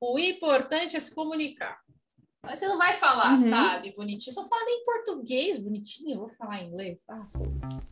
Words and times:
O 0.00 0.18
importante 0.18 0.96
é 0.96 1.00
se 1.00 1.14
comunicar. 1.14 1.78
Mas 2.42 2.60
você 2.60 2.68
não 2.68 2.78
vai 2.78 2.92
falar, 2.94 3.32
Uhum. 3.32 3.38
sabe, 3.38 3.92
bonitinho. 3.96 4.32
Se 4.32 4.40
eu 4.40 4.44
falar 4.44 4.62
em 4.70 4.84
português 4.84 5.58
bonitinho, 5.58 6.14
eu 6.14 6.18
vou 6.20 6.28
falar 6.28 6.62
em 6.62 6.68
inglês. 6.68 7.02
Ah, 7.08 7.24
foda-se. 7.28 7.82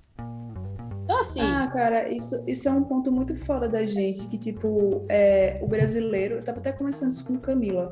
Então, 1.05 1.19
assim, 1.21 1.41
Ah, 1.41 1.69
cara, 1.73 2.09
isso, 2.13 2.43
isso 2.49 2.69
é 2.69 2.71
um 2.73 2.85
ponto 2.85 3.13
muito 3.13 3.35
foda 3.37 3.69
da 3.69 3.87
gente, 3.87 4.27
que, 4.29 4.39
tipo, 4.39 5.05
é, 5.09 5.59
o 5.63 5.67
brasileiro, 5.69 6.37
eu 6.37 6.45
tava 6.45 6.59
até 6.59 6.73
conversando 6.73 7.11
isso 7.13 7.25
com 7.27 7.39
Camila, 7.39 7.91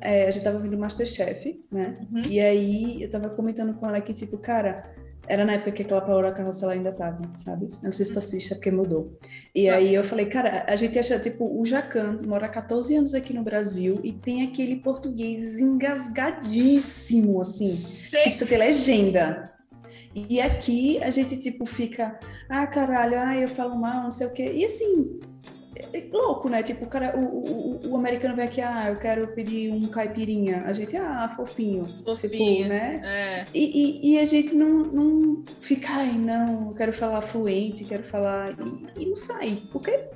é, 0.00 0.26
a 0.26 0.30
gente 0.30 0.44
tava 0.44 0.58
vendo 0.58 0.76
Masterchef, 0.76 1.62
né, 1.70 1.96
Uhum. 2.12 2.22
e 2.28 2.38
aí 2.40 3.02
eu 3.02 3.10
tava 3.10 3.30
comentando 3.30 3.74
com 3.78 3.86
ela 3.88 4.00
que, 4.00 4.12
tipo, 4.12 4.36
cara, 4.38 4.94
era 5.30 5.44
na 5.44 5.52
época 5.52 5.70
que 5.70 5.82
aquela 5.82 6.00
Paola 6.00 6.32
Carrossela 6.32 6.72
ainda 6.72 6.90
tava, 6.90 7.22
sabe? 7.36 7.70
Não 7.80 7.92
sei 7.92 8.04
se 8.04 8.12
tu 8.12 8.18
assiste, 8.18 8.52
é 8.52 8.56
porque 8.56 8.72
mudou. 8.72 9.16
E 9.54 9.66
Eu 9.66 9.74
aí 9.74 9.94
eu 9.94 10.02
falei, 10.02 10.26
cara, 10.26 10.64
a 10.66 10.74
gente 10.74 10.98
acha, 10.98 11.20
tipo, 11.20 11.44
o 11.44 11.64
Jacan 11.64 12.20
mora 12.26 12.46
há 12.46 12.48
14 12.48 12.96
anos 12.96 13.14
aqui 13.14 13.32
no 13.32 13.44
Brasil 13.44 14.00
e 14.02 14.12
tem 14.12 14.42
aquele 14.42 14.76
português 14.76 15.60
engasgadíssimo, 15.60 17.40
assim, 17.40 17.68
seco. 17.68 18.24
precisa 18.24 18.46
ter 18.46 18.58
legenda. 18.58 19.44
E 20.12 20.40
aqui 20.40 21.00
a 21.00 21.10
gente, 21.10 21.36
tipo, 21.38 21.64
fica, 21.64 22.18
ah, 22.48 22.66
caralho, 22.66 23.16
ah, 23.16 23.36
eu 23.36 23.48
falo 23.48 23.76
mal, 23.76 24.02
não 24.02 24.10
sei 24.10 24.26
o 24.26 24.32
quê. 24.32 24.50
E 24.52 24.64
assim, 24.64 25.20
louco, 26.12 26.48
né? 26.48 26.62
Tipo, 26.62 26.84
o, 26.84 26.88
cara, 26.88 27.16
o, 27.16 27.22
o, 27.22 27.90
o 27.90 27.96
americano 27.96 28.36
vem 28.36 28.44
aqui, 28.44 28.60
ah, 28.60 28.88
eu 28.88 28.96
quero 28.96 29.28
pedir 29.28 29.72
um 29.72 29.88
caipirinha. 29.88 30.64
A 30.66 30.72
gente, 30.72 30.96
ah, 30.96 31.32
fofinho. 31.34 31.86
Fofinho. 32.04 32.62
Tipo, 32.62 32.68
né? 32.68 33.00
É. 33.04 33.46
E, 33.54 34.10
e, 34.10 34.12
e 34.12 34.18
a 34.18 34.24
gente 34.26 34.54
não, 34.54 34.86
não 34.86 35.44
fica, 35.60 35.92
ai, 35.92 36.12
não, 36.12 36.68
eu 36.68 36.74
quero 36.74 36.92
falar 36.92 37.22
fluente, 37.22 37.84
quero 37.84 38.02
falar. 38.02 38.52
E, 38.96 39.02
e 39.02 39.06
não 39.06 39.16
sai. 39.16 39.62
Por 39.72 39.82
quê? 39.82 40.08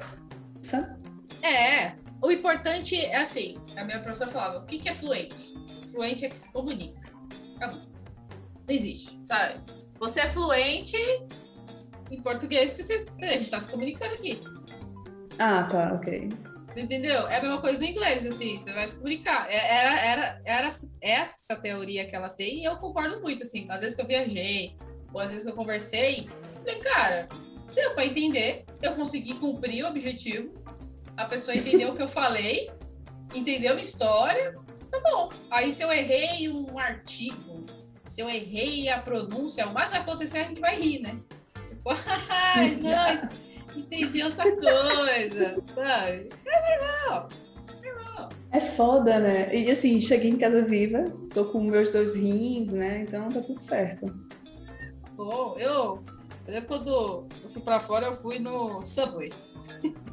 Sabe? 0.63 0.99
É, 1.43 1.93
o 2.23 2.31
importante 2.31 2.97
é 2.97 3.17
assim, 3.17 3.57
a 3.77 3.85
minha 3.85 4.01
professora 4.01 4.31
falava, 4.31 4.59
o 4.59 4.67
que, 4.67 4.79
que 4.79 4.89
é 4.89 4.95
fluente? 4.95 5.55
Fluente 5.91 6.25
é 6.25 6.29
que 6.29 6.37
se 6.37 6.53
comunica. 6.53 6.99
Acabou. 7.57 7.81
Não 8.67 8.75
existe, 8.75 9.19
sabe? 9.23 9.61
Você 9.99 10.21
é 10.21 10.27
fluente 10.27 10.97
em 12.11 12.21
português 12.23 12.71
porque 12.71 12.83
você, 12.83 12.95
a 12.95 13.27
gente 13.27 13.43
está 13.43 13.61
se 13.61 13.71
comunicando 13.71 14.15
aqui. 14.15 14.41
Ah, 15.39 15.65
tá, 15.65 15.93
ok. 15.95 16.29
Entendeu? 16.77 17.29
É 17.29 17.37
a 17.39 17.43
mesma 17.43 17.61
coisa 17.61 17.79
do 17.79 17.85
inglês, 17.85 18.27
assim, 18.27 18.59
você 18.59 18.73
vai 18.73 18.87
se 18.89 18.97
comunicar. 18.97 19.47
É- 19.49 19.79
Era, 19.79 20.01
era, 20.01 20.41
era 20.45 20.69
essa 21.01 21.57
teoria 21.57 22.07
que 22.07 22.17
ela 22.17 22.29
tem 22.29 22.61
e 22.61 22.65
eu 22.65 22.77
concordo 22.77 23.21
muito, 23.21 23.43
assim. 23.43 23.67
Às 23.71 23.81
vezes 23.81 23.95
que 23.95 24.03
eu 24.03 24.07
viajei, 24.07 24.77
ou 25.13 25.21
às 25.21 25.31
vezes 25.31 25.45
que 25.45 25.51
eu 25.51 25.55
conversei, 25.57 26.29
falei, 26.59 26.77
cara, 26.81 27.29
deu 27.75 27.95
pra 27.95 28.05
entender, 28.07 28.65
eu 28.83 28.95
consegui 28.95 29.35
cumprir 29.35 29.85
o 29.85 29.89
objetivo, 29.89 30.53
a 31.17 31.25
pessoa 31.27 31.57
entendeu 31.57 31.91
o 31.91 31.95
que 31.95 32.03
eu 32.03 32.09
falei, 32.09 32.71
entendeu 33.35 33.75
a 33.77 33.81
história, 33.81 34.55
tá 34.91 35.01
bom. 35.01 35.29
Aí 35.51 35.71
se 35.71 35.83
eu 35.83 35.93
errei 35.93 36.49
um 36.49 36.77
artigo, 36.79 37.65
se 38.05 38.21
eu 38.21 38.29
errei 38.29 38.89
a 38.89 38.99
pronúncia, 39.01 39.67
o 39.69 39.73
mais 39.73 39.91
vai 39.91 40.01
acontecer 40.01 40.39
é 40.39 40.41
a 40.43 40.49
gente 40.49 40.61
vai 40.61 40.77
rir, 40.81 40.99
né? 41.01 41.19
Tipo, 41.69 41.91
ai, 42.29 42.75
não, 42.77 43.29
entendi 43.77 44.23
essa 44.23 44.45
coisa, 44.45 45.63
sabe? 45.75 46.29
É 46.47 46.79
normal. 47.07 47.29
normal. 47.83 48.29
É 48.53 48.61
foda, 48.61 49.19
né? 49.19 49.55
E 49.55 49.71
assim, 49.71 50.01
cheguei 50.01 50.31
em 50.31 50.39
casa 50.39 50.63
viva, 50.65 51.05
tô 51.33 51.45
com 51.47 51.61
meus 51.63 51.91
dois 51.91 52.15
rins, 52.17 52.73
né? 52.73 53.05
Então 53.07 53.29
tá 53.29 53.41
tudo 53.41 53.61
certo. 53.61 54.07
Bom, 55.17 55.55
eu, 55.59 56.03
eu 56.47 56.53
lembro 56.53 56.69
quando 56.69 56.89
eu 57.43 57.51
fui 57.51 57.63
pra 57.63 57.81
fora, 57.81 58.07
eu 58.07 58.13
fui 58.15 58.39
no 58.39 58.83
Subway. 58.85 59.33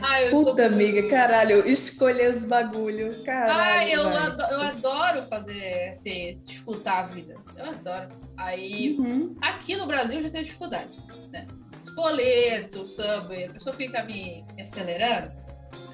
Ai, 0.00 0.30
Puta, 0.30 0.50
muito- 0.68 0.74
amiga, 0.74 1.08
caralho, 1.08 1.66
escolher 1.68 2.30
os 2.30 2.44
bagulho, 2.44 3.22
caralho. 3.24 3.52
Ai, 3.60 3.94
eu, 3.94 4.04
vai. 4.04 4.16
ado- 4.16 4.52
eu 4.52 4.60
adoro 4.60 5.22
fazer, 5.22 5.88
assim, 5.90 6.32
dificultar 6.44 7.00
a 7.00 7.02
vida. 7.04 7.36
Eu 7.56 7.66
adoro. 7.66 8.08
Aí, 8.38 8.96
Uhum. 8.98 9.34
aqui 9.40 9.76
no 9.76 9.86
Brasil 9.86 10.16
eu 10.16 10.22
já 10.22 10.30
tenho 10.30 10.44
dificuldade, 10.44 10.98
né? 11.30 11.46
Espoleto, 11.82 12.84
Subway, 12.84 13.44
a 13.46 13.52
pessoa 13.52 13.74
fica 13.74 14.02
me, 14.04 14.42
me 14.54 14.62
acelerando. 14.62 15.32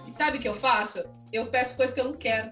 E 0.06 0.10
sabe 0.10 0.38
o 0.38 0.40
que 0.40 0.48
eu 0.48 0.54
faço? 0.54 1.02
Eu 1.32 1.50
peço 1.50 1.76
coisas 1.76 1.94
que 1.94 2.00
eu 2.00 2.04
não 2.04 2.16
quero. 2.16 2.50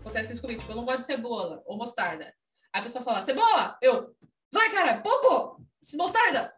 Acontece 0.00 0.32
isso 0.32 0.40
comigo, 0.42 0.60
tipo, 0.60 0.72
eu 0.72 0.76
não 0.76 0.84
gosto 0.84 0.98
de 1.00 1.06
cebola 1.06 1.62
ou 1.66 1.76
mostarda. 1.76 2.26
Aí 2.72 2.80
a 2.80 2.82
pessoa 2.82 3.04
fala, 3.04 3.22
cebola! 3.22 3.76
Eu, 3.82 4.14
vai, 4.52 4.70
cara, 4.70 5.00
popo! 5.00 5.62
Mostarda! 5.96 6.52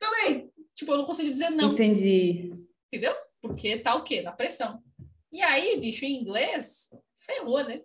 Também! 0.00 0.50
Tipo, 0.74 0.92
eu 0.92 0.98
não 0.98 1.04
consigo 1.04 1.30
dizer 1.30 1.50
não. 1.50 1.72
Entendi. 1.72 2.52
Entendeu? 2.88 3.14
Porque 3.40 3.78
tá 3.78 3.94
o 3.94 4.02
quê? 4.02 4.22
Na 4.22 4.32
pressão. 4.32 4.82
E 5.30 5.40
aí, 5.42 5.78
bicho, 5.80 6.04
em 6.04 6.20
inglês, 6.20 6.90
ferrou, 7.16 7.62
né? 7.64 7.80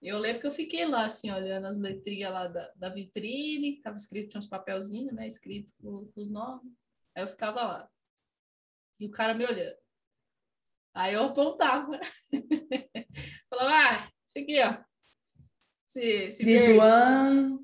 Eu 0.00 0.18
lembro 0.18 0.40
que 0.40 0.46
eu 0.46 0.52
fiquei 0.52 0.86
lá, 0.86 1.04
assim, 1.06 1.30
olhando 1.30 1.66
as 1.66 1.76
letrinhas 1.76 2.32
lá 2.32 2.46
da, 2.46 2.72
da 2.76 2.88
vitrine, 2.88 3.74
que 3.76 3.82
tava 3.82 3.96
escrito, 3.96 4.28
tinha 4.28 4.38
uns 4.38 4.46
papelzinhos, 4.46 5.12
né? 5.12 5.26
Escrito 5.26 5.72
com, 5.80 6.08
os 6.14 6.30
nomes. 6.30 6.72
Aí 7.16 7.24
eu 7.24 7.28
ficava 7.28 7.62
lá. 7.62 7.90
E 9.00 9.06
o 9.06 9.10
cara 9.10 9.34
me 9.34 9.44
olhando. 9.44 9.76
Aí 10.94 11.14
eu 11.14 11.24
apontava. 11.24 11.98
Falava, 13.50 13.70
ah, 13.72 14.12
esse 14.26 14.38
aqui, 14.38 14.60
ó. 14.60 14.78
Esse, 15.86 16.00
esse 16.00 16.44
This 16.44 16.66
verde. 16.66 16.78
one. 16.80 17.58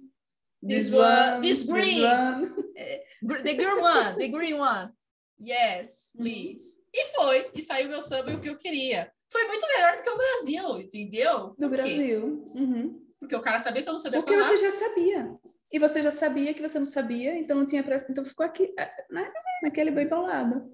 This 0.67 0.93
one, 0.93 1.41
this 1.41 1.63
green. 1.65 2.05
one. 2.05 2.49
Gr- 3.23 3.43
The 3.43 3.55
green 3.55 3.79
one, 3.81 4.17
the 4.19 4.29
green 4.29 4.55
one. 4.55 4.93
Yes, 5.39 6.13
please. 6.17 6.83
E 6.93 7.07
foi, 7.07 7.51
e 7.55 7.63
saiu 7.63 7.89
meu 7.89 8.01
samba 8.01 8.35
o 8.35 8.41
que 8.41 8.49
eu 8.49 8.57
queria. 8.57 9.13
Foi 9.35 9.49
muito 9.49 9.67
melhor 9.67 9.97
do 9.97 10.03
que 10.05 10.11
o 10.11 10.17
Brasil, 10.17 10.81
entendeu? 10.81 11.57
Do? 11.59 11.69
Brasil. 11.69 12.45
Uhum. 12.55 13.05
Porque 13.19 13.35
o 13.35 13.41
cara 13.41 13.59
sabia 13.59 13.83
que 13.83 13.89
eu 13.89 13.93
não 13.93 13.99
sabia 13.99 14.21
Porque 14.21 14.33
falar. 14.33 14.49
você 14.49 14.59
já 14.59 14.71
sabia. 14.71 15.37
E 15.73 15.79
você 15.81 16.03
já 16.03 16.13
sabia 16.13 16.55
que 16.55 16.63
você 16.63 16.79
não 16.79 16.87
sabia, 16.87 17.37
então 17.37 17.57
não 17.57 17.67
tinha 17.67 17.83
pressa. 17.83 18.07
Então 18.09 18.25
ficou 18.25 18.47
aqui, 18.47 18.71
né? 19.11 19.33
naquele 19.61 19.91
bem 19.91 20.09
paulado. 20.09 20.71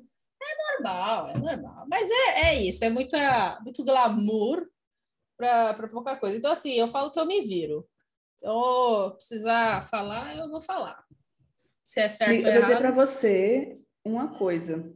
normal, 0.75 1.29
é 1.29 1.39
normal. 1.39 1.87
Mas 1.89 2.11
é, 2.11 2.49
é 2.49 2.63
isso, 2.63 2.85
é 2.85 2.91
muita, 2.91 3.59
muito 3.65 3.83
glamour 3.83 4.69
pra 5.39 5.89
pouca 5.91 6.17
coisa. 6.17 6.37
Então, 6.37 6.53
assim, 6.53 6.75
eu 6.75 6.87
falo 6.87 7.11
que 7.11 7.19
eu 7.19 7.27
me 7.27 7.41
viro. 7.41 7.89
Então, 8.37 9.13
precisar 9.17 9.89
falar, 9.89 10.37
eu 10.37 10.51
vou 10.51 10.61
falar. 10.61 11.03
Se 11.83 11.99
é 11.99 12.11
certo 12.11 12.35
Eu 12.35 12.47
ou 12.47 12.53
vou 12.53 12.61
dizer 12.61 12.77
para 12.77 12.91
você 12.91 13.81
uma 14.05 14.37
coisa. 14.37 14.95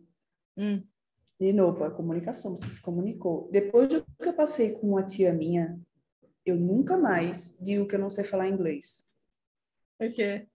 Hum, 0.54 0.86
De 1.40 1.52
novo, 1.52 1.82
a 1.84 1.90
comunicação, 1.90 2.56
você 2.56 2.68
se 2.68 2.80
comunicou. 2.80 3.48
Depois 3.50 3.88
do 3.88 4.04
que 4.04 4.28
eu 4.28 4.34
passei 4.34 4.72
com 4.72 4.88
uma 4.88 5.04
tia 5.04 5.32
minha, 5.32 5.78
eu 6.46 6.56
nunca 6.56 6.96
mais 6.96 7.58
digo 7.60 7.86
que 7.86 7.94
eu 7.94 7.98
não 7.98 8.10
sei 8.10 8.24
falar 8.24 8.48
inglês. 8.48 9.04
por 9.98 10.12
quê? 10.12 10.46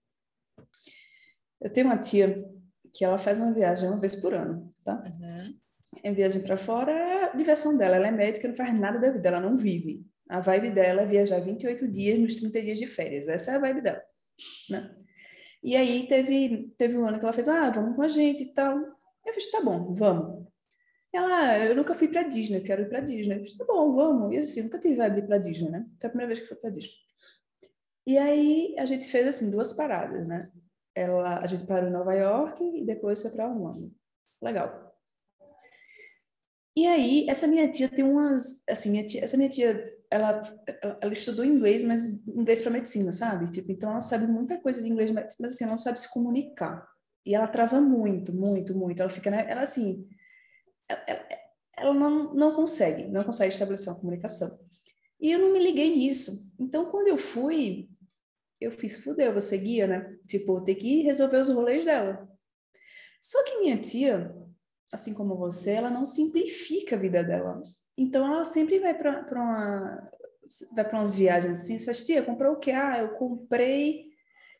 Eu 1.60 1.70
tenho 1.70 1.86
uma 1.86 1.98
tia 1.98 2.34
que 2.92 3.04
ela 3.04 3.18
faz 3.18 3.38
uma 3.40 3.52
viagem 3.52 3.88
uma 3.88 3.98
vez 3.98 4.16
por 4.16 4.32
ano, 4.32 4.74
tá? 4.82 5.02
Uhum. 5.04 5.58
É 6.02 6.12
viagem 6.12 6.42
para 6.42 6.56
fora, 6.56 6.90
é 6.92 7.24
a 7.24 7.36
diversão 7.36 7.76
dela. 7.76 7.96
Ela 7.96 8.08
é 8.08 8.10
médica, 8.10 8.48
não 8.48 8.54
faz 8.54 8.72
nada 8.74 8.98
da 8.98 9.10
vida, 9.10 9.28
ela 9.28 9.40
não 9.40 9.56
vive. 9.56 10.06
A 10.28 10.40
vibe 10.40 10.70
dela 10.70 11.02
é 11.02 11.06
viajar 11.06 11.40
28 11.40 11.88
dias 11.88 12.18
nos 12.18 12.36
30 12.36 12.62
dias 12.62 12.78
de 12.78 12.86
férias. 12.86 13.28
Essa 13.28 13.52
é 13.52 13.56
a 13.56 13.58
vibe 13.58 13.82
dela, 13.82 14.02
né? 14.70 14.96
E 15.62 15.76
aí 15.76 16.06
teve, 16.08 16.72
teve 16.78 16.96
um 16.96 17.06
ano 17.06 17.18
que 17.18 17.24
ela 17.24 17.32
fez, 17.32 17.48
ah, 17.48 17.68
vamos 17.68 17.94
com 17.94 18.02
a 18.02 18.08
gente 18.08 18.44
e 18.44 18.54
tal. 18.54 18.78
Eu 19.26 19.34
fiz, 19.34 19.50
tá 19.50 19.60
bom, 19.60 19.94
vamos. 19.94 20.46
Ela, 21.12 21.26
"Ah, 21.52 21.58
eu 21.66 21.74
nunca 21.74 21.94
fui 21.94 22.08
pra 22.08 22.22
Disney, 22.22 22.60
quero 22.60 22.82
ir 22.82 22.88
pra 22.88 23.00
Disney. 23.00 23.36
Eu 23.38 23.42
fiz, 23.44 23.56
tá 23.56 23.64
bom, 23.64 23.94
vamos. 23.94 24.32
E 24.34 24.38
assim, 24.38 24.62
nunca 24.62 24.78
tive 24.78 24.94
vibe 24.96 25.22
pra 25.26 25.38
Disney, 25.38 25.68
né? 25.70 25.82
Foi 26.00 26.06
a 26.06 26.10
primeira 26.10 26.28
vez 26.28 26.40
que 26.40 26.46
fui 26.46 26.56
pra 26.56 26.70
Disney. 26.70 26.92
E 28.06 28.18
aí 28.18 28.74
a 28.78 28.86
gente 28.86 29.06
fez 29.08 29.26
assim, 29.28 29.50
duas 29.50 29.72
paradas, 29.74 30.26
né? 30.28 30.40
Ela, 30.94 31.40
a 31.40 31.46
gente 31.46 31.66
parou 31.66 31.88
em 31.88 31.92
Nova 31.92 32.14
York 32.14 32.62
e 32.64 32.84
depois 32.84 33.22
foi 33.22 33.30
pra 33.32 33.48
Orlando. 33.48 33.92
Legal. 34.42 34.90
E 36.76 36.86
aí, 36.86 37.26
essa 37.28 37.46
minha 37.46 37.70
tia 37.70 37.88
tem 37.88 38.04
umas, 38.04 38.62
assim, 38.68 38.90
minha 38.90 39.04
tia, 39.04 39.24
essa 39.24 39.36
minha 39.36 39.48
tia, 39.48 39.92
ela, 40.10 40.40
ela, 41.02 41.12
estudou 41.12 41.44
inglês, 41.44 41.82
mas 41.84 42.26
inglês 42.28 42.60
para 42.60 42.70
medicina, 42.70 43.12
sabe? 43.12 43.50
Tipo, 43.50 43.72
então 43.72 43.90
ela 43.90 44.00
sabe 44.00 44.26
muita 44.26 44.58
coisa 44.60 44.80
de 44.82 44.88
inglês, 44.88 45.10
mas, 45.10 45.34
assim, 45.44 45.64
ela 45.64 45.72
não 45.72 45.78
sabe 45.78 45.98
se 45.98 46.08
comunicar. 46.12 46.86
E 47.26 47.34
ela 47.34 47.48
trava 47.48 47.80
muito, 47.80 48.32
muito, 48.32 48.74
muito. 48.76 49.00
Ela 49.00 49.10
fica, 49.10 49.30
né? 49.30 49.44
Ela 49.48 49.62
assim, 49.62 50.06
ela, 50.90 51.04
ela- 51.06 51.26
ela 51.76 51.94
não, 51.94 52.34
não 52.34 52.54
consegue, 52.54 53.04
não 53.08 53.24
consegue 53.24 53.52
estabelecer 53.52 53.88
uma 53.92 53.98
comunicação. 54.00 54.50
E 55.20 55.30
eu 55.32 55.38
não 55.38 55.52
me 55.52 55.58
liguei 55.62 55.94
nisso. 55.96 56.54
Então, 56.58 56.86
quando 56.90 57.08
eu 57.08 57.16
fui, 57.18 57.88
eu 58.60 58.70
fiz, 58.70 59.02
fudeu, 59.02 59.32
você 59.34 59.56
guia, 59.58 59.86
né? 59.86 60.18
Tipo, 60.26 60.60
ter 60.62 60.74
que 60.74 61.02
resolver 61.02 61.38
os 61.38 61.48
rolês 61.48 61.86
dela. 61.86 62.28
Só 63.20 63.42
que 63.44 63.58
minha 63.58 63.80
tia, 63.80 64.34
assim 64.92 65.14
como 65.14 65.36
você, 65.36 65.72
ela 65.72 65.90
não 65.90 66.06
simplifica 66.06 66.96
a 66.96 66.98
vida 66.98 67.22
dela. 67.22 67.62
Então 67.96 68.26
ela 68.26 68.44
sempre 68.44 68.78
vai 68.78 68.94
para 68.96 69.26
uma 69.32 70.10
vai 70.74 70.84
para 70.88 70.98
umas 70.98 71.14
viagens 71.14 71.60
assim, 71.60 71.78
faz, 71.78 72.04
tia, 72.04 72.22
comprou 72.24 72.54
o 72.54 72.58
quê? 72.58 72.72
Ah, 72.72 72.98
eu 72.98 73.10
comprei 73.10 74.06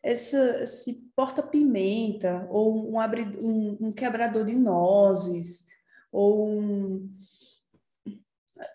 essa, 0.03 0.63
esse 0.63 1.11
porta-pimenta 1.17 2.47
ou 2.51 2.93
um, 2.93 3.01
abre, 3.01 3.23
um, 3.41 3.77
um 3.81 3.93
quebrador 3.93 4.45
de 4.45 4.55
nozes 4.55 5.67
ou 6.13 6.51
um 6.51 7.11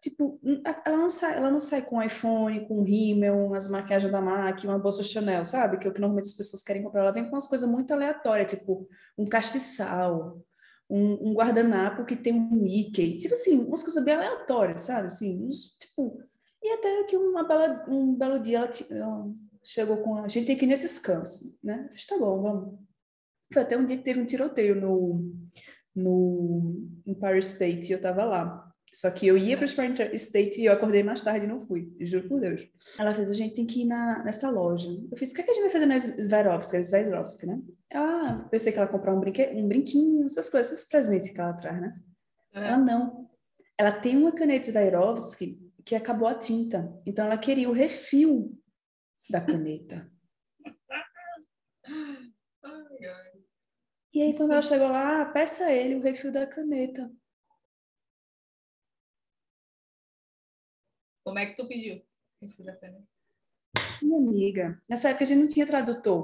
tipo, 0.02 0.40
ela 0.86 0.98
não 0.98 1.10
sai, 1.10 1.38
ela 1.38 1.52
não 1.52 1.60
sai 1.60 1.84
com 1.84 2.02
iPhone, 2.02 2.68
com 2.68 2.84
rímel, 2.84 3.46
umas 3.46 3.70
maquiagens 3.70 4.12
da 4.12 4.22
MAC, 4.22 4.66
uma 4.66 4.80
bolsa 4.80 5.04
Chanel, 5.04 5.46
sabe? 5.46 5.78
Que 5.78 5.88
é 5.88 5.90
o 5.90 5.94
que 5.94 6.00
normalmente 6.00 6.28
as 6.28 6.38
pessoas 6.38 6.64
querem 6.64 6.84
comprar. 6.84 7.02
Ela 7.02 7.12
vem 7.12 7.26
com 7.26 7.32
umas 7.32 7.48
coisas 7.48 7.70
muito 7.70 7.92
aleatórias, 7.92 8.52
tipo 8.52 8.88
um 9.18 9.26
castiçal, 9.26 10.42
um, 10.90 11.30
um 11.30 11.34
guardanapo 11.34 12.06
que 12.06 12.16
tem 12.16 12.34
um 12.34 12.50
Mickey, 12.50 13.18
tipo 13.18 13.34
assim, 13.34 13.60
umas 13.66 13.84
coisas 13.84 14.04
bem 14.04 14.16
aleatórias, 14.16 14.84
sabe? 14.84 15.08
Assim, 15.08 15.46
uns, 15.46 15.76
tipo, 15.78 16.20
e 16.64 16.70
até 16.72 17.04
que 17.04 17.18
uma 17.18 17.44
bela, 17.44 17.86
um 17.88 18.16
belo 18.16 18.40
dia 18.40 18.60
ela, 18.60 18.70
ela 18.90 19.26
chegou 19.64 19.98
com 19.98 20.18
a 20.18 20.28
gente 20.28 20.52
aqui 20.52 20.66
nesses 20.66 20.98
campos, 21.00 21.60
né? 21.64 21.90
Falei, 21.90 22.06
tá 22.08 22.18
bom, 22.18 22.42
vamos. 22.42 22.80
Foi 23.54 23.62
até 23.62 23.78
um 23.78 23.86
dia 23.86 23.98
que 23.98 24.04
teve 24.04 24.20
um 24.20 24.26
tiroteio 24.26 24.80
no 24.80 25.24
no 25.96 26.88
Empire 27.06 27.40
State 27.40 27.90
e 27.90 27.94
eu 27.94 28.02
tava 28.02 28.26
lá. 28.26 28.72
Só 28.94 29.12
que 29.12 29.28
eu 29.28 29.38
ia 29.38 29.58
para 29.58 29.66
o 29.66 29.84
Empire 29.84 30.16
State 30.16 30.62
e 30.62 30.66
eu 30.66 30.74
acordei 30.74 31.04
mais 31.04 31.22
tarde 31.22 31.46
e 31.46 31.50
não 31.50 31.60
fui, 31.60 31.94
juro 32.00 32.30
por 32.30 32.40
Deus. 32.40 32.66
Ela 32.98 33.14
fez, 33.14 33.30
a 33.30 33.34
gente 33.34 33.54
tem 33.54 33.66
que 33.66 33.82
ir 33.82 33.86
na, 33.86 34.24
nessa 34.24 34.50
loja. 34.50 34.90
Eu 35.12 35.18
fiz, 35.18 35.32
o 35.32 35.36
que, 35.36 35.42
é 35.42 35.44
que 35.44 35.52
a 35.52 35.54
gente 35.54 35.64
vai 35.64 35.72
fazer 35.72 35.86
na 35.86 36.00
Swarovski, 36.00 36.84
Swarovski, 36.84 37.46
né? 37.46 37.62
Ah, 37.94 38.48
pensei 38.50 38.72
que 38.72 38.78
ela 38.78 38.88
ia 38.88 38.92
comprar 38.92 39.14
um, 39.14 39.20
brinque, 39.20 39.46
um 39.48 39.68
brinquinho, 39.68 40.26
essas 40.26 40.48
coisas, 40.48 40.72
esses 40.72 40.88
presentes 40.88 41.30
que 41.30 41.42
ela 41.42 41.54
traz, 41.54 41.82
né? 41.82 42.00
É. 42.54 42.68
Ela 42.68 42.78
não. 42.78 43.30
Ela 43.78 43.92
tem 43.92 44.16
uma 44.16 44.32
caneta 44.32 44.72
Swarovski 44.72 45.60
que 45.84 45.94
acabou 45.94 46.30
a 46.30 46.36
tinta. 46.36 46.90
Então 47.06 47.26
ela 47.26 47.38
queria 47.38 47.70
o 47.70 47.74
refil 47.74 48.58
da 49.30 49.42
caneta. 49.42 50.10
E 54.16 54.22
aí, 54.22 54.34
quando 54.34 54.54
ela 54.54 54.62
chegou 54.62 54.88
lá, 54.88 55.26
peça 55.26 55.70
ele 55.70 55.96
o 55.96 56.02
refil 56.02 56.32
da 56.32 56.48
caneta. 56.48 57.12
Como 61.26 61.38
é 61.38 61.48
que 61.48 61.58
tu 61.58 61.68
pediu? 61.68 62.02
Refil 62.42 62.64
da 62.64 62.78
caneta. 62.78 63.06
Minha 64.02 64.18
amiga, 64.18 64.82
nessa 64.88 65.10
época 65.10 65.26
a 65.26 65.28
gente 65.28 65.40
não 65.42 65.48
tinha 65.50 65.68
tradutor. 65.68 66.24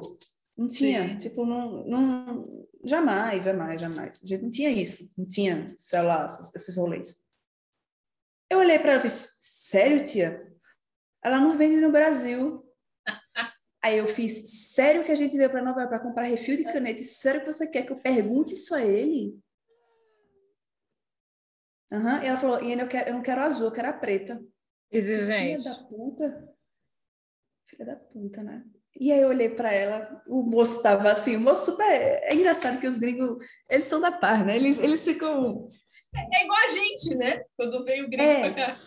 Não 0.56 0.70
tinha, 0.70 1.10
Sim. 1.10 1.18
tipo, 1.18 1.46
não, 1.46 1.86
não, 1.86 2.68
jamais, 2.86 3.44
jamais, 3.44 3.82
jamais. 3.82 4.24
A 4.24 4.26
gente 4.26 4.42
não 4.42 4.52
tinha 4.52 4.70
isso, 4.70 5.12
não 5.18 5.26
tinha, 5.26 5.68
sei 5.78 6.02
lá, 6.02 6.26
esses, 6.26 6.56
esses 6.56 6.78
rolês. 6.78 7.26
Eu 8.50 8.60
olhei 8.60 8.80
para 8.80 8.92
ela 8.92 9.00
e 9.00 9.02
fiz, 9.02 9.38
sério, 9.42 10.06
tia? 10.06 10.56
Ela 11.22 11.42
não 11.42 11.58
vende 11.58 11.82
no 11.82 11.92
Brasil. 11.92 12.66
Aí 13.84 13.98
eu 13.98 14.08
fiz, 14.08 14.74
sério 14.74 15.04
que 15.04 15.12
a 15.12 15.16
gente 15.16 15.36
veio 15.36 15.50
para 15.50 15.64
Nova 15.64 15.80
York 15.82 15.90
para 15.90 16.04
comprar 16.04 16.24
refil 16.24 16.56
de 16.56 16.64
caneta? 16.64 17.02
Sério 17.04 17.42
que 17.42 17.52
você 17.52 17.70
quer 17.70 17.84
que 17.84 17.92
eu 17.92 18.00
pergunte 18.00 18.54
isso 18.54 18.76
a 18.76 18.82
ele? 18.82 19.36
Uhum. 21.92 22.22
E 22.22 22.28
ela 22.28 22.38
falou, 22.38 22.64
e 22.64 22.72
eu, 22.72 22.88
quero, 22.88 23.10
eu 23.10 23.14
não 23.16 23.24
quero 23.24 23.42
azul, 23.42 23.68
eu 23.68 23.72
quero 23.72 23.90
a 23.90 23.94
preta. 23.94 24.42
Exigente. 24.92 25.64
Filha 25.64 25.76
da 25.76 25.84
puta. 25.84 26.56
Filha 27.66 27.86
da 27.86 27.96
puta, 27.96 28.44
né? 28.44 28.64
E 29.00 29.12
aí 29.12 29.22
eu 29.22 29.30
olhei 29.30 29.50
para 29.50 29.74
ela, 29.74 30.22
o 30.28 30.44
moço 30.44 30.84
tava 30.84 31.12
assim, 31.12 31.38
o 31.38 31.40
moço 31.40 31.72
super... 31.72 31.84
É 31.84 32.36
engraçado 32.36 32.80
que 32.80 32.88
os 32.88 32.98
gringos, 32.98 33.44
eles 33.70 33.86
são 33.86 34.00
da 34.00 34.12
paz, 34.12 34.46
né? 34.46 34.56
Eles, 34.56 34.78
eles 34.78 35.04
ficam... 35.04 35.72
É, 36.14 36.40
é 36.40 36.44
igual 36.44 36.60
a 36.60 36.70
gente, 36.70 37.16
né? 37.16 37.44
Quando 37.58 37.84
veio 37.84 38.06
o 38.06 38.10
gringo 38.10 38.30
é, 38.30 38.52
pra 38.52 38.76
cá. 38.76 38.78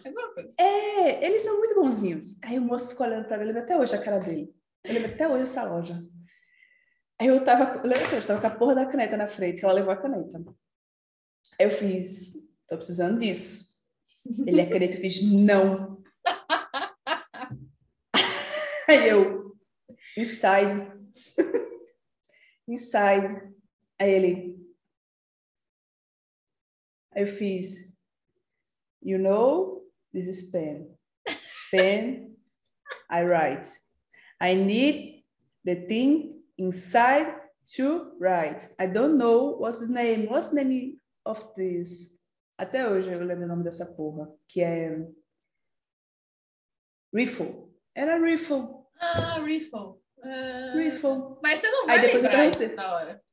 É, 0.58 0.64
é, 0.64 1.24
eles 1.24 1.42
são 1.42 1.58
muito 1.58 1.74
bonzinhos. 1.74 2.40
Aí 2.44 2.58
o 2.58 2.62
moço 2.62 2.90
ficou 2.90 3.06
olhando 3.06 3.26
para 3.26 3.38
mim, 3.38 3.48
ele 3.48 3.58
até 3.58 3.76
hoje 3.76 3.94
a 3.94 4.02
cara 4.02 4.18
dele. 4.18 4.54
Eu 4.84 4.94
lembro 4.94 5.12
até 5.12 5.26
hoje 5.26 5.42
essa 5.42 5.64
loja. 5.64 6.06
Aí 7.18 7.28
eu 7.28 7.42
tava, 7.42 7.78
eu 7.78 7.88
lembro 7.88 8.08
que 8.08 8.14
eu 8.16 8.26
tava 8.26 8.40
com 8.40 8.46
a 8.46 8.50
porra 8.50 8.74
da 8.74 8.86
caneta 8.86 9.16
na 9.16 9.26
frente, 9.26 9.64
ela 9.64 9.72
levou 9.72 9.92
a 9.92 9.96
caneta. 9.96 10.44
Aí 11.58 11.66
eu 11.66 11.70
fiz, 11.70 12.58
tô 12.68 12.76
precisando 12.76 13.18
disso. 13.18 13.74
Ele 14.46 14.60
a 14.60 14.68
caneta, 14.68 14.96
eu 14.96 15.00
fiz, 15.00 15.22
não. 15.22 16.02
Aí 18.86 19.08
eu, 19.08 19.56
inside. 20.18 20.92
inside. 22.68 23.54
Aí 23.98 24.10
ele, 24.10 24.74
aí 27.12 27.22
eu 27.22 27.26
fiz, 27.26 27.98
you 29.02 29.18
know, 29.18 29.90
this 30.12 30.26
is 30.26 30.50
pen. 30.50 30.98
Pen, 31.70 32.36
I 33.10 33.22
write. 33.22 33.83
I 34.44 34.54
need 34.54 35.24
the 35.64 35.74
thing 35.88 36.42
inside 36.58 37.34
to 37.76 38.12
write. 38.20 38.68
I 38.78 38.86
don't 38.86 39.16
know 39.16 39.56
what's 39.56 39.80
the 39.80 39.88
name. 39.88 40.28
What's 40.28 40.50
the 40.50 40.62
name 40.62 41.00
of 41.24 41.54
this? 41.56 42.12
Até 42.58 42.86
hoje 42.86 43.10
eu 43.10 43.24
lembro 43.24 43.46
o 43.46 43.48
nome 43.48 43.64
dessa 43.64 43.86
porra, 43.96 44.30
que 44.46 44.60
é 44.60 44.98
Riffle. 47.12 47.72
Era 47.94 48.18
Riffle. 48.18 48.68
Ah, 49.00 49.40
Riffle. 49.40 49.98
Uh... 50.18 50.76
Riffle. 50.76 51.38
Mas 51.42 51.60
você 51.60 51.70
não 51.70 51.86
vai 51.86 51.96
Aí 51.96 52.02
depois 52.02 52.22
lembrar 52.22 52.46
isso 52.50 52.76
na 52.76 52.94
hora. 52.94 53.24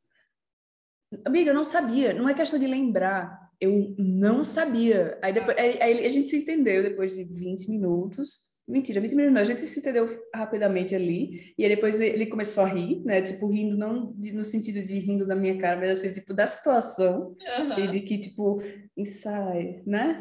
Amiga, 1.25 1.51
eu 1.51 1.55
não 1.55 1.65
sabia. 1.65 2.13
Não 2.13 2.29
é 2.29 2.33
questão 2.33 2.57
de 2.57 2.67
lembrar. 2.67 3.51
Eu 3.59 3.93
não 3.99 4.45
sabia. 4.45 5.19
Aí, 5.21 5.33
depois, 5.33 5.57
ah. 5.57 5.61
aí, 5.61 5.81
aí 5.81 6.05
a 6.05 6.09
gente 6.09 6.29
se 6.29 6.37
entendeu 6.37 6.81
depois 6.81 7.13
de 7.13 7.25
20 7.25 7.69
minutos. 7.69 8.50
Mentira, 8.67 9.01
20 9.01 9.15
minutos 9.15 9.33
não, 9.33 9.41
a 9.41 9.45
gente 9.45 9.61
se 9.61 9.79
entendeu 9.79 10.05
rapidamente 10.33 10.95
ali, 10.95 11.53
e 11.57 11.63
aí 11.63 11.69
depois 11.75 11.99
ele 11.99 12.25
começou 12.27 12.63
a 12.63 12.67
rir, 12.67 13.03
né, 13.03 13.21
tipo, 13.21 13.47
rindo 13.47 13.75
não 13.75 14.13
de, 14.13 14.31
no 14.31 14.43
sentido 14.43 14.81
de 14.85 14.99
rindo 14.99 15.25
da 15.25 15.35
minha 15.35 15.57
cara, 15.57 15.77
mas 15.77 15.91
assim, 15.91 16.11
tipo, 16.11 16.33
da 16.33 16.47
situação, 16.47 17.35
uhum. 17.59 17.79
e 17.79 17.87
de 17.87 18.01
que, 18.01 18.19
tipo, 18.19 18.61
inside, 18.95 19.81
né? 19.85 20.17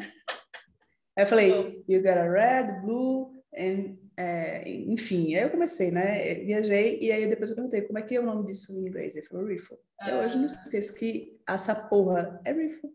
Aí 1.15 1.23
eu 1.23 1.27
falei, 1.27 1.83
you 1.87 2.01
got 2.01 2.17
a 2.17 2.29
red, 2.29 2.81
blue, 2.81 3.41
and, 3.55 3.95
é, 4.17 4.69
enfim, 4.69 5.35
aí 5.35 5.43
eu 5.43 5.49
comecei, 5.49 5.91
né, 5.91 6.35
viajei, 6.35 6.99
e 6.99 7.11
aí 7.11 7.27
depois 7.27 7.51
eu 7.51 7.55
perguntei, 7.55 7.81
como 7.83 7.99
é 7.99 8.01
que 8.01 8.15
é 8.15 8.19
o 8.19 8.25
nome 8.25 8.47
disso 8.47 8.73
em 8.73 8.87
inglês? 8.87 9.15
Ele 9.15 9.25
falou, 9.25 9.45
riffle. 9.45 9.77
Até 9.99 10.17
hoje 10.17 10.35
eu 10.35 10.41
não 10.41 10.47
ah. 10.49 10.61
esqueço 10.63 10.95
que 10.95 11.39
essa 11.47 11.75
porra 11.75 12.41
é 12.43 12.51
riffle. 12.51 12.89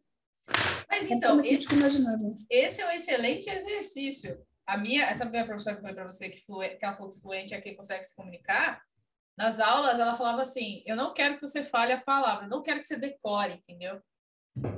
Mas 0.91 1.11
então, 1.11 1.41
esse, 1.41 1.55
esse 2.51 2.81
é 2.81 2.87
um 2.87 2.91
excelente 2.91 3.51
exercício, 3.51 4.39
a 4.67 4.77
minha, 4.77 5.05
essa 5.05 5.25
minha 5.25 5.45
professora 5.45 5.77
que 5.77 5.81
eu 5.81 5.83
falei 5.83 5.95
para 5.95 6.11
você 6.11 6.29
que, 6.29 6.45
flui, 6.45 6.69
que 6.71 6.85
ela 6.85 6.95
falou 6.95 7.13
que 7.13 7.21
fluente 7.21 7.55
é 7.55 7.61
quem 7.61 7.77
consegue 7.77 8.05
se 8.05 8.15
comunicar, 8.15 8.83
nas 9.39 9.61
aulas 9.61 9.99
ela 9.99 10.15
falava 10.15 10.43
assim: 10.43 10.83
eu 10.87 10.97
não 10.97 11.13
quero 11.13 11.37
que 11.37 11.47
você 11.47 11.63
fale 11.63 11.93
a 11.93 12.01
palavra, 12.01 12.49
não 12.49 12.63
quero 12.63 12.79
que 12.79 12.87
você 12.87 12.97
decore, 12.97 13.55
entendeu? 13.55 14.01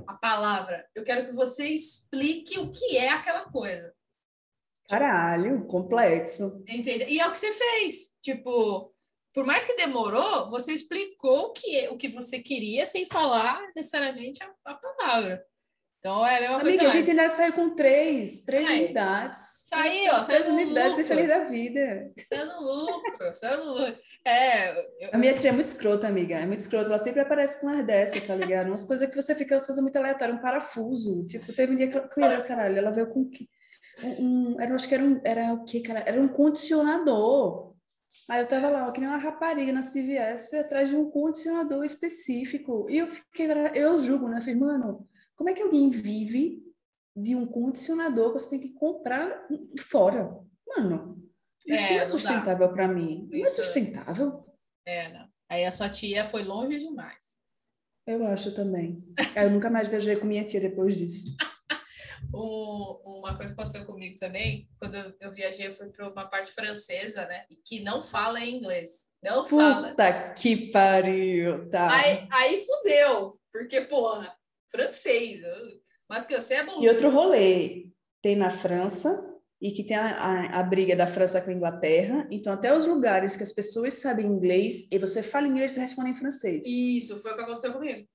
A 0.06 0.14
palavra. 0.14 0.88
Eu 0.94 1.05
quero 1.05 1.25
que 1.25 1.32
você 1.32 1.67
explique 1.67 2.58
o 2.58 2.70
que 2.70 2.96
é 2.96 3.11
aquela 3.11 3.44
coisa. 3.50 3.95
Caralho, 4.88 5.66
complexo. 5.66 6.64
Entendeu? 6.68 7.09
E 7.09 7.21
é 7.21 7.28
o 7.28 7.30
que 7.30 7.38
você 7.38 7.52
fez. 7.52 8.16
Tipo, 8.21 8.92
por 9.33 9.47
mais 9.47 9.64
que 9.64 9.76
demorou, 9.76 10.49
você 10.50 10.73
explicou 10.73 11.47
o 11.47 11.52
que, 11.52 11.76
é, 11.76 11.90
o 11.90 11.97
que 11.97 12.09
você 12.09 12.40
queria 12.40 12.85
sem 12.87 13.07
falar 13.07 13.62
necessariamente 13.76 14.42
a, 14.42 14.52
a 14.64 14.75
palavra. 14.75 15.45
Então 15.99 16.25
é 16.25 16.37
a 16.37 16.40
mesma 16.40 16.61
Amiga, 16.61 16.78
coisa. 16.78 16.87
a 16.87 16.90
gente 16.90 17.11
ainda 17.11 17.28
saiu 17.28 17.52
com 17.55 17.75
três, 17.75 18.45
três 18.45 18.69
unidades. 18.69 19.67
Saiu, 19.69 20.12
ó, 20.12 20.21
três 20.21 20.47
unidades 20.47 20.99
e 20.99 21.05
feliz 21.05 21.26
da 21.26 21.45
vida. 21.45 22.12
Saiu 22.28 22.47
no 22.47 22.61
lucro, 22.61 23.35
saiu 23.35 23.64
no 23.64 23.73
lucro. 23.73 23.99
É, 24.25 24.71
eu... 25.07 25.11
A 25.12 25.19
minha 25.19 25.35
tia 25.35 25.50
é 25.50 25.52
muito 25.52 25.67
escrota, 25.67 26.07
amiga. 26.07 26.37
É 26.37 26.47
muito 26.47 26.61
escrota. 26.61 26.87
Ela 26.87 27.00
sempre 27.00 27.21
aparece 27.21 27.61
com 27.61 27.69
as 27.69 27.85
dessas, 27.85 28.25
tá 28.25 28.37
ligado? 28.37 28.69
Umas 28.69 28.85
coisas 28.85 29.09
que 29.09 29.17
você 29.17 29.35
fica, 29.35 29.55
umas 29.55 29.67
coisas 29.67 29.83
muito 29.83 29.97
aleatórias, 29.97 30.38
um 30.38 30.40
parafuso. 30.40 31.26
Tipo, 31.26 31.52
teve 31.52 31.73
um 31.73 31.76
dia 31.76 31.88
que 31.88 32.23
ela, 32.23 32.43
caralho, 32.43 32.78
ela 32.78 32.90
veio 32.93 33.09
com 33.09 33.28
um, 34.05 34.52
um, 34.55 34.61
era, 34.61 34.75
acho 34.76 34.87
que 34.87 34.95
era 34.95 35.02
um, 35.02 35.21
era 35.25 35.52
o 35.52 35.64
que, 35.64 35.81
cara? 35.81 36.05
Era 36.07 36.21
um 36.21 36.28
condicionador. 36.28 37.75
Aí 38.31 38.40
eu 38.40 38.47
tava 38.47 38.69
lá, 38.69 38.87
ó, 38.87 38.93
que 38.93 39.00
nem 39.00 39.09
uma 39.09 39.19
rapariga 39.19 39.73
na 39.73 39.81
CVS, 39.81 40.55
atrás 40.55 40.88
de 40.88 40.97
um 40.97 41.11
condicionador 41.11 41.85
específico. 41.85 42.87
E 42.88 42.99
eu 42.99 43.09
fiquei, 43.09 43.49
eu 43.75 43.99
julgo, 43.99 44.28
né? 44.28 44.40
falei, 44.40 44.55
mano, 44.55 45.07
como 45.38 45.50
é 45.50 45.54
que 45.54 45.62
alguém 45.62 45.88
vive 45.88 46.61
de 47.16 47.37
um 47.37 47.47
condicionador 47.47 48.33
que 48.33 48.40
você 48.40 48.50
tem 48.50 48.61
que 48.61 48.75
comprar 48.75 49.47
fora? 49.78 50.37
Mano, 50.66 51.25
isso 51.64 51.87
é, 51.87 51.90
não 51.92 52.00
é 52.00 52.04
sustentável 52.04 52.73
para 52.73 52.88
mim. 52.88 53.28
Não 53.30 53.45
é 53.45 53.47
sustentável. 53.47 54.37
É, 54.85 55.12
não. 55.12 55.28
Aí 55.49 55.64
a 55.64 55.71
sua 55.71 55.88
tia 55.88 56.25
foi 56.25 56.42
longe 56.42 56.76
demais. 56.78 57.38
Eu 58.04 58.26
acho 58.26 58.52
também. 58.52 58.99
Eu 59.37 59.50
nunca 59.50 59.71
mais 59.71 59.87
viajei 59.87 60.16
com 60.16 60.26
minha 60.26 60.45
tia 60.45 60.61
depois 60.61 60.99
disso. 60.99 61.37
um, 62.35 63.00
uma 63.21 63.37
coisa 63.37 63.54
que 63.54 63.61
aconteceu 63.61 63.87
comigo 63.87 64.18
também, 64.18 64.68
quando 64.80 64.97
eu, 64.97 65.14
eu 65.21 65.30
viajei, 65.30 65.68
eu 65.68 65.73
fui 65.73 65.88
para 65.90 66.11
uma 66.11 66.28
parte 66.28 66.50
francesa, 66.50 67.26
né? 67.26 67.45
Que 67.64 67.80
não 67.80 68.02
fala 68.02 68.45
inglês. 68.45 69.12
Não 69.23 69.45
Puta 69.45 69.73
fala. 69.73 69.88
Puta 69.90 70.33
que 70.33 70.73
pariu, 70.73 71.71
tá. 71.71 71.95
Aí, 71.95 72.26
aí 72.33 72.64
fudeu, 72.66 73.38
porque, 73.52 73.83
porra, 73.83 74.37
francês. 74.71 75.41
Mas 76.09 76.27
que 76.27 76.35
eu 76.35 76.41
sei 76.41 76.59
é 76.59 76.65
bom. 76.65 76.83
E 76.83 76.89
outro 76.89 77.11
rolê, 77.11 77.91
tem 78.23 78.37
na 78.37 78.51
França, 78.51 79.29
e 79.61 79.73
que 79.73 79.83
tem 79.83 79.97
a, 79.97 80.11
a, 80.11 80.61
a, 80.61 80.63
briga 80.63 80.95
da 80.95 81.07
França 81.07 81.41
com 81.41 81.51
a 81.51 81.53
Inglaterra. 81.53 82.27
Então, 82.31 82.53
até 82.53 82.77
os 82.77 82.87
lugares 82.87 83.37
que 83.37 83.43
as 83.43 83.53
pessoas 83.53 83.95
sabem 83.95 84.27
inglês, 84.27 84.89
e 84.91 84.99
você 84.99 85.23
fala 85.23 85.47
inglês, 85.47 85.73
você 85.73 85.81
responde 85.81 86.11
em 86.11 86.15
francês. 86.15 86.65
Isso, 86.67 87.21
foi 87.21 87.33
o 87.33 87.37
que 87.37 87.43
aconteceu 87.43 87.73
comigo. 87.73 88.09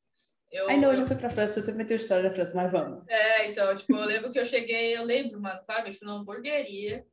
Eu, 0.52 0.70
Ai, 0.70 0.80
não, 0.80 0.94
eu 0.94 1.06
fui 1.06 1.16
pra 1.16 1.30
França, 1.30 1.60
eu 1.60 1.66
também 1.66 1.86
tenho 1.86 1.98
história 1.98 2.30
da 2.30 2.34
França, 2.34 2.56
mas 2.56 2.72
vamos. 2.72 3.04
É, 3.08 3.48
então, 3.48 3.76
tipo, 3.76 3.94
eu 3.94 4.06
lembro 4.06 4.32
que 4.32 4.40
eu 4.40 4.46
cheguei, 4.46 4.96
eu 4.96 5.04
lembro, 5.04 5.42
mano, 5.42 5.60
sabe? 5.64 5.90
Eu 5.90 5.94
fui 5.94 6.08
numa 6.08 6.20
hamburgueria, 6.20 7.06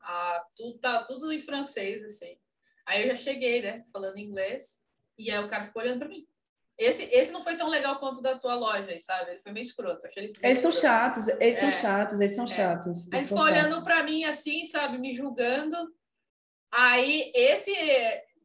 ah, 0.00 0.44
tudo, 0.54 0.78
tá 0.78 1.02
tudo 1.04 1.32
em 1.32 1.38
francês, 1.38 2.02
assim. 2.02 2.38
Aí 2.86 3.02
eu 3.02 3.08
já 3.08 3.16
cheguei, 3.16 3.62
né, 3.62 3.84
falando 3.90 4.18
inglês, 4.18 4.84
e 5.18 5.30
aí 5.30 5.42
o 5.42 5.48
cara 5.48 5.64
ficou 5.64 5.82
olhando 5.82 5.98
pra 5.98 6.08
mim. 6.08 6.26
Esse, 6.78 7.04
esse 7.12 7.32
não 7.32 7.42
foi 7.42 7.56
tão 7.56 7.68
legal 7.68 7.98
quanto 7.98 8.22
da 8.22 8.38
tua 8.38 8.54
loja 8.54 8.88
aí, 8.88 9.00
sabe? 9.00 9.32
Ele 9.32 9.40
foi 9.40 9.50
meio 9.52 9.64
escroto. 9.64 10.06
Achei 10.06 10.24
ele 10.24 10.32
Eles 10.42 10.58
são 10.62 10.70
escroto. 10.70 10.94
chatos, 10.94 11.28
eles 11.28 11.58
são 11.58 11.68
É. 11.68 11.72
chatos, 11.72 12.20
eles 12.20 12.34
são 12.36 12.44
É. 12.44 12.48
chatos. 12.48 12.86
Aí 12.86 12.92
eles 12.92 13.12
ele 13.12 13.20
são 13.26 13.36
ficou 13.38 13.42
olhando 13.52 13.84
pra 13.84 14.02
mim 14.04 14.24
assim, 14.24 14.64
sabe, 14.64 14.96
me 14.98 15.12
julgando. 15.12 15.76
Aí 16.72 17.32
esse, 17.34 17.72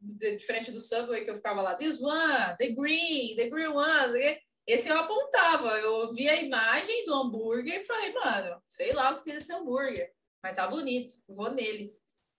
diferente 0.00 0.70
do 0.72 0.80
Subway 0.80 1.24
que 1.24 1.30
eu 1.30 1.36
ficava 1.36 1.62
lá, 1.62 1.76
this 1.76 2.00
one, 2.00 2.56
the 2.58 2.70
green, 2.70 3.36
the 3.36 3.48
green 3.48 3.68
one, 3.68 4.38
esse 4.66 4.88
eu 4.88 4.98
apontava. 4.98 5.78
Eu 5.78 6.10
vi 6.12 6.28
a 6.28 6.34
imagem 6.42 7.04
do 7.04 7.14
hambúrguer 7.14 7.76
e 7.76 7.84
falei, 7.84 8.12
mano, 8.12 8.60
sei 8.68 8.92
lá 8.92 9.12
o 9.12 9.18
que 9.18 9.24
tem 9.24 9.34
nesse 9.34 9.52
hambúrguer, 9.52 10.10
mas 10.42 10.56
tá 10.56 10.66
bonito, 10.66 11.14
vou 11.28 11.50
nele. 11.52 11.92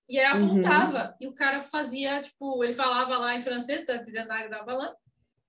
E 0.10 0.20
aí 0.20 0.38
Uhum. 0.40 0.46
apontava, 0.60 1.16
e 1.22 1.28
o 1.28 1.34
cara 1.34 1.60
fazia, 1.62 2.22
tipo, 2.22 2.64
ele 2.64 2.74
falava 2.74 3.18
lá 3.18 3.34
em 3.34 3.40
francês, 3.40 3.86
tá 3.86 3.96
entendendo 3.96 4.28
nada 4.28 4.44
que 4.44 4.50
tava 4.50 4.66
falando, 4.66 4.96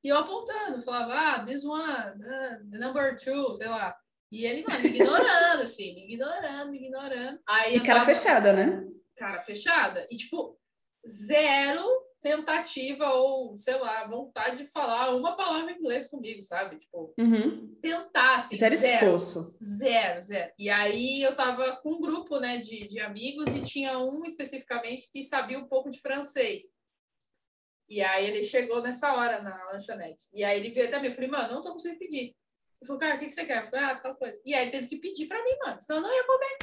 e 0.07 0.09
eu 0.09 0.19
apontando, 0.19 0.81
falava, 0.81 1.13
ah, 1.15 1.45
this 1.45 1.65
one, 1.65 1.83
ah, 1.85 2.61
the 2.71 2.79
number 2.79 3.17
two, 3.17 3.55
sei 3.57 3.67
lá. 3.69 3.97
E 4.31 4.45
ele, 4.45 4.65
mano, 4.69 4.83
me 4.83 4.89
ignorando, 4.91 5.63
assim, 5.63 5.95
me 5.95 6.13
ignorando, 6.13 6.71
me 6.71 6.79
ignorando. 6.79 7.41
Aí 7.49 7.75
E 7.77 7.81
cara 7.81 8.01
tava- 8.01 8.15
fechada, 8.15 8.53
né? 8.53 8.85
cara 9.17 9.41
fechada. 9.41 10.07
E, 10.11 10.17
tipo, 10.17 10.59
zero 11.07 11.85
tentativa 12.21 13.09
ou, 13.15 13.57
sei 13.57 13.79
lá, 13.79 14.05
vontade 14.09 14.57
de 14.59 14.67
falar 14.67 15.15
uma 15.15 15.37
palavra 15.37 15.71
em 15.71 15.77
inglês 15.79 16.09
comigo, 16.09 16.43
sabe? 16.45 16.77
Tipo, 16.79 17.15
Uhum. 17.19 17.77
tentar, 17.81 18.37
assim, 18.37 18.57
Zero 18.57 18.75
zero. 18.77 18.95
esforço. 19.17 19.57
Zero, 19.63 20.23
zero. 20.23 20.53
E 20.59 20.69
aí 20.69 21.23
eu 21.23 21.37
tava 21.37 21.77
com 21.83 21.93
um 21.95 22.01
grupo, 22.01 22.41
né, 22.41 22.57
de, 22.59 22.89
de 22.89 22.99
amigos 23.01 23.55
e 23.55 23.63
tinha 23.63 23.99
um 23.99 24.25
especificamente 24.25 25.09
que 25.13 25.23
sabia 25.23 25.59
um 25.59 25.69
pouco 25.69 25.89
de 25.89 26.01
francês. 26.01 26.65
E 27.89 28.03
aí 28.03 28.27
ele 28.27 28.43
chegou 28.43 28.83
nessa 28.83 29.15
hora 29.15 29.41
na 29.43 29.71
lanchonete. 29.73 30.25
E 30.35 30.43
aí 30.45 30.59
ele 30.59 30.71
veio 30.71 30.87
até 30.89 30.99
mim. 31.01 31.07
Eu 31.07 31.13
falei, 31.13 31.31
mano, 31.31 31.55
não 31.55 31.63
tô 31.63 31.73
conseguindo 31.73 31.99
pedir. 32.01 32.35
Ele 32.81 32.87
falou, 32.87 33.01
cara, 33.01 33.17
o 33.17 33.19
que, 33.19 33.27
que 33.27 33.31
você 33.33 33.45
quer? 33.45 33.63
Eu 33.63 33.67
falei, 33.67 33.85
ah, 33.87 33.97
tal 34.01 34.17
coisa. 34.17 34.41
E 34.45 34.55
aí 34.55 34.63
ele 34.65 34.71
teve 34.73 34.87
que 34.89 34.97
pedir 34.99 35.27
pra 35.27 35.43
mim, 35.43 35.57
mano. 35.65 35.81
Senão 35.81 35.99
eu 36.01 36.03
não 36.03 36.15
ia 36.15 36.25
comer. 36.25 36.59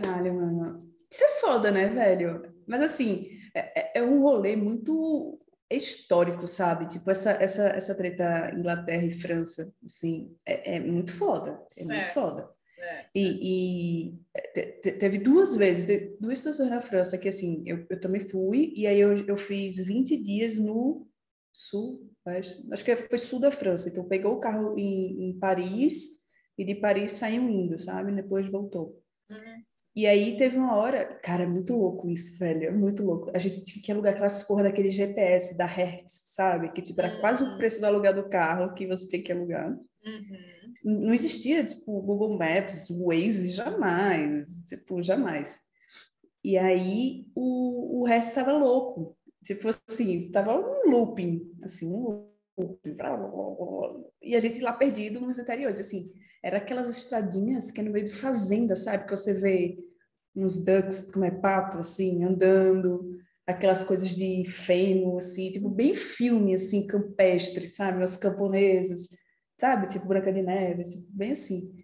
Caralho, 0.00 0.34
mano. 0.34 0.94
Isso 1.10 1.24
é 1.24 1.28
foda, 1.40 1.70
né, 1.70 1.88
velho? 1.88 2.54
Mas 2.66 2.82
assim, 2.82 3.30
é, 3.54 3.80
é- 3.80 3.92
é 3.96 4.02
um 4.02 4.22
rolê 4.22 4.56
muito 4.56 5.40
histórico, 5.70 6.46
sabe? 6.46 6.88
Tipo, 6.88 7.10
essa, 7.10 7.30
essa, 7.32 7.68
essa 7.68 7.94
treta 7.96 8.50
Inglaterra 8.54 9.04
e 9.04 9.10
França, 9.12 9.66
assim, 9.84 10.36
é, 10.46 10.76
é 10.76 10.80
muito 10.80 11.14
foda. 11.14 11.62
É 11.78 11.84
muito 11.84 12.00
É. 12.00 12.04
foda. 12.06 12.50
É. 12.80 13.06
E, 13.14 14.10
e 14.12 14.18
te- 14.54 14.80
te- 14.82 14.92
teve 14.92 15.18
duas 15.18 15.54
vezes, 15.56 16.16
duas 16.20 16.38
situações 16.38 16.70
na 16.70 16.80
França 16.80 17.18
que, 17.18 17.28
assim, 17.28 17.62
eu, 17.66 17.84
eu 17.90 18.00
também 18.00 18.20
fui, 18.20 18.72
e 18.76 18.86
aí 18.86 18.98
eu, 19.00 19.14
eu 19.26 19.36
fiz 19.36 19.78
20 19.84 20.16
dias 20.16 20.58
no 20.58 21.06
sul, 21.52 22.10
acho, 22.26 22.72
acho 22.72 22.84
que 22.84 22.96
foi 22.96 23.18
sul 23.18 23.40
da 23.40 23.50
França. 23.50 23.88
Então, 23.88 24.04
pegou 24.06 24.34
o 24.34 24.40
carro 24.40 24.78
em, 24.78 25.28
em 25.30 25.38
Paris, 25.38 26.18
e 26.56 26.64
de 26.64 26.74
Paris 26.74 27.12
saiu 27.12 27.48
indo, 27.48 27.78
sabe? 27.78 28.12
Depois 28.12 28.46
voltou. 28.48 29.00
Uhum. 29.30 29.62
E 29.96 30.06
aí 30.06 30.36
teve 30.36 30.56
uma 30.56 30.76
hora, 30.76 31.04
cara, 31.22 31.42
é 31.42 31.46
muito 31.46 31.74
louco 31.76 32.08
isso, 32.08 32.38
velho, 32.38 32.64
é 32.64 32.70
muito 32.70 33.02
louco. 33.04 33.30
A 33.34 33.38
gente 33.38 33.62
tinha 33.64 33.82
que 33.82 33.90
alugar 33.90 34.12
aquelas 34.12 34.44
porra 34.44 34.62
daquele 34.64 34.90
GPS 34.92 35.56
da 35.58 35.66
Hertz, 35.66 36.12
sabe? 36.34 36.70
Que 36.72 36.80
tipo, 36.82 37.00
era 37.00 37.20
quase 37.20 37.42
o 37.42 37.46
Uhum. 37.48 37.58
preço 37.58 37.80
do 37.80 37.86
alugar 37.86 38.14
do 38.14 38.28
carro 38.28 38.74
que 38.74 38.86
você 38.86 39.08
tem 39.08 39.22
que 39.22 39.32
alugar. 39.32 39.76
Uhum. 40.04 41.02
Não 41.06 41.14
existia, 41.14 41.64
tipo, 41.64 42.00
Google 42.02 42.38
Maps, 42.38 42.88
Waze, 42.88 43.52
jamais, 43.52 44.64
tipo, 44.68 45.02
jamais. 45.02 45.58
E 46.42 46.56
aí 46.56 47.26
o, 47.34 48.00
o 48.02 48.04
resto 48.06 48.28
estava 48.30 48.52
louco. 48.56 49.16
Tipo 49.44 49.68
assim, 49.68 50.30
tava 50.30 50.58
um 50.58 50.90
looping, 50.90 51.52
assim, 51.62 51.86
um 51.86 52.28
looping. 52.56 52.94
blá, 52.94 53.16
blá, 53.16 53.28
blá. 53.28 54.04
E 54.22 54.36
a 54.36 54.40
gente 54.40 54.60
lá 54.60 54.72
perdido 54.72 55.20
nos 55.20 55.38
interiores, 55.38 55.80
assim. 55.80 56.12
Era 56.42 56.58
aquelas 56.58 56.88
estradinhas 56.96 57.70
que 57.70 57.80
é 57.80 57.84
no 57.84 57.92
meio 57.92 58.06
de 58.06 58.12
fazenda, 58.14 58.76
sabe? 58.76 59.04
Que 59.04 59.10
você 59.10 59.34
vê 59.34 59.78
uns 60.34 60.64
ducks, 60.64 61.10
como 61.10 61.24
é 61.24 61.30
pato, 61.30 61.78
assim, 61.78 62.22
andando, 62.22 63.18
aquelas 63.46 63.82
coisas 63.82 64.14
de 64.14 64.44
feno, 64.46 65.18
assim, 65.18 65.50
tipo, 65.50 65.68
bem 65.68 65.94
filme, 65.94 66.54
assim, 66.54 66.86
campestre, 66.86 67.66
sabe? 67.66 68.02
As 68.02 68.16
camponesas, 68.16 69.08
sabe? 69.58 69.86
Tipo 69.88 70.06
Branca 70.06 70.32
de 70.32 70.42
Neve, 70.42 70.82
assim, 70.82 71.06
bem 71.10 71.32
assim. 71.32 71.74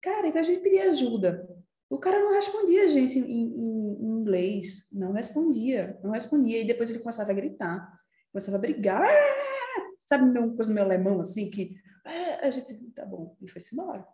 Cara, 0.00 0.26
e 0.28 0.32
pra 0.32 0.42
gente 0.42 0.62
pedir 0.62 0.80
ajuda. 0.80 1.46
O 1.90 1.98
cara 1.98 2.18
não 2.20 2.32
respondia 2.32 2.84
a 2.84 2.88
gente 2.88 3.18
em, 3.18 3.22
em- 3.22 3.96
em 4.00 4.20
inglês, 4.20 4.88
não 4.92 5.12
respondia, 5.12 5.98
não 6.02 6.10
respondia. 6.12 6.60
E 6.60 6.66
depois 6.66 6.90
ele 6.90 6.98
começava 7.00 7.30
a 7.30 7.34
gritar, 7.34 7.92
começava 8.32 8.56
a 8.56 8.60
brigar, 8.60 9.02
sabe, 9.98 10.24
uma 10.38 10.54
coisa 10.56 10.72
meio 10.72 10.86
alemão, 10.86 11.20
assim, 11.20 11.50
que 11.50 11.74
"Ah", 12.04 12.46
a 12.46 12.50
gente, 12.50 12.74
tá 12.92 13.04
bom, 13.06 13.36
e 13.40 13.48
foi-se 13.48 13.74
embora. 13.74 14.04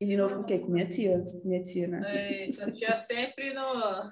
E 0.00 0.06
de 0.06 0.16
novo 0.16 0.36
com 0.36 0.40
o 0.42 0.44
quê? 0.44 0.58
Com 0.58 0.72
minha 0.72 0.88
tia, 0.88 1.24
minha 1.44 1.62
tia, 1.62 1.86
né? 1.88 2.00
Eita, 2.30 2.70
tinha 2.72 2.96
sempre 2.96 3.54
no. 3.54 4.10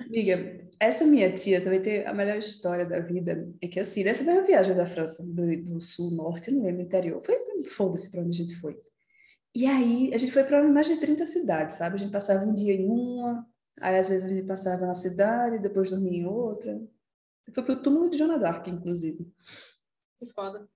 Amiga, 0.00 0.65
essa 0.78 1.06
minha 1.06 1.32
tia 1.34 1.62
também 1.62 1.80
tem 1.80 2.06
a 2.06 2.12
melhor 2.12 2.36
história 2.38 2.86
da 2.86 2.98
vida. 3.00 3.48
É 3.60 3.68
que 3.68 3.80
assim, 3.80 4.04
nessa 4.04 4.22
mesma 4.22 4.42
viagem 4.42 4.74
da 4.74 4.86
França, 4.86 5.22
do, 5.24 5.62
do 5.62 5.80
sul, 5.80 6.10
norte, 6.10 6.50
não 6.50 6.64
lembro, 6.64 6.82
interior, 6.82 7.22
foi 7.24 7.36
foda-se 7.64 8.10
pra 8.10 8.20
onde 8.20 8.40
a 8.40 8.44
gente 8.44 8.56
foi. 8.56 8.78
E 9.54 9.66
aí, 9.66 10.12
a 10.12 10.18
gente 10.18 10.32
foi 10.32 10.44
para 10.44 10.62
mais 10.62 10.86
de 10.86 10.98
30 10.98 11.24
cidades, 11.24 11.76
sabe? 11.76 11.96
A 11.96 11.98
gente 11.98 12.12
passava 12.12 12.44
um 12.44 12.54
dia 12.54 12.74
em 12.74 12.86
uma, 12.86 13.46
aí 13.80 13.98
às 13.98 14.08
vezes 14.08 14.24
a 14.24 14.28
gente 14.28 14.46
passava 14.46 14.86
na 14.86 14.94
cidade, 14.94 15.58
depois 15.58 15.90
dormia 15.90 16.20
em 16.20 16.26
outra. 16.26 16.78
Foi 17.54 17.64
pro 17.64 17.80
túmulo 17.82 18.10
de 18.10 18.18
Joana 18.18 18.38
d'Arc, 18.38 18.68
inclusive. 18.68 19.32
Que 20.18 20.26
foda. 20.26 20.68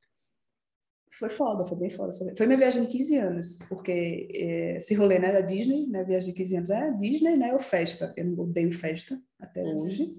Foi 1.20 1.28
foda, 1.28 1.64
foi 1.66 1.76
bem 1.76 1.90
foda. 1.90 2.10
sabe? 2.12 2.34
Foi 2.36 2.46
minha 2.46 2.58
viagem 2.58 2.82
de 2.84 2.88
15 2.90 3.16
anos, 3.18 3.58
porque 3.68 4.28
eh, 4.34 4.76
esse 4.78 4.94
rolê, 4.94 5.18
né, 5.18 5.30
da 5.30 5.42
Disney, 5.42 5.86
né, 5.86 6.02
viagem 6.02 6.30
de 6.30 6.34
15 6.36 6.56
anos, 6.56 6.70
é 6.70 6.90
Disney, 6.92 7.36
né, 7.36 7.52
ou 7.52 7.58
festa. 7.60 8.12
Eu 8.16 8.24
não 8.24 8.38
odeio 8.44 8.72
festa 8.72 9.20
até 9.38 9.62
Uhum. 9.62 9.74
hoje. 9.84 10.14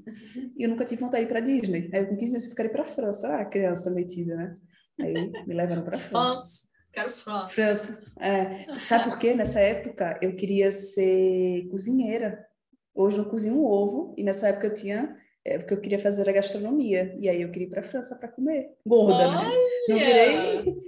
E 0.56 0.64
eu 0.64 0.70
nunca 0.70 0.86
tive 0.86 1.02
vontade 1.02 1.24
de 1.26 1.30
ir 1.30 1.34
para 1.34 1.40
Disney. 1.40 1.90
Aí 1.92 2.02
eu 2.02 2.08
com 2.08 2.16
15 2.16 2.32
anos 2.34 2.50
eu 2.50 2.56
quero 2.56 2.70
ir 2.70 2.72
para 2.72 2.86
França. 2.86 3.36
Ah, 3.36 3.46
criança 3.46 3.90
metida, 3.92 4.36
né? 4.36 4.58
Aí 5.02 5.32
me 5.48 5.54
levaram 5.56 5.84
para 5.84 5.98
França. 5.98 6.70
Quero 6.94 7.10
France. 7.10 7.56
França. 7.56 8.04
É. 8.20 8.66
Sabe 8.84 9.06
por 9.06 9.18
quê? 9.18 9.34
Nessa 9.34 9.60
época 9.60 10.20
eu 10.22 10.36
queria 10.36 10.72
ser 10.72 11.68
cozinheira. 11.72 12.46
Hoje 12.94 13.18
eu 13.18 13.26
cozinho 13.26 13.56
um 13.56 13.66
ovo 13.66 14.14
e 14.18 14.24
nessa 14.24 14.50
época 14.50 14.68
eu 14.68 14.74
tinha 14.74 15.18
é 15.44 15.58
porque 15.58 15.74
eu 15.74 15.82
queria 15.82 16.00
fazer 16.00 16.28
a 16.30 16.34
gastronomia 16.34 17.16
e 17.20 17.28
aí 17.28 17.42
eu 17.42 17.52
queria 17.52 17.68
ir 17.68 17.72
para 17.72 17.82
França 17.84 18.16
para 18.16 18.28
comer. 18.28 18.76
Gorda, 18.86 19.18
né? 19.18 19.50
Não 19.90 19.96
Olha! 19.96 20.62
virei. 20.64 20.82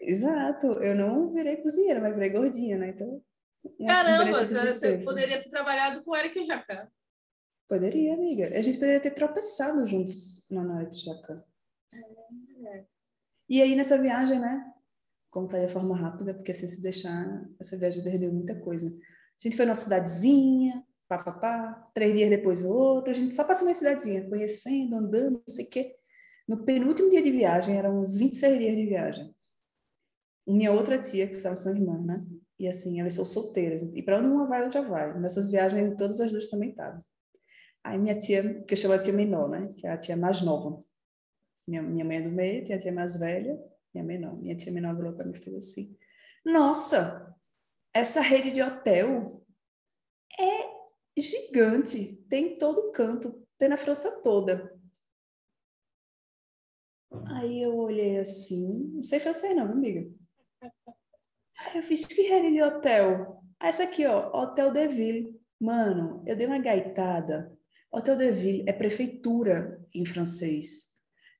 Exato, 0.00 0.66
eu 0.66 0.94
não 0.94 1.32
virei 1.32 1.56
cozinheira, 1.56 2.00
mas 2.00 2.14
virei 2.14 2.30
gordinha, 2.30 2.78
né? 2.78 2.90
Então. 2.90 3.22
Caramba, 3.86 4.40
a 4.40 4.44
você 4.44 4.92
teve. 4.92 5.04
poderia 5.04 5.42
ter 5.42 5.50
trabalhado 5.50 6.02
com 6.02 6.12
o 6.12 6.16
Eric 6.16 6.44
Jacan. 6.46 6.88
Poderia, 7.68 8.14
amiga. 8.14 8.46
A 8.56 8.62
gente 8.62 8.78
poderia 8.78 9.00
ter 9.00 9.10
tropeçado 9.10 9.86
juntos 9.86 10.46
na 10.50 10.62
noite 10.62 10.98
de 10.98 11.04
Jacan. 11.04 11.44
É. 12.64 12.84
E 13.48 13.60
aí, 13.60 13.76
nessa 13.76 14.00
viagem, 14.00 14.38
né? 14.38 14.72
Contar 15.30 15.58
de 15.58 15.70
forma 15.70 15.96
rápida, 15.96 16.32
porque 16.32 16.54
se 16.54 16.66
se 16.66 16.80
deixar, 16.80 17.46
essa 17.60 17.76
viagem 17.76 18.02
perdeu 18.02 18.32
muita 18.32 18.58
coisa. 18.58 18.86
A 18.88 19.42
gente 19.42 19.56
foi 19.56 19.66
numa 19.66 19.74
cidadezinha, 19.74 20.82
pá, 21.08 21.18
pá, 21.18 21.32
pá, 21.32 21.90
três 21.94 22.14
dias 22.14 22.30
depois 22.30 22.64
outra, 22.64 23.10
a 23.10 23.14
gente 23.14 23.34
só 23.34 23.44
passando 23.44 23.68
na 23.68 23.74
cidadezinha, 23.74 24.28
conhecendo, 24.28 24.96
andando, 24.96 25.42
não 25.46 25.54
sei 25.54 25.64
o 25.64 25.70
quê. 25.70 25.96
No 26.46 26.64
penúltimo 26.64 27.10
dia 27.10 27.22
de 27.22 27.30
viagem, 27.30 27.76
eram 27.76 28.00
uns 28.00 28.16
26 28.16 28.58
dias 28.58 28.76
de 28.76 28.86
viagem. 28.86 29.34
Minha 30.46 30.72
outra 30.72 30.98
tia, 31.00 31.26
que 31.26 31.34
são 31.34 31.52
irmãs, 31.74 32.06
né? 32.06 32.26
E 32.58 32.66
assim, 32.66 33.00
elas 33.00 33.14
são 33.14 33.24
solteiras. 33.24 33.82
E 33.82 34.02
para 34.02 34.18
onde 34.18 34.28
uma 34.28 34.46
vai, 34.46 34.64
outra 34.64 34.82
vai. 34.82 35.18
Nessas 35.20 35.50
viagens, 35.50 35.94
todas 35.96 36.20
as 36.20 36.30
duas 36.30 36.48
também 36.48 36.70
estavam. 36.70 37.04
Aí 37.84 37.98
minha 37.98 38.18
tia, 38.18 38.62
que 38.64 38.74
eu 38.74 38.78
chamo 38.78 38.94
a 38.94 38.98
tia 38.98 39.12
menor, 39.12 39.48
né? 39.48 39.68
Que 39.78 39.86
é 39.86 39.90
a 39.90 39.98
tia 39.98 40.16
mais 40.16 40.42
nova. 40.42 40.82
Minha, 41.66 41.82
minha 41.82 42.04
mãe 42.04 42.16
é 42.16 42.22
do 42.22 42.30
meio, 42.32 42.64
tem 42.64 42.74
a 42.74 42.78
tia 42.78 42.92
mais 42.92 43.16
velha, 43.16 43.58
minha 43.94 44.04
menor. 44.04 44.36
Minha 44.36 44.56
tia 44.56 44.72
menor 44.72 44.96
virou 44.96 45.12
para 45.12 45.26
mim 45.26 45.32
e 45.32 45.38
fez 45.38 45.56
assim: 45.56 45.96
Nossa, 46.44 47.34
essa 47.92 48.20
rede 48.20 48.50
de 48.50 48.62
hotel 48.62 49.44
é 50.38 50.67
gigante, 51.20 52.24
tem 52.28 52.54
em 52.54 52.58
todo 52.58 52.90
canto, 52.92 53.46
tem 53.56 53.68
na 53.68 53.76
França 53.76 54.22
toda. 54.22 54.76
Aí 57.36 57.62
eu 57.62 57.76
olhei 57.76 58.18
assim, 58.18 58.92
não 58.94 59.04
sei 59.04 59.18
francês 59.20 59.56
não, 59.56 59.70
amiga. 59.70 60.10
Aí 61.58 61.76
eu 61.76 61.82
fiz, 61.82 62.04
que 62.04 62.22
rede 62.22 62.52
de 62.52 62.62
hotel? 62.62 63.42
Ah, 63.58 63.68
essa 63.68 63.84
aqui, 63.84 64.06
ó, 64.06 64.30
Hotel 64.32 64.70
de 64.72 64.86
Ville. 64.88 65.40
Mano, 65.60 66.22
eu 66.26 66.36
dei 66.36 66.46
uma 66.46 66.58
gaitada. 66.58 67.52
Hotel 67.90 68.16
de 68.16 68.30
Ville 68.30 68.64
é 68.66 68.72
prefeitura 68.72 69.84
em 69.92 70.04
francês. 70.04 70.88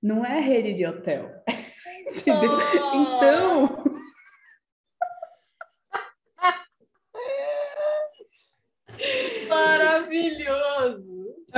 não 0.02 0.25
é 0.25 0.40
rede 0.40 0.75
de 0.75 0.87
hotel. 0.87 1.30
Entendeu? 2.11 2.50
Oh. 2.52 2.97
Então. 2.97 3.98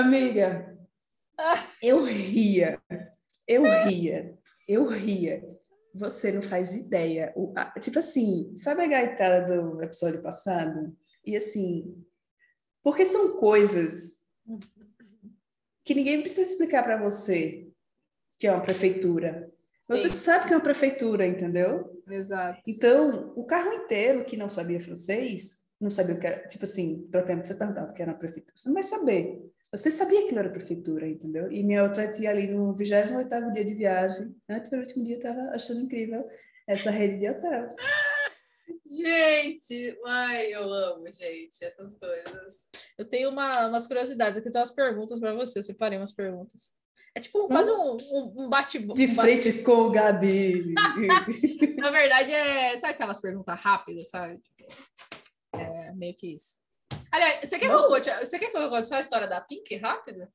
Amiga, 0.01 0.79
eu 1.83 2.03
ria, 2.03 2.81
eu 3.47 3.65
ria, 3.65 4.39
eu 4.67 4.87
ria. 4.87 5.45
Você 5.95 6.33
não 6.33 6.41
faz 6.41 6.75
ideia. 6.75 7.33
O, 7.37 7.53
a, 7.55 7.79
tipo 7.79 7.99
assim, 7.99 8.57
sabe 8.57 8.83
a 8.83 8.87
gaitada 8.87 9.47
do 9.47 9.83
episódio 9.83 10.23
passado? 10.23 10.97
E 11.23 11.37
assim, 11.37 12.03
porque 12.83 13.05
são 13.05 13.39
coisas 13.39 14.25
que 15.85 15.95
ninguém 15.95 16.21
precisa 16.21 16.51
explicar 16.51 16.83
para 16.83 17.03
você 17.03 17.69
que 18.39 18.47
é 18.47 18.53
uma 18.53 18.63
prefeitura. 18.63 19.53
Você 19.87 20.09
Sim. 20.09 20.17
sabe 20.17 20.47
que 20.47 20.55
é 20.55 20.57
uma 20.57 20.63
prefeitura, 20.63 21.27
entendeu? 21.27 22.03
Exato. 22.09 22.63
Então, 22.67 23.35
o 23.37 23.45
carro 23.45 23.73
inteiro 23.75 24.25
que 24.25 24.37
não 24.37 24.49
sabia 24.49 24.81
francês, 24.81 25.67
não 25.79 25.91
sabia 25.91 26.15
o 26.15 26.19
que 26.19 26.27
era, 26.27 26.47
tipo 26.47 26.65
assim, 26.65 27.07
tempo 27.11 27.45
você 27.45 27.55
perguntar 27.55 27.85
o 27.85 27.93
que 27.93 28.01
era 28.01 28.13
uma 28.13 28.19
prefeitura, 28.19 28.55
você 28.57 28.69
não 28.69 28.75
vai 28.75 28.83
saber. 28.83 29.51
Você 29.73 29.91
sabia 29.91 30.27
que 30.27 30.37
era 30.37 30.51
prefeitura, 30.51 31.07
entendeu? 31.07 31.51
E 31.51 31.63
minha 31.63 31.85
outra 31.85 32.11
tia 32.11 32.31
ali 32.31 32.49
no 32.49 32.75
28º 32.75 33.53
dia 33.53 33.65
de 33.65 33.75
viagem, 33.75 34.35
último 34.73 35.05
dia, 35.05 35.17
estava 35.17 35.41
achando 35.51 35.83
incrível 35.83 36.23
essa 36.67 36.91
rede 36.91 37.19
de 37.19 37.29
hotéis. 37.29 37.75
Gente, 38.85 39.97
ai, 40.05 40.53
eu 40.53 40.65
amo, 40.65 41.07
gente, 41.13 41.65
essas 41.65 41.97
coisas. 41.97 42.69
Eu 42.99 43.05
tenho 43.05 43.31
uma, 43.31 43.69
umas 43.69 43.87
curiosidades 43.87 44.39
aqui, 44.39 44.51
tenho 44.51 44.61
umas 44.61 44.73
perguntas 44.73 45.21
para 45.21 45.33
você. 45.35 45.61
Eu 45.61 45.63
separei 45.63 45.97
umas 45.97 46.13
perguntas. 46.13 46.73
É 47.15 47.21
tipo 47.21 47.47
quase 47.49 47.71
um, 47.71 47.97
um, 47.97 48.45
um 48.45 48.49
bate 48.49 48.79
De 48.79 49.07
um 49.07 49.15
frente 49.15 49.51
bate... 49.51 49.63
com 49.65 49.73
o 49.73 49.91
Gabi. 49.91 50.75
Na 51.79 51.91
verdade, 51.91 52.33
é. 52.33 52.77
Sabe 52.77 52.95
aquelas 52.95 53.21
perguntas 53.21 53.61
rápidas, 53.61 54.11
sabe? 54.11 54.41
É 55.53 55.93
meio 55.93 56.15
que 56.15 56.35
isso. 56.35 56.59
Aliás, 57.13 57.49
você 57.49 57.59
quer, 57.59 57.67
que 57.67 57.75
eu 57.75 57.89
conte, 57.89 58.11
você 58.11 58.39
quer 58.39 58.51
que 58.51 58.57
eu 58.57 58.71
conte 58.71 58.89
só 58.89 58.97
a 58.97 59.01
história 59.01 59.27
da 59.27 59.41
Pink 59.41 59.77
rápida? 59.77 60.33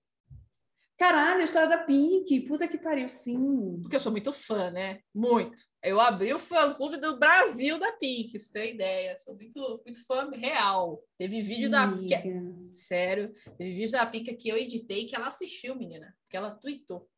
Caralho, 0.97 1.41
a 1.41 1.43
história 1.43 1.67
da 1.67 1.79
Pink, 1.79 2.41
puta 2.41 2.67
que 2.67 2.77
pariu, 2.77 3.09
sim. 3.09 3.79
Porque 3.81 3.97
eu 3.97 3.99
sou 3.99 4.13
muito 4.13 4.31
fã, 4.31 4.71
né? 4.71 5.01
Muito. 5.13 5.61
Eu 5.83 5.99
abri 5.99 6.33
o 6.33 6.39
fã-clube 6.39 6.97
do 6.97 7.19
Brasil 7.19 7.77
da 7.77 7.91
Pink, 7.91 8.39
você 8.39 8.51
tem 8.51 8.73
ideia. 8.75 9.17
Sou 9.17 9.35
muito, 9.35 9.59
muito 9.83 10.05
fã 10.05 10.29
real. 10.31 11.03
Teve 11.17 11.41
vídeo 11.41 11.75
Amiga. 11.75 12.15
da 12.15 12.21
Pink. 12.21 12.77
Sério, 12.77 13.33
teve 13.57 13.75
vídeo 13.75 13.91
da 13.91 14.05
Pink 14.05 14.33
que 14.35 14.47
eu 14.47 14.57
editei 14.57 15.05
que 15.05 15.15
ela 15.15 15.27
assistiu, 15.27 15.75
menina. 15.75 16.15
Que 16.29 16.37
ela 16.37 16.51
tweetou. 16.51 17.09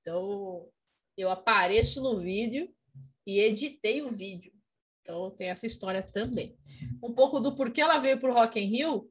Então, 0.00 0.66
eu 1.14 1.30
apareço 1.30 2.02
no 2.02 2.16
vídeo 2.16 2.72
e 3.26 3.40
editei 3.40 4.00
o 4.00 4.08
vídeo. 4.08 4.57
Então, 5.08 5.30
tem 5.30 5.48
essa 5.48 5.66
história 5.66 6.02
também. 6.02 6.54
Um 7.02 7.14
pouco 7.14 7.40
do 7.40 7.54
porquê 7.54 7.80
ela 7.80 7.96
veio 7.96 8.20
pro 8.20 8.34
Rock 8.34 8.60
in 8.60 8.66
Rio 8.66 9.10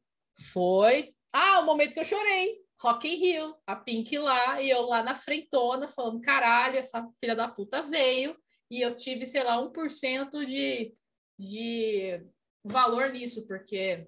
foi... 0.52 1.16
Ah, 1.34 1.60
o 1.60 1.66
momento 1.66 1.94
que 1.94 2.00
eu 2.00 2.06
chorei 2.06 2.62
Rock 2.80 3.08
in 3.08 3.16
Rio, 3.16 3.56
a 3.66 3.76
Pink 3.76 4.16
lá, 4.20 4.62
e 4.62 4.70
eu 4.70 4.84
lá 4.84 5.02
na 5.02 5.16
frentona, 5.16 5.88
falando, 5.88 6.22
caralho, 6.22 6.78
essa 6.78 7.08
filha 7.20 7.36
da 7.36 7.48
puta 7.48 7.82
veio, 7.82 8.38
e 8.70 8.82
eu 8.82 8.96
tive, 8.96 9.26
sei 9.26 9.44
lá, 9.44 9.58
1% 9.58 10.46
de, 10.46 10.96
de 11.40 12.24
valor 12.64 13.12
nisso, 13.12 13.48
porque 13.48 14.08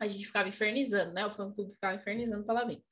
a 0.00 0.06
gente 0.06 0.24
ficava 0.24 0.48
infernizando, 0.48 1.12
né? 1.12 1.26
O 1.26 1.30
fã-clube 1.30 1.74
ficava 1.74 1.94
infernizando 1.94 2.44
pra 2.44 2.60
ela 2.60 2.66
vir. 2.66 2.82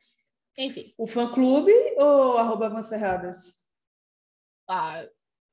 Enfim. 0.58 0.92
O 0.98 1.06
fã-clube 1.06 1.72
ou 1.96 2.36
arroba 2.36 2.68
Vancerradas? 2.68 3.66
Ah, 4.68 5.08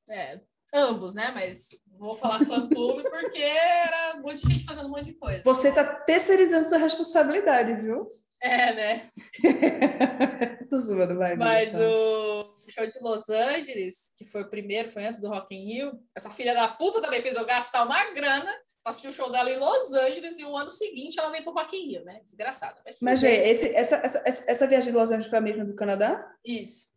é, 0.10 0.42
ambos, 0.74 1.14
né? 1.14 1.32
Mas 1.34 1.70
vou 1.98 2.14
falar 2.14 2.46
fã-clube 2.46 3.04
porque 3.10 3.42
era 3.42 4.18
um 4.18 4.22
monte 4.22 4.46
de 4.46 4.54
gente 4.54 4.66
fazendo 4.66 4.88
um 4.88 4.92
monte 4.92 5.06
de 5.06 5.14
coisa. 5.14 5.44
Você 5.44 5.72
tá 5.72 5.84
terceirizando 5.84 6.66
sua 6.66 6.78
responsabilidade, 6.78 7.74
viu? 7.74 8.08
É, 8.42 8.74
né? 8.74 9.10
Tô 10.70 10.80
zoando, 10.80 11.18
vai. 11.18 11.36
Mas 11.36 11.74
o 11.76 12.54
show 12.68 12.86
de 12.86 13.00
Los 13.00 13.30
Angeles, 13.30 14.14
que 14.18 14.26
foi 14.26 14.44
o 14.44 14.50
primeiro, 14.50 14.90
foi 14.90 15.06
antes 15.06 15.20
do 15.20 15.30
Rock 15.30 15.56
in 15.56 15.60
Rio, 15.60 16.00
essa 16.16 16.30
filha 16.30 16.54
da 16.54 16.68
puta 16.68 17.02
também 17.02 17.22
fez 17.22 17.36
eu 17.36 17.46
gastar 17.46 17.84
uma 17.86 18.12
grana 18.12 18.52
assistir 18.86 19.08
o 19.08 19.14
show 19.14 19.32
dela 19.32 19.50
em 19.50 19.58
Los 19.58 19.94
Angeles 19.94 20.38
e 20.38 20.46
o 20.46 20.56
ano 20.56 20.70
seguinte 20.70 21.20
ela 21.20 21.32
veio 21.32 21.44
pro 21.44 21.54
Rock 21.54 21.76
in 21.76 21.88
Rio, 21.88 22.06
né? 22.06 22.22
Desgraçada. 22.24 22.80
Mas, 22.86 22.98
Mas 23.02 23.24
esse, 23.24 23.76
essa, 23.76 23.96
essa, 23.96 24.52
essa 24.52 24.68
viagem 24.68 24.92
de 24.92 24.98
Los 24.98 25.10
Angeles 25.10 25.28
foi 25.28 25.40
a 25.40 25.42
mesma 25.42 25.66
do 25.66 25.76
Canadá? 25.76 26.32
Isso. 26.46 26.88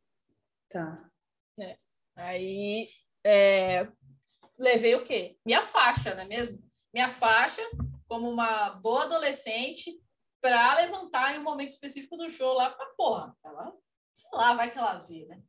Tá. 0.68 1.02
É. 1.58 1.78
Aí 2.14 2.86
é, 3.24 3.88
levei 4.58 4.94
o 4.94 5.04
quê? 5.04 5.36
Minha 5.44 5.62
faixa, 5.62 6.14
não 6.14 6.22
é 6.22 6.26
mesmo? 6.26 6.62
Minha 6.92 7.08
faixa, 7.08 7.62
como 8.06 8.28
uma 8.28 8.70
boa 8.70 9.04
adolescente, 9.04 10.00
para 10.40 10.76
levantar 10.76 11.34
em 11.34 11.38
um 11.38 11.42
momento 11.42 11.70
específico 11.70 12.16
do 12.16 12.30
show 12.30 12.52
lá 12.54 12.70
pra 12.70 12.86
porra. 12.96 13.36
Ela, 13.44 13.72
sei 14.14 14.30
lá, 14.32 14.54
vai 14.54 14.70
que 14.70 14.78
ela 14.78 14.98
vê, 14.98 15.26
né? 15.26 15.42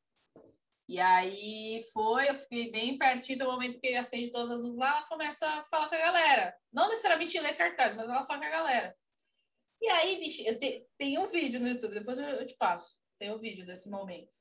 E 0.88 1.00
aí 1.00 1.84
foi, 1.94 2.30
eu 2.30 2.36
fiquei 2.36 2.72
bem 2.72 2.98
pertinho 2.98 3.38
do 3.38 3.46
momento 3.46 3.80
que 3.80 3.96
acende 3.96 4.32
todas 4.32 4.50
as 4.50 4.64
luzes 4.64 4.78
lá, 4.78 4.98
ela 4.98 5.08
começa 5.08 5.48
a 5.48 5.64
falar 5.66 5.88
com 5.88 5.94
a 5.94 6.00
galera. 6.00 6.58
Não 6.74 6.90
necessariamente 6.90 7.40
ler 7.40 7.56
cartaz, 7.56 7.94
mas 7.94 8.10
ela 8.10 8.24
fala 8.24 8.40
com 8.40 8.46
a 8.46 8.50
galera. 8.50 8.98
E 9.80 9.88
aí, 9.88 10.20
bicho, 10.20 10.44
te, 10.58 10.88
tem 10.98 11.20
um 11.20 11.28
vídeo 11.28 11.60
no 11.60 11.68
YouTube, 11.68 11.94
depois 11.94 12.18
eu, 12.18 12.26
eu 12.26 12.46
te 12.46 12.56
passo. 12.58 13.00
Tem 13.20 13.32
um 13.32 13.38
vídeo 13.38 13.66
desse 13.68 13.88
momento. 13.88 14.36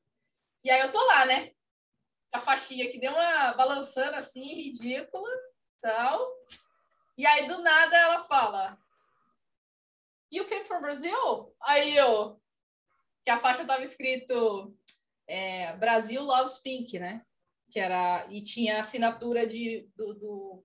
E 0.65 0.71
aí 0.71 0.81
eu 0.81 0.91
tô 0.91 1.05
lá, 1.07 1.27
né? 1.27 1.53
A 2.33 2.39
faixinha 2.39 2.91
que 2.91 2.99
deu 2.99 3.13
uma 3.13 3.53
balançando 3.55 4.17
assim, 4.17 4.55
ridícula, 4.55 5.31
tal. 5.81 6.29
E 7.17 7.27
aí, 7.27 7.47
do 7.47 7.59
nada, 7.59 7.97
ela 7.97 8.21
fala: 8.21 8.79
You 10.31 10.47
came 10.47 10.65
from 10.65 10.81
Brazil? 10.81 11.55
Aí 11.63 11.97
eu, 11.97 12.41
que 13.25 13.31
a 13.31 13.39
faixa 13.39 13.65
tava 13.65 13.83
escrito 13.83 14.77
é, 15.27 15.75
Brasil 15.77 16.23
Loves 16.23 16.59
Pink, 16.59 16.99
né? 16.99 17.25
Que 17.71 17.81
era, 17.81 18.27
e 18.31 18.43
tinha 18.43 18.77
a 18.77 18.81
assinatura 18.81 19.47
de, 19.47 19.89
do, 19.97 20.15
do, 20.15 20.65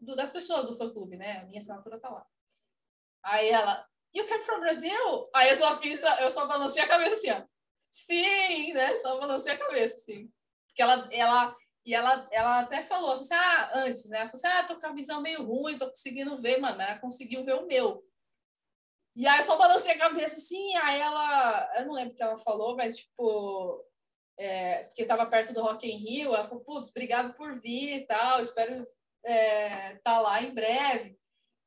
do, 0.00 0.16
das 0.16 0.30
pessoas 0.30 0.66
do 0.66 0.76
fã-clube, 0.76 1.16
né? 1.16 1.38
A 1.38 1.44
minha 1.44 1.58
assinatura 1.58 1.98
tá 1.98 2.08
lá. 2.08 2.26
Aí 3.22 3.48
ela, 3.48 3.86
You 4.16 4.26
came 4.26 4.42
from 4.42 4.60
Brazil? 4.60 5.28
Aí 5.34 5.50
eu 5.50 5.56
só 5.56 5.76
fiz, 5.76 6.02
eu 6.20 6.30
só 6.30 6.46
balancei 6.46 6.82
a 6.82 6.88
cabeça 6.88 7.14
assim, 7.14 7.30
ó. 7.30 7.55
Sim, 7.96 8.74
né? 8.74 8.94
Só 8.96 9.18
balancei 9.18 9.54
a 9.54 9.58
cabeça, 9.58 9.96
assim. 9.96 10.30
Porque 10.66 10.82
ela, 10.82 11.08
ela, 11.10 11.56
e 11.82 11.94
ela, 11.94 12.28
ela 12.30 12.60
até 12.60 12.82
falou, 12.82 13.14
assim, 13.14 13.32
ah, 13.32 13.70
antes, 13.74 14.10
né? 14.10 14.18
Ela 14.18 14.28
falou 14.28 14.46
assim, 14.46 14.58
ah, 14.58 14.66
tô 14.66 14.78
com 14.78 14.86
a 14.86 14.92
visão 14.92 15.22
meio 15.22 15.42
ruim, 15.42 15.78
tô 15.78 15.88
conseguindo 15.88 16.36
ver, 16.36 16.58
mano. 16.60 16.82
Ela 16.82 16.98
conseguiu 16.98 17.42
ver 17.42 17.54
o 17.54 17.66
meu. 17.66 18.06
E 19.16 19.26
aí 19.26 19.38
eu 19.38 19.42
só 19.44 19.56
balancei 19.56 19.92
a 19.94 19.98
cabeça 19.98 20.36
assim, 20.36 20.76
aí 20.76 21.00
ela, 21.00 21.72
eu 21.78 21.86
não 21.86 21.94
lembro 21.94 22.12
o 22.12 22.16
que 22.16 22.22
ela 22.22 22.36
falou, 22.36 22.76
mas 22.76 22.98
tipo, 22.98 23.82
é, 24.38 24.84
porque 24.84 25.00
estava 25.02 25.24
perto 25.24 25.54
do 25.54 25.62
Rock 25.62 25.88
in 25.90 25.96
Rio, 25.96 26.34
ela 26.34 26.44
falou, 26.44 26.62
putz, 26.64 26.90
obrigado 26.90 27.32
por 27.32 27.58
vir 27.58 28.00
e 28.00 28.06
tal, 28.06 28.42
espero 28.42 28.86
é, 29.24 29.96
tá 30.04 30.20
lá 30.20 30.42
em 30.42 30.52
breve. 30.52 31.18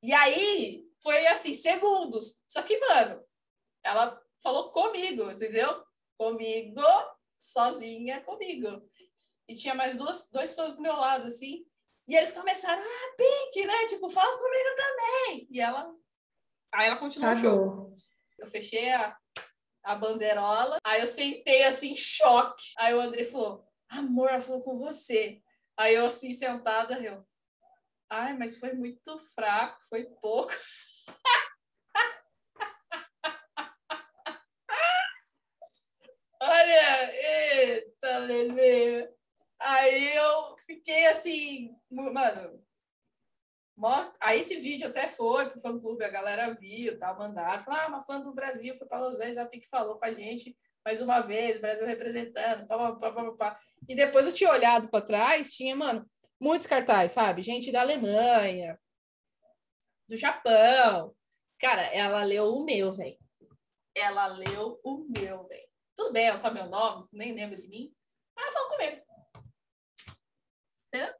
E 0.04 0.14
aí 0.14 0.86
foi 1.02 1.26
assim, 1.26 1.54
segundos. 1.54 2.44
Só 2.48 2.62
que, 2.62 2.78
mano, 2.80 3.24
ela 3.84 4.22
falou 4.44 4.72
comigo, 4.72 5.32
entendeu? 5.32 5.89
Comigo, 6.20 6.84
sozinha, 7.38 8.22
comigo. 8.22 8.84
E 9.48 9.56
tinha 9.56 9.74
mais 9.74 9.98
duas, 9.98 10.30
dois 10.30 10.54
fãs 10.54 10.74
do 10.74 10.82
meu 10.82 10.94
lado, 10.94 11.26
assim. 11.26 11.66
E 12.08 12.16
eles 12.16 12.32
começaram, 12.32 12.84
ah, 12.84 13.16
Pink, 13.18 13.66
né? 13.66 13.86
Tipo, 13.88 14.10
fala 14.10 14.38
comigo 14.38 14.76
também. 14.76 15.48
E 15.50 15.62
ela 15.62 15.92
Aí 16.74 16.88
ela 16.88 16.98
continuou 16.98 17.32
o 17.32 17.36
show. 17.36 17.88
Eu 18.38 18.48
fechei 18.48 18.92
a, 18.92 19.18
a 19.84 19.96
bandeirola, 19.96 20.78
aí 20.84 21.02
eu 21.02 21.08
sentei 21.08 21.64
assim, 21.64 21.92
em 21.92 21.96
choque. 21.96 22.74
Aí 22.78 22.94
o 22.94 23.02
André 23.02 23.26
falou: 23.26 23.66
Amor, 23.90 24.30
ela 24.30 24.40
falou 24.40 24.62
com 24.62 24.78
você. 24.78 25.42
Aí 25.78 25.96
eu 25.96 26.06
assim, 26.06 26.32
sentada, 26.32 27.00
eu. 27.00 27.26
Ai, 28.10 28.38
mas 28.38 28.58
foi 28.58 28.74
muito 28.74 29.18
fraco, 29.34 29.78
foi 29.90 30.06
pouco. 30.22 30.54
Olha, 36.52 37.14
eita, 37.14 38.18
Lelê. 38.18 39.08
Aí 39.60 40.16
eu 40.16 40.58
fiquei 40.66 41.06
assim, 41.06 41.76
mano, 41.92 42.60
Aí 44.20 44.40
esse 44.40 44.60
vídeo 44.60 44.88
até 44.88 45.08
foi 45.08 45.48
pro 45.48 45.60
fã-clube, 45.60 46.04
a 46.04 46.10
galera 46.10 46.52
viu, 46.54 46.98
tal, 46.98 47.18
mandaram. 47.20 47.62
Falaram, 47.62 47.86
ah, 47.86 47.88
uma 47.90 48.02
fã 48.02 48.20
do 48.20 48.34
Brasil 48.34 48.74
foi 48.74 48.88
para 48.88 49.00
Los 49.00 49.20
Angeles, 49.20 49.38
a 49.38 49.46
Pique 49.46 49.70
falou 49.70 50.00
com 50.00 50.06
a 50.06 50.12
gente 50.12 50.56
mais 50.84 51.02
uma 51.02 51.22
vez, 51.22 51.60
Brasil 51.60 51.86
representando, 51.86 52.66
pá, 52.68 52.94
pá, 52.94 53.12
pá, 53.12 53.32
pá, 53.34 53.60
E 53.88 53.94
depois 53.96 54.26
eu 54.26 54.34
tinha 54.34 54.50
olhado 54.50 54.90
para 54.90 55.06
trás, 55.06 55.52
tinha, 55.52 55.76
mano, 55.76 56.04
muitos 56.42 56.66
cartazes, 56.66 57.12
sabe? 57.12 57.44
Gente 57.44 57.72
da 57.72 57.82
Alemanha, 57.82 58.78
do 60.08 60.18
Japão. 60.18 61.14
Cara, 61.60 61.84
ela 61.94 62.24
leu 62.24 62.56
o 62.56 62.66
meu, 62.66 62.92
velho. 62.92 63.18
Ela 63.94 64.28
leu 64.28 64.80
o 64.84 65.06
meu, 65.16 65.48
velho. 65.48 65.69
Tudo 66.00 66.14
bem, 66.14 66.28
ela 66.28 66.38
sabe 66.38 66.56
meu 66.56 66.70
nome, 66.70 67.10
nem 67.12 67.36
lembra 67.36 67.58
de 67.58 67.68
mim. 67.68 67.94
Mas 68.34 68.46
ela 68.46 68.54
falou 68.54 68.70
comigo. 68.70 69.02
Entendeu? 70.88 71.14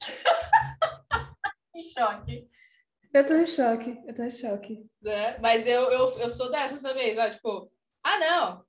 em 1.76 1.82
choque. 1.84 2.48
Eu 3.14 3.24
tô 3.24 3.34
em 3.34 3.46
choque, 3.46 3.96
eu 4.08 4.12
tô 4.12 4.24
em 4.24 4.30
choque. 4.30 4.90
Né? 5.00 5.38
Mas 5.38 5.68
eu, 5.68 5.82
eu, 5.82 6.18
eu 6.18 6.28
sou 6.28 6.50
dessas 6.50 6.82
também, 6.82 7.14
sabe? 7.14 7.36
Tipo, 7.36 7.72
ah, 8.02 8.18
não. 8.18 8.66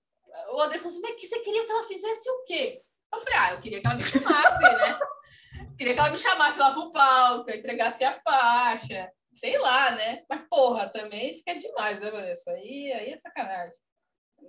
O 0.54 0.62
André 0.62 0.78
falou 0.78 0.90
assim, 0.90 1.02
mas 1.02 1.16
que 1.16 1.26
você 1.26 1.40
queria 1.40 1.66
que 1.66 1.72
ela 1.72 1.88
fizesse 1.88 2.30
o 2.30 2.44
quê? 2.44 2.84
Eu 3.12 3.20
falei, 3.20 3.40
ah, 3.40 3.54
eu 3.54 3.60
queria 3.60 3.82
que 3.82 3.88
ela 3.88 3.96
me 3.96 4.04
chamasse, 4.04 4.62
né? 4.62 5.00
queria 5.80 5.94
que 5.96 6.00
ela 6.00 6.12
me 6.12 6.18
chamasse 6.20 6.60
lá 6.60 6.72
pro 6.74 6.92
palco, 6.92 7.50
entregasse 7.50 8.04
a 8.04 8.12
faixa, 8.12 9.12
sei 9.34 9.58
lá, 9.58 9.96
né? 9.96 10.24
Mas, 10.30 10.48
porra, 10.48 10.88
também 10.90 11.28
isso 11.28 11.44
que 11.44 11.50
é 11.50 11.56
demais, 11.56 12.00
né, 12.00 12.12
Vanessa? 12.12 12.52
Aí, 12.52 12.94
aí 12.94 13.10
é 13.10 13.18
sacanagem. 13.18 13.81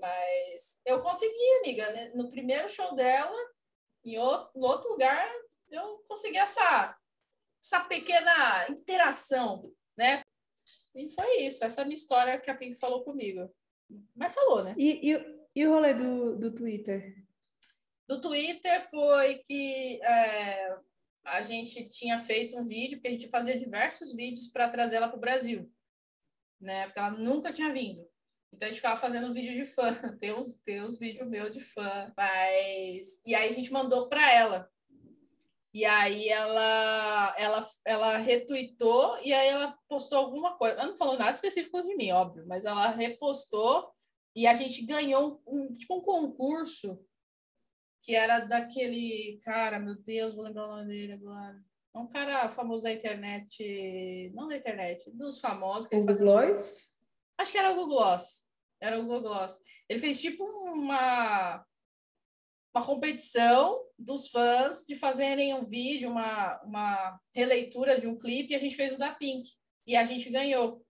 Mas 0.01 0.81
eu 0.87 1.01
consegui, 1.03 1.59
amiga, 1.61 1.93
né? 1.93 2.13
no 2.15 2.31
primeiro 2.31 2.69
show 2.69 2.95
dela, 2.95 3.37
em 4.05 4.19
outro, 4.19 4.51
outro 4.55 4.91
lugar, 4.91 5.31
eu 5.71 6.05
consegui 6.09 6.39
essa, 6.39 6.97
essa 7.63 7.81
pequena 7.85 8.69
interação, 8.69 9.73
né? 9.97 10.23
E 10.95 11.09
foi 11.11 11.43
isso, 11.43 11.65
essa 11.65 11.81
é 11.81 11.83
a 11.83 11.85
minha 11.85 11.97
história 11.97 12.39
que 12.41 12.51
a 12.51 12.55
Pink 12.55 12.79
falou 12.79 13.05
comigo. 13.05 13.51
Mas 14.15 14.35
falou, 14.35 14.65
né? 14.65 14.75
E, 14.77 15.13
e, 15.13 15.39
e 15.55 15.67
o 15.67 15.71
rolê 15.71 15.95
do, 15.95 16.39
do 16.39 16.55
Twitter? 16.55 17.15
Do 18.09 18.21
Twitter 18.21 18.81
foi 18.91 19.39
que 19.39 20.03
é, 20.03 20.77
a 21.25 21.41
gente 21.43 21.89
tinha 21.89 22.19
feito 22.19 22.59
um 22.59 22.65
vídeo, 22.65 22.99
porque 22.99 23.09
a 23.09 23.13
gente 23.13 23.29
fazia 23.29 23.59
diversos 23.59 24.15
vídeos 24.15 24.49
para 24.49 24.69
trazer 24.69 24.97
ela 24.97 25.09
para 25.09 25.17
o 25.17 25.21
Brasil, 25.21 25.71
né? 26.61 26.87
Porque 26.87 26.99
ela 26.99 27.11
nunca 27.11 27.53
tinha 27.53 27.73
vindo. 27.73 28.07
Então 28.53 28.67
a 28.67 28.71
gente 28.71 28.77
ficava 28.81 28.97
fazendo 28.97 29.33
vídeo 29.33 29.55
de 29.55 29.65
fã, 29.65 29.91
tem 30.21 30.35
uns, 30.35 30.55
tem 30.61 30.83
uns 30.83 30.99
vídeos 30.99 31.29
meus 31.29 31.51
de 31.51 31.61
fã, 31.61 32.13
mas 32.17 33.23
e 33.25 33.35
aí 33.35 33.49
a 33.49 33.53
gente 33.53 33.73
mandou 33.73 34.09
para 34.09 34.31
ela. 34.31 34.71
E 35.75 35.87
aí 35.87 36.29
ela, 36.29 37.35
ela, 37.39 37.67
ela 37.87 38.17
retweetou 38.19 39.19
e 39.23 39.33
aí 39.33 39.49
ela 39.49 39.75
postou 39.89 40.19
alguma 40.19 40.57
coisa. 40.59 40.77
Ela 40.77 40.89
não 40.89 40.97
falou 40.97 41.19
nada 41.19 41.33
específico 41.33 41.83
de 41.83 41.97
mim, 41.97 42.13
óbvio, 42.13 42.47
mas 42.47 42.67
ela 42.67 42.89
repostou 42.89 43.91
e 44.37 44.47
a 44.47 44.53
gente 44.53 44.85
ganhou 44.85 45.43
um, 45.47 45.73
tipo 45.73 45.97
um 45.97 46.03
concurso 46.03 47.01
que 48.03 48.15
era 48.15 48.41
daquele 48.41 49.39
cara, 49.45 49.79
meu 49.79 49.95
Deus, 49.95 50.35
vou 50.35 50.45
lembrar 50.45 50.67
o 50.67 50.77
nome 50.77 50.89
dele 50.89 51.13
agora. 51.15 51.57
É 51.95 51.99
um 51.99 52.09
cara 52.09 52.49
famoso 52.49 52.83
da 52.83 52.93
internet, 52.93 54.31
não 54.35 54.49
da 54.49 54.57
internet, 54.57 55.11
dos 55.11 55.39
famosos 55.39 55.89
que 55.89 55.95
ele 55.95 56.05
fazia. 56.05 56.25
Gloss? 56.25 56.92
Acho 57.39 57.53
que 57.53 57.59
era 57.59 57.73
o 57.73 57.75
Google 57.75 57.97
Gloss. 57.97 58.47
Era 58.81 58.99
o 58.99 59.03
Google 59.03 59.23
Gloss. 59.23 59.59
Ele 59.89 59.99
fez 59.99 60.21
tipo 60.21 60.45
uma 60.45 61.65
uma 62.75 62.85
competição 62.85 63.79
dos 63.99 64.31
fãs 64.31 64.85
de 64.89 64.97
fazerem 64.97 65.55
um 65.55 65.63
vídeo, 65.63 66.11
uma, 66.11 66.61
uma 66.65 67.21
releitura 67.35 68.01
de 68.01 68.07
um 68.07 68.19
clipe, 68.19 68.53
e 68.53 68.57
a 68.57 68.59
gente 68.59 68.75
fez 68.75 68.95
o 68.95 68.99
da 68.99 69.13
Pink. 69.13 69.51
E 69.87 69.95
a 69.95 70.05
gente 70.05 70.31
ganhou. 70.31 70.83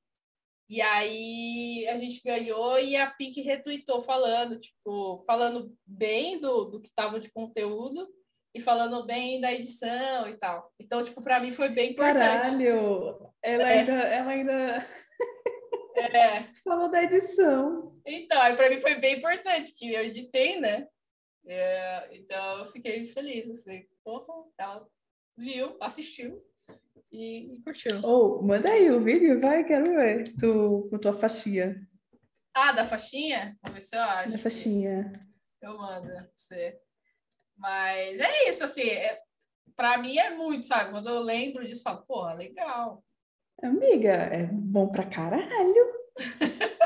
E 0.68 0.80
aí 0.80 1.86
a 1.88 1.96
gente 1.96 2.22
ganhou 2.24 2.78
e 2.78 2.96
a 2.96 3.10
Pink 3.10 3.40
retweetou 3.42 4.00
falando, 4.00 4.58
tipo, 4.58 5.22
falando 5.26 5.76
bem 5.84 6.40
do, 6.40 6.64
do 6.64 6.80
que 6.80 6.88
estava 6.88 7.18
de 7.18 7.30
conteúdo 7.32 8.08
e 8.54 8.60
falando 8.60 9.04
bem 9.04 9.40
da 9.40 9.52
edição 9.52 10.28
e 10.28 10.36
tal. 10.38 10.72
Então, 10.78 11.02
tipo, 11.02 11.20
para 11.20 11.40
mim 11.40 11.50
foi 11.50 11.68
bem 11.68 11.90
importante. 11.90 12.42
Caralho! 12.42 13.32
Ela 13.42 13.70
é. 13.70 13.78
ainda. 13.78 13.92
Ela 13.92 14.30
ainda... 14.30 14.88
É. 15.96 16.42
Falou 16.64 16.90
da 16.90 17.02
edição. 17.02 18.00
Então, 18.06 18.56
para 18.56 18.70
mim 18.70 18.80
foi 18.80 18.96
bem 18.96 19.18
importante, 19.18 19.74
que 19.74 19.92
eu 19.92 20.02
editei, 20.02 20.60
né? 20.60 20.86
É, 21.46 22.16
então 22.16 22.58
eu 22.58 22.66
fiquei 22.66 23.04
feliz, 23.06 23.50
assim, 23.50 23.84
porra, 24.04 24.44
ela 24.58 24.86
viu, 25.36 25.76
assistiu 25.80 26.40
e, 27.10 27.54
e 27.54 27.62
curtiu. 27.62 28.00
Ou, 28.02 28.38
oh, 28.38 28.42
manda 28.42 28.70
aí 28.70 28.90
o 28.90 29.02
vídeo, 29.02 29.40
vai, 29.40 29.64
quero 29.64 29.84
ver, 29.94 30.24
tu, 30.38 30.88
com 30.88 30.98
tua 30.98 31.12
faixinha. 31.12 31.76
Ah, 32.54 32.72
da 32.72 32.84
faixinha? 32.84 33.56
Vamos 33.62 33.74
ver 33.74 33.80
se 33.80 33.96
eu 33.96 34.02
acho. 34.02 34.32
Da 34.32 34.38
faixinha. 34.38 35.12
Eu 35.60 35.76
mando 35.76 36.06
pra 36.06 36.28
você. 36.34 36.78
Mas 37.56 38.20
é 38.20 38.48
isso, 38.48 38.64
assim, 38.64 38.88
é, 38.88 39.20
pra 39.74 39.96
mim 39.98 40.18
é 40.18 40.30
muito, 40.30 40.66
sabe? 40.66 40.90
Quando 40.90 41.08
eu 41.08 41.20
lembro 41.20 41.64
disso, 41.64 41.80
eu 41.80 41.82
falo, 41.82 42.06
porra, 42.06 42.34
legal. 42.34 43.02
Amiga, 43.62 44.10
é 44.10 44.44
bom 44.44 44.90
pra 44.90 45.04
caralho. 45.04 46.02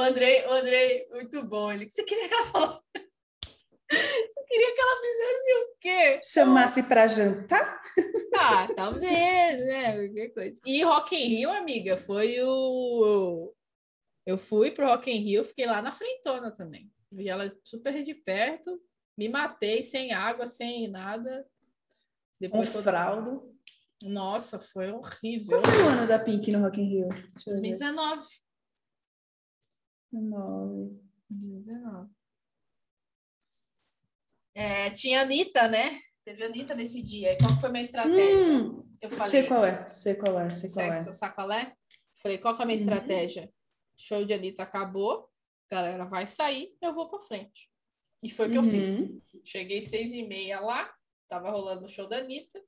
O 0.00 0.02
Andrei, 0.02 0.46
o 0.46 0.50
Andrei, 0.50 1.06
muito 1.10 1.42
bom. 1.42 1.70
Ele, 1.70 1.90
você 1.90 2.02
queria 2.02 2.26
que 2.26 2.32
ela 2.32 2.46
falasse? 2.46 2.80
Você 3.90 4.44
queria 4.46 4.74
que 4.74 4.80
ela 4.80 5.00
fizesse 5.02 5.52
o 5.52 5.76
quê? 5.80 6.20
Chamasse 6.24 6.88
para 6.88 7.08
jantar? 7.08 7.82
Ah, 8.34 8.68
talvez, 8.74 9.60
né? 9.60 9.96
Qualquer 9.96 10.28
coisa. 10.28 10.60
E 10.64 10.82
Rock 10.82 11.16
in 11.16 11.26
Rio, 11.26 11.50
amiga, 11.50 11.96
foi 11.96 12.36
o... 12.40 13.52
Eu 14.24 14.38
fui 14.38 14.70
pro 14.70 14.86
Rock 14.86 15.10
in 15.10 15.18
Rio, 15.18 15.44
fiquei 15.44 15.66
lá 15.66 15.82
na 15.82 15.92
frentona 15.92 16.50
também. 16.50 16.90
Vi 17.12 17.28
ela 17.28 17.52
super 17.64 18.02
de 18.02 18.14
perto, 18.14 18.80
me 19.18 19.28
matei 19.28 19.82
sem 19.82 20.12
água, 20.12 20.46
sem 20.46 20.88
nada. 20.88 21.44
Depois 22.40 22.74
um 22.74 22.82
fraldo. 22.82 23.49
Nossa, 24.02 24.58
foi 24.58 24.90
horrível. 24.90 25.60
Qual 25.60 25.72
foi 25.72 25.82
o 25.82 25.88
ano 25.88 26.08
da 26.08 26.18
Pink 26.18 26.50
no 26.50 26.60
Rock 26.60 26.80
in 26.80 26.84
Rio? 26.84 27.08
2019. 27.44 28.26
19. 30.12 31.00
19. 31.28 32.10
É, 34.54 34.90
tinha 34.90 35.20
a 35.20 35.22
Anitta, 35.22 35.68
né? 35.68 36.00
Teve 36.24 36.44
a 36.44 36.46
Anitta 36.46 36.74
nesse 36.74 37.02
dia. 37.02 37.32
E 37.32 37.38
qual 37.38 37.56
foi 37.58 37.68
a 37.68 37.72
minha 37.72 37.82
estratégia? 37.82 38.46
Hum, 38.46 38.88
eu 39.00 39.10
falei. 39.10 39.30
Sei 39.30 39.46
qual 39.46 39.64
é, 39.64 39.88
sei 39.88 40.14
qual 40.16 40.40
é, 40.40 40.50
sei 40.50 40.70
qual 40.70 40.94
sexo, 40.94 41.10
é. 41.10 41.12
Sacolé? 41.12 41.74
Falei, 42.22 42.38
qual 42.38 42.54
que 42.54 42.62
é 42.62 42.64
a 42.64 42.66
minha 42.66 42.76
uhum. 42.76 42.82
estratégia? 42.82 43.52
Show 43.96 44.24
de 44.24 44.34
Anitta 44.34 44.62
acabou, 44.62 45.30
galera 45.70 46.04
vai 46.04 46.26
sair, 46.26 46.74
eu 46.80 46.94
vou 46.94 47.08
para 47.08 47.20
frente. 47.20 47.70
E 48.22 48.30
foi 48.30 48.48
o 48.48 48.50
que 48.50 48.58
uhum. 48.58 48.64
eu 48.64 48.70
fiz. 48.70 49.08
Cheguei 49.44 49.80
seis 49.80 50.12
e 50.12 50.22
meia 50.22 50.60
lá, 50.60 50.92
tava 51.28 51.50
rolando 51.50 51.84
o 51.84 51.88
show 51.88 52.06
da 52.06 52.18
Anitta, 52.18 52.62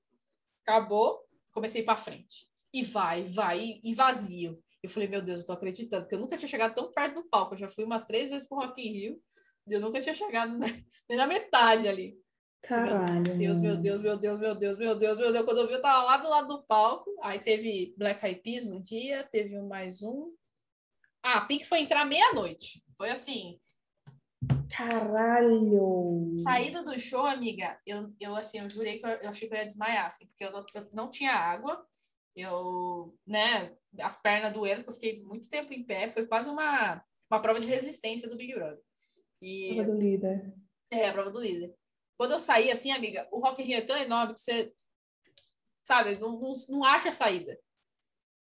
acabou, 0.67 1.21
comecei 1.53 1.83
para 1.83 1.97
frente. 1.97 2.47
E 2.73 2.83
vai, 2.83 3.23
vai, 3.25 3.81
e 3.83 3.95
vazio. 3.95 4.63
Eu 4.83 4.91
falei, 4.91 5.09
meu 5.09 5.23
Deus, 5.23 5.41
eu 5.41 5.47
tô 5.47 5.53
acreditando, 5.53 6.03
porque 6.03 6.15
eu 6.15 6.21
nunca 6.21 6.37
tinha 6.37 6.49
chegado 6.49 6.75
tão 6.75 6.91
perto 6.91 7.17
do 7.17 7.29
palco. 7.29 7.55
Eu 7.55 7.59
já 7.59 7.69
fui 7.69 7.85
umas 7.85 8.05
três 8.05 8.31
vezes 8.31 8.49
pro 8.49 8.59
Rock 8.59 8.81
in 8.81 8.93
Rio, 8.93 9.23
e 9.69 9.73
eu 9.73 9.81
nunca 9.81 10.01
tinha 10.01 10.15
chegado 10.15 10.59
nem 11.09 11.19
na 11.19 11.27
metade 11.27 11.87
ali. 11.87 12.21
Caralho. 12.63 13.37
Meu 13.37 13.37
Deus, 13.37 13.61
meu 13.61 13.77
Deus, 13.77 14.01
meu 14.01 14.17
Deus, 14.17 14.39
meu 14.39 14.55
Deus, 14.55 14.79
meu 14.79 14.95
Deus, 14.97 15.19
meu 15.19 15.33
Deus. 15.33 15.45
Quando 15.45 15.59
eu 15.59 15.67
vi, 15.67 15.75
eu 15.75 15.83
tava 15.83 16.05
lá 16.05 16.17
do 16.17 16.29
lado 16.29 16.49
do 16.49 16.63
palco. 16.63 17.11
Aí 17.23 17.41
teve 17.41 17.93
Black 17.97 18.25
Eyed 18.25 18.41
Peas 18.41 18.67
no 18.67 18.81
dia, 18.81 19.29
teve 19.31 19.59
um 19.59 19.67
mais 19.67 20.03
um. 20.03 20.33
Ah, 21.23 21.41
Pink 21.41 21.65
foi 21.67 21.81
entrar 21.81 22.05
meia-noite. 22.05 22.83
Foi 22.97 23.11
assim. 23.11 23.61
Caralho! 24.75 26.35
Saída 26.37 26.83
do 26.83 26.99
show, 26.99 27.27
amiga, 27.27 27.79
eu, 27.87 28.13
eu 28.19 28.35
assim, 28.35 28.59
eu 28.59 28.71
jurei 28.71 28.99
que 28.99 29.07
eu, 29.07 29.11
eu 29.11 29.29
achei 29.29 29.47
que 29.47 29.55
eu 29.55 29.59
ia 29.59 29.67
desmaiar, 29.67 30.07
assim, 30.07 30.27
porque 30.27 30.45
eu 30.45 30.51
não, 30.51 30.65
eu 30.75 30.89
não 30.93 31.11
tinha 31.11 31.33
água. 31.33 31.85
Eu, 32.35 33.15
né, 33.27 33.77
as 34.01 34.21
pernas 34.21 34.55
doendo, 34.55 34.85
porque 34.85 34.91
eu 34.91 34.95
fiquei 34.95 35.23
muito 35.23 35.49
tempo 35.49 35.73
em 35.73 35.85
pé. 35.85 36.09
Foi 36.09 36.27
quase 36.27 36.49
uma, 36.49 37.05
uma 37.31 37.41
prova 37.41 37.61
de 37.61 37.69
resistência 37.69 38.29
do 38.29 38.37
Big 38.37 38.55
Brother. 38.55 38.81
E, 39.41 39.75
prova 39.75 39.91
do 39.91 39.99
líder. 39.99 40.55
É, 40.91 41.09
a 41.09 41.13
prova 41.13 41.31
do 41.31 41.41
líder. 41.41 41.75
Quando 42.17 42.33
eu 42.33 42.39
saí, 42.39 42.71
assim, 42.71 42.91
amiga, 42.91 43.29
o 43.31 43.41
Rock 43.41 43.63
in 43.63 43.67
Rio 43.67 43.79
é 43.79 43.83
tão 43.83 43.97
enorme 43.97 44.35
que 44.35 44.41
você, 44.41 44.73
sabe, 45.85 46.19
não, 46.19 46.41
não, 46.41 46.53
não 46.69 46.85
acha 46.85 47.13
saída. 47.13 47.59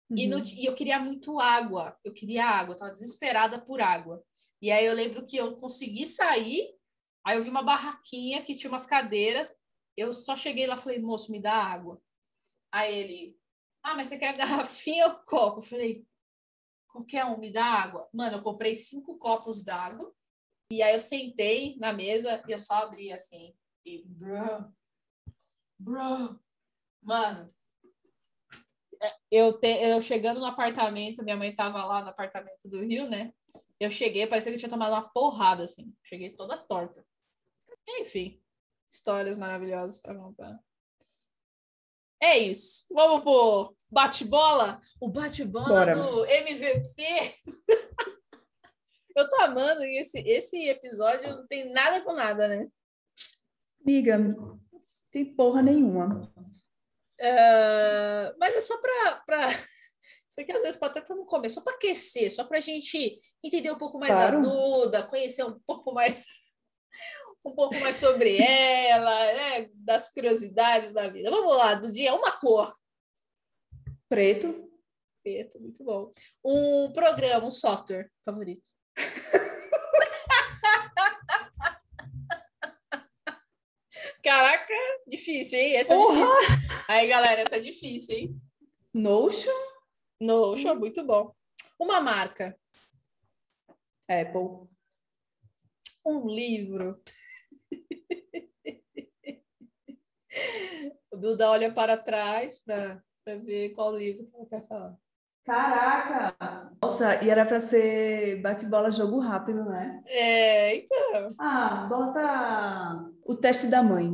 Uhum. 0.09 0.17
E, 0.17 0.27
não, 0.27 0.39
e 0.39 0.65
eu 0.65 0.75
queria 0.75 0.99
muito 0.99 1.39
água. 1.39 1.97
Eu 2.03 2.13
queria 2.13 2.45
água, 2.45 2.73
eu 2.73 2.77
tava 2.77 2.93
desesperada 2.93 3.59
por 3.59 3.81
água. 3.81 4.23
E 4.61 4.71
aí 4.71 4.85
eu 4.85 4.93
lembro 4.93 5.25
que 5.25 5.37
eu 5.37 5.57
consegui 5.57 6.05
sair, 6.05 6.77
aí 7.25 7.37
eu 7.37 7.41
vi 7.41 7.49
uma 7.49 7.63
barraquinha 7.63 8.43
que 8.43 8.55
tinha 8.55 8.71
umas 8.71 8.85
cadeiras. 8.85 9.53
Eu 9.97 10.13
só 10.13 10.35
cheguei 10.35 10.67
lá 10.67 10.75
e 10.75 10.79
falei, 10.79 10.99
moço, 10.99 11.31
me 11.31 11.41
dá 11.41 11.53
água. 11.53 12.01
Aí 12.71 12.95
ele, 12.95 13.39
ah, 13.83 13.95
mas 13.95 14.07
você 14.07 14.19
quer 14.19 14.37
garrafinha 14.37 15.07
ou 15.07 15.15
copo? 15.25 15.59
Eu 15.59 15.63
falei, 15.63 16.05
qualquer 16.87 17.25
um, 17.25 17.37
me 17.37 17.51
dá 17.51 17.65
água. 17.65 18.07
Mano, 18.13 18.37
eu 18.37 18.43
comprei 18.43 18.73
cinco 18.73 19.17
copos 19.17 19.63
d'água. 19.63 20.13
E 20.71 20.81
aí 20.81 20.93
eu 20.93 20.99
sentei 20.99 21.75
na 21.77 21.91
mesa 21.91 22.43
e 22.47 22.51
eu 22.51 22.59
só 22.59 22.75
abri 22.75 23.11
assim. 23.11 23.53
E, 23.83 24.03
bro, 24.05 24.71
bro, 25.77 26.39
mano, 27.01 27.53
é, 29.01 29.15
eu, 29.31 29.59
te, 29.59 29.67
eu 29.67 29.99
chegando 30.01 30.39
no 30.39 30.45
apartamento, 30.45 31.23
minha 31.23 31.35
mãe 31.35 31.53
tava 31.55 31.83
lá 31.83 32.03
no 32.03 32.09
apartamento 32.09 32.69
do 32.69 32.85
Rio, 32.85 33.09
né? 33.09 33.33
Eu 33.81 33.89
cheguei, 33.89 34.27
parecia 34.27 34.51
que 34.51 34.57
eu 34.57 34.59
tinha 34.59 34.69
tomado 34.69 34.91
uma 34.91 35.09
porrada, 35.09 35.63
assim. 35.63 35.91
Cheguei 36.03 36.29
toda 36.29 36.55
torta. 36.55 37.03
Enfim, 37.99 38.39
histórias 38.91 39.35
maravilhosas 39.35 39.99
para 39.99 40.13
contar. 40.13 40.59
É 42.21 42.37
isso. 42.37 42.85
Vamos 42.91 43.23
pro 43.23 43.75
bate-bola? 43.89 44.79
O 44.99 45.09
bate-bola 45.09 45.87
do 45.87 46.23
MVP. 46.27 47.33
Eu 49.17 49.27
tô 49.27 49.41
amando 49.41 49.83
e 49.83 49.97
esse, 49.99 50.19
esse 50.19 50.63
episódio 50.69 51.27
não 51.37 51.47
tem 51.47 51.73
nada 51.73 52.01
com 52.01 52.13
nada, 52.13 52.47
né? 52.47 52.69
Amiga, 53.83 54.19
tem 55.11 55.35
porra 55.35 55.63
nenhuma. 55.63 56.31
Uh, 57.19 58.37
mas 58.37 58.55
é 58.55 58.61
só 58.61 58.79
pra, 58.79 59.23
pra... 59.25 59.47
Isso 60.31 60.39
aqui 60.39 60.51
às 60.53 60.61
vezes 60.61 60.79
pode 60.79 60.91
até 60.91 61.01
estar 61.01 61.13
no 61.13 61.25
começo, 61.25 61.55
só 61.55 61.61
para 61.61 61.73
aquecer, 61.73 62.33
só 62.33 62.45
para 62.45 62.57
a 62.57 62.61
gente 62.61 63.19
entender 63.43 63.69
um 63.69 63.77
pouco 63.77 63.99
mais 63.99 64.13
claro. 64.13 64.41
da 64.41 64.47
Duda, 64.47 65.05
conhecer 65.05 65.43
um 65.43 65.59
pouco 65.67 65.93
mais 65.93 66.25
um 67.45 67.53
pouco 67.53 67.77
mais 67.81 67.97
sobre 67.97 68.41
ela, 68.41 69.25
né? 69.33 69.69
das 69.73 70.09
curiosidades 70.09 70.93
da 70.93 71.09
vida. 71.09 71.29
Vamos 71.29 71.57
lá, 71.57 71.73
do 71.73 71.91
dia, 71.91 72.15
uma 72.15 72.31
cor. 72.39 72.73
Preto. 74.07 74.71
Preto, 75.21 75.59
muito 75.59 75.83
bom. 75.83 76.09
Um 76.45 76.93
programa, 76.93 77.47
um 77.47 77.51
software 77.51 78.09
favorito. 78.23 78.63
Caraca, 84.23 84.73
difícil, 85.05 85.59
hein? 85.59 85.75
Essa 85.75 85.93
é 85.93 85.97
difícil. 85.97 86.29
Aí, 86.87 87.05
galera, 87.09 87.41
essa 87.41 87.57
é 87.57 87.59
difícil, 87.59 88.15
hein? 88.15 88.41
Notion? 88.93 89.70
Notion, 90.21 90.75
muito 90.75 91.03
bom. 91.03 91.33
Uma 91.79 91.99
marca. 91.99 92.55
Apple. 94.07 94.69
Um 96.05 96.27
livro. 96.27 97.01
o 101.11 101.17
Duda 101.17 101.49
olha 101.49 101.73
para 101.73 101.97
trás 101.97 102.59
para 102.59 103.03
ver 103.25 103.71
qual 103.71 103.95
livro 103.95 104.27
que 104.27 104.35
ela 104.35 104.45
quer 104.45 104.67
falar. 104.67 104.95
Caraca! 105.43 106.71
Nossa, 106.83 107.23
e 107.23 107.29
era 107.31 107.43
para 107.43 107.59
ser 107.59 108.39
bate-bola 108.43 108.91
jogo 108.91 109.17
rápido, 109.17 109.65
né? 109.65 110.03
É, 110.05 110.75
então. 110.75 111.29
Ah, 111.39 111.87
bota 111.89 113.11
o 113.25 113.35
teste 113.35 113.65
da 113.65 113.81
mãe. 113.81 114.11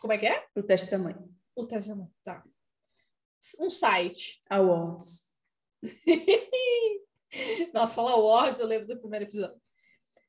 Como 0.00 0.12
é 0.12 0.18
que 0.18 0.26
é? 0.26 0.46
O 0.54 0.62
teste 0.62 0.88
da 0.92 0.98
mãe. 0.98 1.16
O 1.56 1.66
teste 1.66 1.90
da 1.90 1.96
mãe, 1.96 2.08
tá. 2.22 2.44
Um 3.58 3.68
site. 3.68 4.40
Awards. 4.48 5.29
Nossa, 7.72 7.94
falar 7.94 8.12
awards, 8.12 8.60
eu 8.60 8.66
lembro 8.66 8.86
do 8.86 8.98
primeiro 8.98 9.24
episódio. 9.24 9.58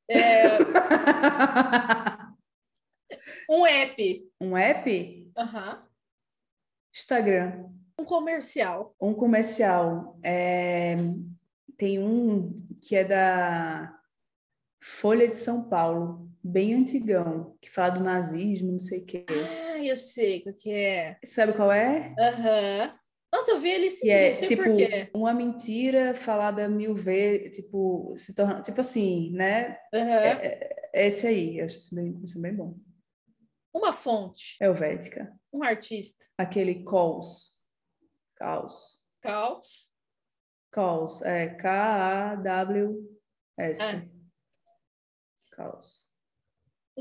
É... 0.09 0.57
um 3.49 3.65
app. 3.65 4.31
Um 4.39 4.57
app? 4.57 5.31
Aham. 5.37 5.75
Uhum. 5.75 5.81
Instagram. 6.93 7.69
Um 7.99 8.05
comercial. 8.05 8.95
Um 9.01 9.13
comercial. 9.13 10.17
É... 10.23 10.95
Tem 11.77 11.99
um 11.99 12.65
que 12.81 12.95
é 12.95 13.03
da 13.03 13.93
Folha 14.81 15.27
de 15.27 15.37
São 15.37 15.69
Paulo, 15.69 16.29
bem 16.43 16.73
antigão, 16.73 17.55
que 17.61 17.69
fala 17.69 17.91
do 17.91 18.03
nazismo, 18.03 18.71
não 18.71 18.79
sei 18.79 19.01
o 19.01 19.05
quê. 19.05 19.25
Ah, 19.29 19.83
eu 19.83 19.95
sei 19.95 20.43
o 20.45 20.53
que 20.53 20.71
é. 20.71 21.17
Sabe 21.23 21.53
qual 21.53 21.71
é? 21.71 22.15
Aham. 22.19 22.87
Uhum. 22.87 23.00
Nossa, 23.33 23.51
eu 23.51 23.59
vi 23.61 23.69
ele 23.69 23.89
sim, 23.89 24.09
é, 24.09 24.31
tipo, 24.33 24.63
por 24.63 24.75
quê. 24.75 25.09
uma 25.15 25.33
mentira 25.33 26.13
falada 26.13 26.67
mil 26.67 26.93
vezes, 26.93 27.55
tipo, 27.55 28.13
se 28.17 28.35
torna, 28.35 28.61
tipo 28.61 28.81
assim, 28.81 29.31
né? 29.31 29.77
Uhum. 29.93 29.99
É, 29.99 30.81
é, 30.93 31.07
esse 31.07 31.27
aí, 31.27 31.59
eu 31.59 31.65
acho 31.65 31.77
isso 31.77 31.95
bem, 31.95 32.19
isso 32.21 32.41
bem 32.41 32.53
bom. 32.53 32.77
Uma 33.73 33.93
fonte. 33.93 34.57
Helvética. 34.61 35.33
Um 35.53 35.63
artista. 35.63 36.25
Aquele 36.37 36.83
Calls. 36.83 37.57
Caos. 38.35 38.99
Caos. 39.21 39.93
Caos, 40.69 41.21
é 41.21 41.47
K-A-W-S. 41.55 43.01
É. 43.81 44.11
Caos. 45.55 46.10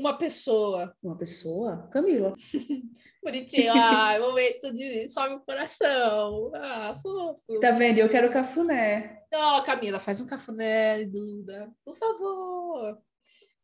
Uma 0.01 0.17
pessoa. 0.17 0.95
Uma 1.03 1.15
pessoa? 1.15 1.87
Camila. 1.93 2.33
Bonitinho. 3.23 3.71
Ah, 3.71 4.17
momento 4.19 4.73
de 4.73 5.07
sobe 5.07 5.35
o 5.35 5.41
coração. 5.41 6.51
Ah, 6.55 6.99
fofo. 6.99 7.59
Tá 7.59 7.69
vendo? 7.69 7.99
Eu 7.99 8.09
quero 8.09 8.31
cafuné. 8.31 9.21
Ó, 9.31 9.59
oh, 9.59 9.63
Camila, 9.63 9.99
faz 9.99 10.19
um 10.19 10.25
cafuné, 10.25 11.05
Duda. 11.05 11.71
Por 11.85 11.95
favor. 11.95 12.97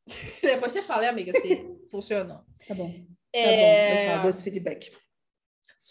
Depois 0.43 0.71
você 0.71 0.83
fala, 0.83 1.05
hein, 1.05 1.09
amiga, 1.09 1.33
se 1.33 1.75
funcionou. 1.89 2.43
Tá 2.67 2.75
bom. 2.75 2.93
É... 3.33 3.41
Tá 3.41 3.49
bom, 3.49 4.11
eu 4.11 4.17
falo, 4.17 4.29
esse 4.29 4.43
feedback. 4.43 4.91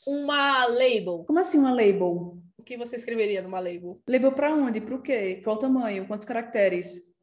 Uma 0.07 0.65
label. 0.67 1.25
Como 1.27 1.41
assim 1.41 1.59
uma 1.59 1.75
label? 1.75 2.39
O 2.57 2.63
que 2.63 2.77
você 2.77 2.95
escreveria 2.95 3.43
numa 3.43 3.59
label? 3.59 4.01
Label 4.09 4.31
para 4.31 4.55
onde? 4.55 4.81
Para 4.81 4.95
o 4.95 5.03
quê? 5.03 5.41
Qual 5.43 5.57
o 5.57 5.59
tamanho? 5.59 6.07
Quantos 6.07 6.25
caracteres? 6.25 7.16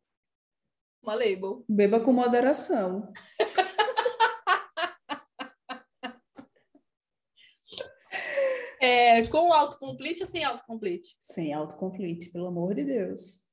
Uma 1.03 1.15
label. 1.15 1.65
Beba 1.67 1.99
com 1.99 2.13
moderação. 2.13 3.11
é, 8.79 9.27
com 9.27 9.51
autocomplete 9.51 10.21
ou 10.21 10.25
sem 10.25 10.45
autocomplete? 10.45 11.17
Sem 11.19 11.53
autocomplete, 11.53 12.29
pelo 12.29 12.47
amor 12.47 12.73
de 12.73 12.85
Deus. 12.85 13.43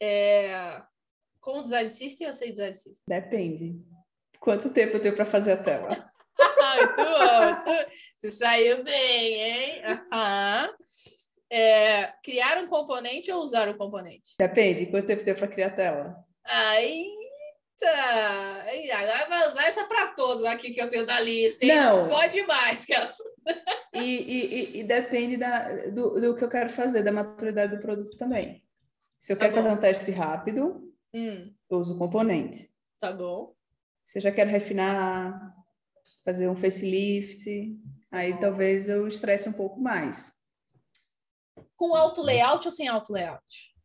É, 0.00 0.80
com 1.40 1.60
design 1.60 1.90
system 1.90 2.28
ou 2.28 2.32
sem 2.32 2.52
design 2.52 2.76
system? 2.76 3.02
Depende. 3.08 3.84
Quanto 4.38 4.70
tempo 4.70 4.96
eu 4.96 5.02
tenho 5.02 5.16
para 5.16 5.26
fazer 5.26 5.50
a 5.52 5.56
tela? 5.56 5.88
muito 6.76 6.96
bom. 6.96 7.84
Você 8.16 8.30
saiu 8.30 8.84
bem, 8.84 9.34
hein? 9.34 9.82
Uhum. 9.88 10.68
É, 11.50 12.12
criar 12.22 12.62
um 12.62 12.68
componente 12.68 13.32
ou 13.32 13.42
usar 13.42 13.68
o 13.68 13.72
um 13.72 13.76
componente? 13.76 14.36
Depende. 14.38 14.86
Quanto 14.86 15.06
tempo 15.06 15.24
tem 15.24 15.34
para 15.34 15.48
criar 15.48 15.66
a 15.68 15.70
tela? 15.70 16.25
Eita! 16.48 18.62
Aí, 18.64 18.90
agora 18.90 19.28
vai 19.28 19.48
usar 19.48 19.66
essa 19.66 19.84
para 19.84 20.08
todos 20.08 20.44
aqui 20.44 20.72
que 20.72 20.80
eu 20.80 20.88
tenho 20.88 21.04
da 21.04 21.20
lista. 21.20 21.64
Hein? 21.64 21.74
Não. 21.74 22.08
Pode 22.08 22.42
mais, 22.46 22.84
que 22.84 22.94
e, 23.94 24.00
e, 24.00 24.78
e, 24.78 24.84
depende 24.84 25.36
da, 25.36 25.68
do, 25.86 26.20
do 26.20 26.36
que 26.36 26.44
eu 26.44 26.48
quero 26.48 26.70
fazer, 26.70 27.02
da 27.02 27.12
maturidade 27.12 27.74
do 27.74 27.80
produto 27.80 28.16
também. 28.16 28.62
Se 29.18 29.32
eu 29.32 29.36
tá 29.36 29.44
quero 29.44 29.56
bom. 29.56 29.62
fazer 29.62 29.74
um 29.74 29.80
teste 29.80 30.10
rápido, 30.10 30.92
hum. 31.14 31.54
eu 31.70 31.78
uso 31.78 31.94
o 31.94 31.98
componente. 31.98 32.68
Tá 32.98 33.12
bom. 33.12 33.54
Se 34.04 34.18
eu 34.18 34.22
já 34.22 34.30
quero 34.30 34.50
refinar, 34.50 35.54
fazer 36.24 36.48
um 36.48 36.56
facelift, 36.56 37.48
aí 38.10 38.32
tá 38.34 38.40
talvez 38.40 38.88
eu 38.88 39.08
estresse 39.08 39.48
um 39.48 39.52
pouco 39.52 39.80
mais. 39.80 40.34
Com 41.76 41.94
auto 41.94 42.22
layout 42.22 42.66
ou 42.66 42.70
sem 42.70 42.88
auto 42.88 43.12
layout? 43.12 43.75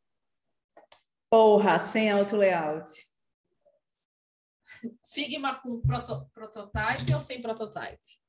Porra, 1.32 1.80
sem 1.80 2.12
auto 2.12 2.36
layout. 2.36 2.92
Figma 5.08 5.62
com 5.62 5.82
proto 5.82 6.30
prototype 6.34 7.16
ou 7.16 7.22
sem 7.22 7.42
prototype? 7.42 8.20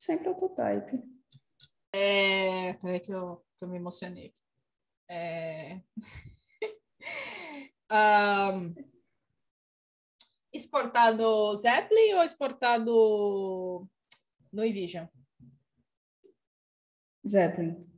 Sem 0.00 0.22
prototype. 0.22 1.02
É... 1.92 2.74
Peraí 2.74 3.00
que 3.00 3.10
eu, 3.10 3.44
que 3.58 3.64
eu 3.64 3.68
me 3.68 3.76
emocionei. 3.76 4.32
É... 5.10 5.82
um... 7.90 8.72
Exportar 10.52 11.12
no 11.12 11.56
Zeppelin 11.56 12.14
ou 12.14 12.22
exportar 12.22 12.78
no, 12.78 13.84
Envision? 14.52 15.08
Zeppelin 17.26 17.95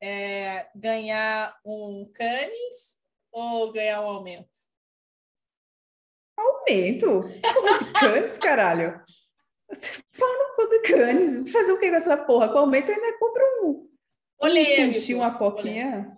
é, 0.00 0.68
ganhar 0.74 1.58
um 1.64 2.10
canis 2.14 2.98
ou 3.32 3.72
ganhar 3.72 4.00
um 4.02 4.08
aumento? 4.08 4.58
Aumento? 6.36 7.24
canis, 8.00 8.38
caralho. 8.38 9.02
Pau 10.18 10.28
no 10.28 10.54
cu 10.56 10.66
do 10.66 10.82
canis. 10.82 11.50
Fazer 11.50 11.72
o 11.72 11.80
que 11.80 11.90
com 11.90 11.96
essa 11.96 12.16
porra? 12.24 12.48
Com 12.48 12.58
aumento 12.58 12.90
eu 12.90 12.94
ainda 12.94 13.18
compro 13.18 13.42
um. 13.62 13.88
Um 14.40 14.92
sushi, 14.92 15.14
uma 15.14 15.36
coquinha. 15.36 16.16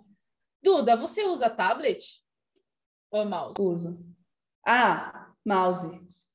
Duda, 0.63 0.95
você 0.95 1.23
usa 1.23 1.49
tablet 1.49 2.21
ou 3.09 3.25
mouse? 3.25 3.55
Uso. 3.59 3.99
Ah, 4.65 5.33
mouse. 5.45 5.87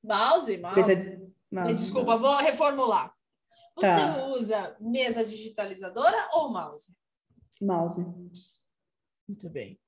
Mouse? 0.02 0.56
Mouse. 0.58 1.30
mouse 1.50 1.74
Desculpa, 1.74 2.10
mouse. 2.10 2.22
vou 2.22 2.36
reformular. 2.36 3.14
Você 3.76 3.86
tá. 3.86 4.26
usa 4.26 4.76
mesa 4.80 5.24
digitalizadora 5.24 6.28
ou 6.32 6.50
mouse? 6.50 6.92
Mouse. 7.60 8.00
Muito 9.28 9.50
bem. 9.50 9.78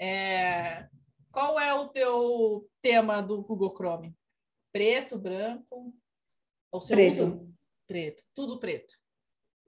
É... 0.00 0.88
Qual 1.30 1.58
é 1.58 1.72
o 1.72 1.88
teu 1.88 2.68
tema 2.80 3.22
do 3.22 3.42
Google 3.42 3.74
Chrome? 3.74 4.16
Preto, 4.72 5.18
branco? 5.18 5.94
Ou 6.70 6.80
você 6.80 6.94
preto. 6.94 7.24
Usa... 7.24 7.46
Preto. 7.86 8.22
Tudo 8.34 8.58
preto. 8.58 8.94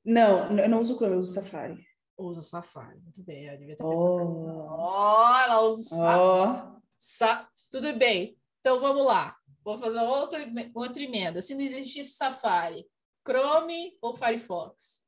Não, 0.05 0.59
eu 0.59 0.69
não 0.69 0.81
uso 0.81 0.97
Chrome, 0.97 1.15
eu 1.15 1.21
uso 1.21 1.33
Safari. 1.33 1.87
Usa 2.17 2.43
Safari. 2.43 3.01
Muito 3.01 3.23
bem, 3.23 3.47
eu 3.47 3.59
devia 3.59 3.77
ter 3.77 3.85
oh. 3.85 4.65
oh, 4.69 5.39
ela 5.39 5.63
usa 5.63 5.83
Safari. 5.83 6.21
Oh. 6.21 6.81
Sa... 6.99 7.49
Tudo 7.71 7.97
bem. 7.97 8.39
Então 8.61 8.81
vamos 8.81 9.05
lá. 9.05 9.37
Vou 9.63 9.79
fazer 9.79 10.01
outra, 10.01 10.39
outra 10.75 11.03
emenda. 11.03 11.41
Se 11.41 11.55
não 11.55 11.63
existisse 11.63 12.15
Safari, 12.15 12.87
Chrome 13.27 13.97
ou 14.03 14.15
Firefox? 14.15 15.04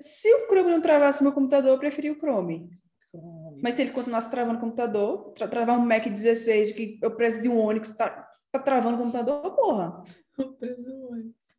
Se 0.00 0.32
o 0.32 0.46
Chrome 0.46 0.70
não 0.70 0.80
travasse 0.80 1.22
meu 1.22 1.32
computador, 1.32 1.70
eu 1.70 1.78
preferia 1.78 2.12
o 2.12 2.18
Chrome. 2.18 2.70
Mas 3.62 3.74
se 3.74 3.82
ele 3.82 3.92
continuasse 3.92 4.30
travando 4.30 4.58
o 4.58 4.60
computador, 4.60 5.32
tra 5.32 5.48
travar 5.48 5.78
um 5.78 5.84
Mac 5.84 6.06
16, 6.06 6.72
que 6.72 6.98
eu 7.02 7.14
preciso 7.14 7.44
de 7.44 7.48
um 7.48 7.58
Onix, 7.58 7.96
tá, 7.96 8.28
tá 8.52 8.58
travando 8.58 8.96
o 8.96 9.00
computador, 9.00 9.54
porra. 9.54 10.04
O 10.38 10.52
preço 10.52 10.90
do 10.90 11.12
Onix. 11.12 11.56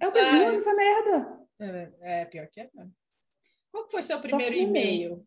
É 0.00 0.08
o 0.08 0.12
preço 0.12 0.30
do 0.30 0.42
Onix, 0.42 0.60
essa 0.60 0.74
merda. 0.74 1.46
É, 1.58 1.92
é, 2.00 2.24
pior 2.26 2.46
que 2.48 2.60
é. 2.60 2.70
né? 2.74 2.88
Qual 3.70 3.88
foi 3.90 4.02
seu 4.02 4.20
primeiro 4.20 4.54
e-mail? 4.54 5.26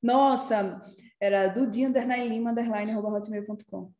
Nossa, 0.00 0.80
era 1.20 1.48
do 1.48 1.68
dia 1.68 1.88
underline 1.88 2.28
lima 2.28 2.52
underline 2.52 2.92
arroba 2.92 3.08
hotmail.com. 3.08 3.92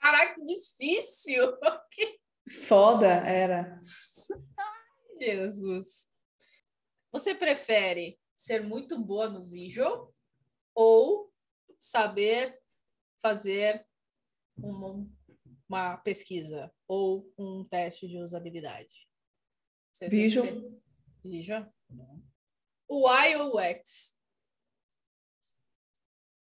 Caraca, 0.00 0.34
que 0.34 0.44
difícil! 0.44 1.52
Foda, 2.62 3.08
era. 3.08 3.80
Jesus. 5.18 6.10
Você 7.12 7.34
prefere 7.34 8.18
ser 8.34 8.62
muito 8.62 8.98
boa 8.98 9.28
no 9.28 9.42
visual 9.42 10.14
ou 10.74 11.32
saber 11.78 12.60
fazer 13.22 13.86
uma, 14.58 15.08
uma 15.68 15.96
pesquisa 15.98 16.72
ou 16.86 17.32
um 17.38 17.64
teste 17.64 18.06
de 18.08 18.18
usabilidade? 18.18 19.08
Você 19.92 20.08
Visual. 20.08 20.46
ser- 20.46 20.80
Visual? 21.24 21.74
UI 22.88 23.36
ou 23.36 23.56
UX? 23.58 24.20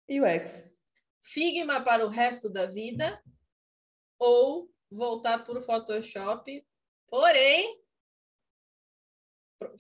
UX. 0.10 0.78
Figma 1.22 1.84
para 1.84 2.06
o 2.06 2.10
resto 2.10 2.50
da 2.50 2.66
vida 2.66 3.22
ou 4.20 4.72
voltar 4.90 5.44
para 5.46 5.60
o 5.60 5.62
Photoshop, 5.62 6.66
porém 7.10 7.82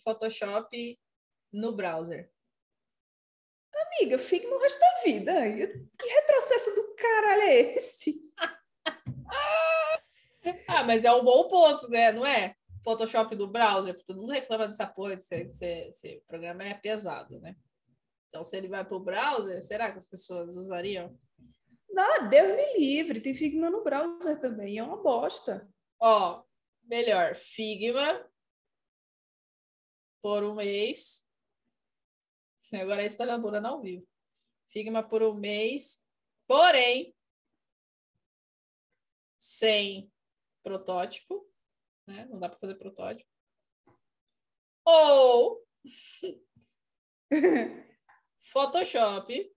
Photoshop 0.03 0.99
no 1.51 1.73
browser. 1.73 2.31
Amiga, 3.75 4.17
Figma 4.17 4.55
o 4.55 4.59
resto 4.59 4.79
da 4.79 5.01
vida. 5.03 5.33
Que 5.97 6.07
retrocesso 6.07 6.75
do 6.75 6.95
caralho 6.95 7.41
é 7.41 7.75
esse? 7.75 8.21
Ah, 10.65 10.81
mas 10.85 11.03
é 11.03 11.11
um 11.11 11.25
bom 11.25 11.45
ponto, 11.49 11.89
né? 11.89 12.09
Não 12.13 12.25
é? 12.25 12.55
Photoshop 12.81 13.35
do 13.35 13.49
browser, 13.49 13.93
porque 13.93 14.05
todo 14.05 14.21
mundo 14.21 14.31
reclama 14.31 14.65
dessa 14.65 14.87
porra, 14.87 15.17
desse, 15.17 15.43
desse, 15.43 15.65
esse 15.65 16.23
programa 16.25 16.63
é 16.63 16.73
pesado, 16.73 17.37
né? 17.41 17.53
Então, 18.27 18.45
se 18.45 18.55
ele 18.55 18.69
vai 18.69 18.85
para 18.85 18.95
o 18.95 19.03
browser, 19.03 19.61
será 19.61 19.91
que 19.91 19.97
as 19.97 20.05
pessoas 20.05 20.55
usariam? 20.55 21.17
Ah, 21.97 22.19
Deus 22.27 22.55
me 22.55 22.77
livre. 22.77 23.19
Tem 23.19 23.33
Figma 23.33 23.69
no 23.69 23.83
browser 23.83 24.39
também. 24.39 24.77
É 24.77 24.83
uma 24.83 25.01
bosta. 25.01 25.67
Ó, 25.99 26.43
melhor, 26.83 27.35
Figma 27.35 28.25
por 30.27 30.43
um 30.43 30.55
mês. 30.55 31.25
Agora 32.73 33.01
é 33.01 33.03
a 33.03 33.07
história 33.07 33.39
dura 33.39 33.65
ao 33.65 33.79
vivo. 33.79 34.05
Figma 34.67 35.01
por 35.01 35.23
um 35.23 35.33
mês, 35.33 36.05
porém 36.45 37.15
sem 39.37 40.11
protótipo, 40.61 41.49
né? 42.05 42.25
Não 42.25 42.39
dá 42.39 42.49
para 42.49 42.59
fazer 42.59 42.75
protótipo. 42.75 43.31
Ou 44.83 45.65
Photoshop 48.37 49.55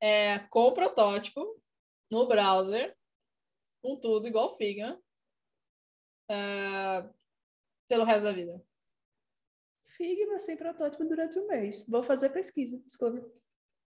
é, 0.00 0.38
com 0.48 0.72
protótipo 0.72 1.62
no 2.10 2.26
browser, 2.26 2.96
com 3.82 4.00
tudo 4.00 4.26
igual 4.26 4.56
Figma, 4.56 4.98
é, 6.30 7.23
pelo 7.88 8.04
resto 8.04 8.24
da 8.24 8.32
vida. 8.32 8.62
Figma 9.96 10.40
sem 10.40 10.56
protótipo 10.56 11.04
durante 11.04 11.38
um 11.38 11.46
mês. 11.46 11.86
Vou 11.88 12.02
fazer 12.02 12.30
pesquisa. 12.30 12.78
Desculpa. 12.80 13.30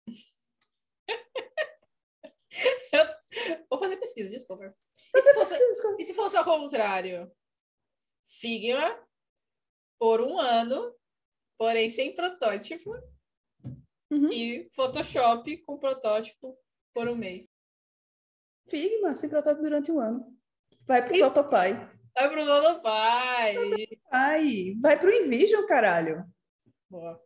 Vou 3.70 3.78
fazer 3.78 3.96
pesquisa, 3.96 4.30
desculpa. 4.30 4.74
E 5.14 5.20
se, 5.20 5.34
fosse, 5.34 5.58
pesquisa, 5.58 5.96
e 5.98 6.04
se 6.04 6.14
fosse 6.14 6.36
ao 6.36 6.44
contrário? 6.44 7.30
Figma 8.24 9.06
por 9.98 10.20
um 10.20 10.38
ano, 10.38 10.94
porém 11.58 11.90
sem 11.90 12.14
protótipo, 12.14 12.92
Uhum. 14.10 14.30
e 14.30 14.68
Photoshop 14.72 15.56
com 15.62 15.78
protótipo 15.78 16.56
por 16.92 17.08
um 17.08 17.16
mês. 17.16 17.50
Figma 18.68 19.14
sem 19.16 19.28
protótipo 19.28 19.62
durante 19.62 19.90
um 19.90 19.98
ano. 19.98 20.38
Vai 20.86 21.00
pro 21.02 21.14
Sim. 21.14 21.20
Protopai. 21.20 21.72
Vai 22.14 22.30
pro 22.30 22.44
dono 22.44 22.80
pai. 22.80 23.56
Ai, 24.10 24.74
vai 24.80 24.98
pro 24.98 25.12
Invision, 25.12 25.66
caralho. 25.66 26.24
Boa. 26.88 27.20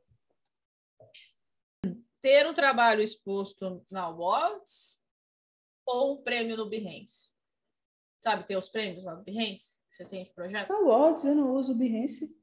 Ter 2.21 2.47
um 2.47 2.55
trabalho 2.55 3.03
exposto 3.03 3.85
na 3.91 4.05
Awards 4.05 5.01
ou 5.87 6.15
um 6.15 6.23
prêmio 6.23 6.57
no 6.57 6.71
Behance? 6.71 7.35
Sabe, 8.19 8.45
ter 8.45 8.57
os 8.57 8.71
prêmios 8.71 9.05
lá 9.05 9.15
no 9.15 9.23
Behance 9.23 9.77
que 9.89 9.97
você 9.97 10.07
tem 10.07 10.25
de 10.25 10.33
projeto? 10.33 10.73
Awards, 10.73 11.25
eu 11.25 11.35
não 11.35 11.53
uso 11.53 11.75
Behance. 11.75 12.35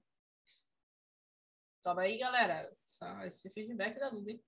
Toma 1.83 2.03
aí, 2.03 2.17
galera. 2.17 2.71
Esse 3.25 3.49
feedback 3.49 3.99
da 3.99 4.09
Duda, 4.09 4.31
hein? 4.31 4.41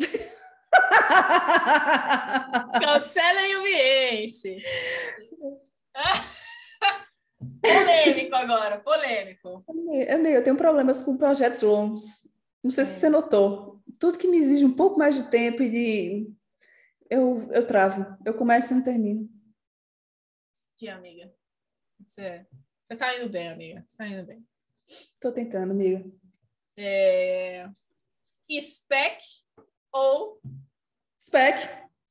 Cancelem 2.80 3.56
o 3.56 3.62
Behance. 3.64 4.56
polêmico 7.62 8.34
agora, 8.34 8.80
polêmico. 8.80 9.64
Amiga, 9.68 10.30
eu 10.30 10.44
tenho 10.44 10.56
problemas 10.56 11.00
com 11.02 11.16
projetos 11.16 11.62
longos. 11.62 12.26
Não 12.62 12.70
sei 12.70 12.84
se 12.84 12.92
É. 12.92 12.94
você 12.94 13.08
notou. 13.08 13.80
Tudo 13.98 14.18
que 14.18 14.28
me 14.28 14.36
exige 14.38 14.64
um 14.64 14.74
pouco 14.74 14.98
mais 14.98 15.14
de 15.16 15.30
tempo 15.30 15.62
e 15.62 15.70
de. 15.70 16.32
Eu, 17.08 17.50
eu 17.52 17.66
travo. 17.66 18.04
Eu 18.24 18.34
começo 18.34 18.72
e 18.72 18.76
não 18.76 18.82
termino. 18.82 19.28
Aqui, 20.74 20.88
amiga. 20.88 21.32
Você, 22.00 22.46
você 22.82 22.96
tá 22.96 23.16
indo 23.16 23.28
bem, 23.28 23.48
amiga. 23.48 23.84
Você 23.86 23.96
tá 23.96 24.06
indo 24.06 24.26
bem. 24.26 24.46
Tô 25.20 25.30
tentando, 25.32 25.70
amiga. 25.70 26.04
É... 26.76 27.68
Spec 28.60 29.22
ou 29.92 30.40
Spec. 31.20 31.68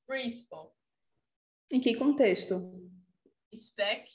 Principal? 0.08 0.76
Em 1.72 1.80
que 1.82 1.96
contexto? 1.96 2.90
Spec 3.56 4.10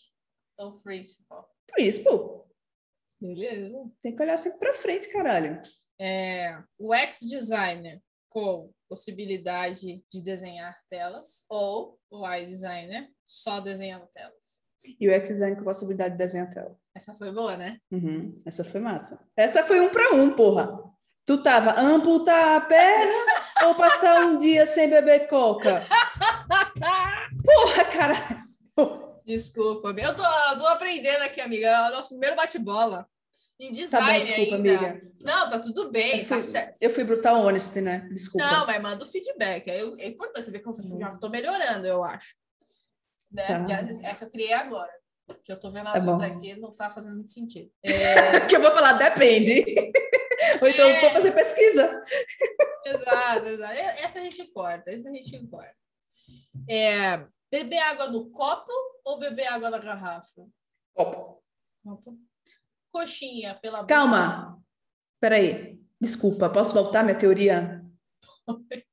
ou 0.59 0.81
Principal? 0.81 1.49
Principal. 1.67 2.49
Beleza. 3.21 3.91
Tem 4.03 4.15
que 4.15 4.23
olhar 4.23 4.37
sempre 4.37 4.59
pra 4.59 4.75
frente, 4.75 5.09
caralho. 5.09 5.61
É, 5.99 6.59
UX 6.79 7.21
Designer 7.21 8.03
com 8.29 8.71
possibilidade 8.89 10.05
de 10.13 10.23
desenhar 10.23 10.79
telas 10.91 11.47
ou 11.49 11.99
UI 12.11 12.45
Designer 12.45 13.09
só 13.25 13.61
desenhando 13.61 14.07
telas. 14.09 14.67
E 15.01 15.09
o 15.09 15.13
X-Design 15.13 15.57
com 15.57 15.65
possibilidade 15.65 16.13
de 16.13 16.19
desenhar 16.19 16.49
tela. 16.53 16.79
Essa 16.95 17.15
foi 17.15 17.33
boa, 17.33 17.57
né? 17.57 17.79
Uhum, 17.91 18.41
Essa 18.47 18.65
foi 18.65 18.81
massa. 18.81 19.27
Essa 19.37 19.65
foi 19.65 19.81
um 19.81 19.91
para 19.91 20.15
um, 20.15 20.35
porra. 20.35 20.79
Tu 21.25 21.43
tava 21.43 21.81
amputar 21.81 22.57
a 22.57 22.61
perna 22.61 23.25
ou 23.67 23.75
passar 23.75 24.25
um 24.27 24.39
dia 24.39 24.65
sem 24.65 24.89
beber 24.89 25.27
coca? 25.29 25.83
Porra, 27.45 27.85
caralho. 27.85 28.46
Desculpa, 29.27 29.89
eu 29.89 30.15
tô, 30.15 30.23
eu 30.23 30.57
tô 30.59 30.67
aprendendo 30.69 31.23
aqui, 31.23 31.41
amiga. 31.41 31.67
É 31.67 31.89
o 31.89 31.93
nosso 31.93 32.11
primeiro 32.11 32.37
bate-bola. 32.37 33.09
Em 33.59 33.69
Tá 33.69 33.73
design 33.73 34.19
bom, 34.19 34.25
desculpa, 34.25 34.55
ainda. 34.57 34.69
amiga. 34.79 35.03
Não, 35.23 35.49
tá 35.49 35.59
tudo 35.59 35.91
bem, 35.91 36.19
Eu 36.21 36.25
fui, 36.27 36.37
tá 36.37 36.43
certo. 36.43 36.77
eu 36.81 36.91
fui 36.91 37.05
brutal 37.05 37.41
honest, 37.45 37.81
né? 37.81 38.07
Desculpa. 38.13 38.47
Não, 38.47 38.67
mas 38.67 38.83
manda 38.83 39.03
o 39.03 39.07
feedback. 39.07 39.67
É, 39.69 39.79
é 39.81 40.07
importante 40.09 40.45
você 40.45 40.51
ver 40.51 40.61
que 40.61 40.69
eu 40.69 40.73
bom. 40.73 40.99
já 41.01 41.11
tô 41.19 41.29
melhorando, 41.31 41.87
eu 41.87 42.05
acho. 42.05 42.35
Né? 43.33 43.47
Tá. 43.47 44.09
Essa 44.09 44.27
eu 44.27 44.31
criei 44.31 44.53
agora. 44.53 44.93
Que 45.43 45.51
eu 45.51 45.59
tô 45.59 45.71
vendo 45.71 45.89
a 45.89 45.93
Tá 45.95 45.99
outra 46.13 46.29
bom. 46.29 46.37
aqui, 46.39 46.55
não 46.55 46.71
tá 46.73 46.91
fazendo 46.91 47.17
muito 47.17 47.33
sentido. 47.33 47.69
É, 47.85 48.41
que 48.47 48.55
eu 48.55 48.61
vou 48.61 48.71
falar 48.71 48.93
depende. 48.93 49.65
Ou 50.63 50.69
então 50.69 50.89
eu 50.89 51.01
vou 51.01 51.11
fazer 51.11 51.33
pesquisa. 51.33 52.05
exato, 52.85 53.47
exato. 53.49 53.73
Essa 53.75 54.19
a 54.21 54.23
gente 54.23 54.45
corta, 54.53 54.91
essa 54.91 55.09
a 55.09 55.13
gente 55.13 55.47
corta. 55.49 55.75
É, 56.69 57.25
beber 57.51 57.79
água 57.79 58.09
no 58.09 58.31
copo 58.31 58.71
ou 59.05 59.19
beber 59.19 59.47
água 59.47 59.71
na 59.71 59.79
garrafa? 59.79 60.47
Copo. 60.95 61.43
Copo. 61.83 62.19
Coxinha 62.93 63.55
pela 63.57 63.83
boca. 63.83 63.95
Calma. 63.95 64.63
Peraí. 65.21 65.81
Desculpa, 66.01 66.51
posso 66.51 66.75
voltar 66.75 67.03
minha 67.05 67.17
teoria? 67.19 67.83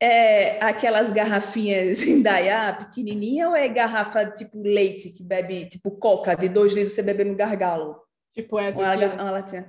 É 0.00 0.64
aquelas 0.64 1.10
garrafinhas 1.10 2.02
em 2.04 2.22
Dayá, 2.22 2.72
pequenininha, 2.72 3.48
ou 3.48 3.56
é 3.56 3.68
garrafa 3.68 4.24
tipo 4.30 4.62
leite, 4.62 5.10
que 5.10 5.24
bebe, 5.24 5.68
tipo 5.68 5.90
coca, 5.90 6.36
de 6.36 6.48
dois 6.48 6.72
litros, 6.72 6.92
você 6.94 7.02
bebe 7.02 7.24
no 7.24 7.34
gargalo? 7.34 8.00
Tipo 8.32 8.60
essa 8.60 8.78
uma, 8.78 8.92
aqui. 8.92 9.00
gar- 9.00 9.14
uma 9.20 9.30
latinha? 9.32 9.68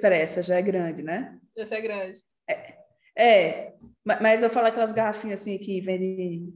Peraí, 0.00 0.22
essa 0.22 0.42
já 0.42 0.54
é 0.56 0.62
grande, 0.62 1.02
né? 1.02 1.38
Essa 1.54 1.74
é 1.76 1.80
grande. 1.82 2.22
É, 2.48 2.77
ma- 4.04 4.20
mas 4.20 4.42
eu 4.42 4.50
falo 4.50 4.66
aquelas 4.68 4.92
garrafinhas 4.92 5.40
assim 5.40 5.58
que 5.58 5.80
vende 5.80 6.52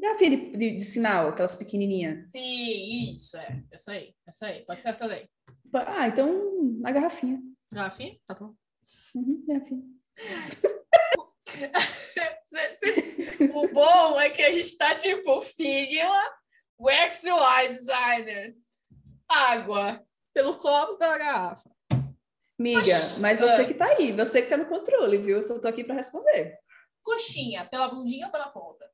Garrafinha 0.00 0.30
de, 0.30 0.56
de, 0.56 0.70
de 0.76 0.84
sinal, 0.84 1.28
aquelas 1.28 1.54
pequenininhas. 1.54 2.30
Sim, 2.32 3.14
isso, 3.14 3.36
é. 3.36 3.62
Essa 3.70 3.92
aí, 3.92 4.14
essa 4.26 4.46
aí. 4.46 4.64
Pode 4.64 4.82
ser 4.82 4.88
essa 4.88 5.06
daí. 5.06 5.28
Ah, 5.74 6.08
então 6.08 6.80
a 6.84 6.90
garrafinha. 6.90 7.38
Garrafinha? 7.72 8.16
Tá 8.26 8.34
bom. 8.34 8.54
Uhum, 9.14 9.44
garrafinha. 9.46 9.82
O 13.54 13.68
bom 13.68 14.20
é 14.20 14.30
que 14.30 14.42
a 14.42 14.52
gente 14.52 14.76
tá 14.76 14.94
tipo 14.94 15.40
Figma, 15.40 16.22
Wax 16.78 17.24
UI 17.24 17.68
Designer. 17.68 18.54
Água. 19.28 20.04
Pelo 20.32 20.56
copo, 20.56 20.96
pela 20.96 21.18
garrafa. 21.18 21.70
Miga, 22.60 22.94
mas 23.20 23.40
você 23.40 23.62
Ah. 23.62 23.64
que 23.64 23.72
tá 23.72 23.86
aí, 23.86 24.12
você 24.12 24.42
que 24.42 24.48
tá 24.48 24.56
no 24.56 24.66
controle, 24.66 25.16
viu? 25.16 25.36
Eu 25.36 25.42
só 25.42 25.58
tô 25.58 25.66
aqui 25.66 25.82
para 25.82 25.94
responder. 25.94 26.58
Coxinha, 27.02 27.64
pela 27.66 27.88
bundinha 27.88 28.26
ou 28.26 28.32
pela 28.32 28.48
ponta? 28.50 28.90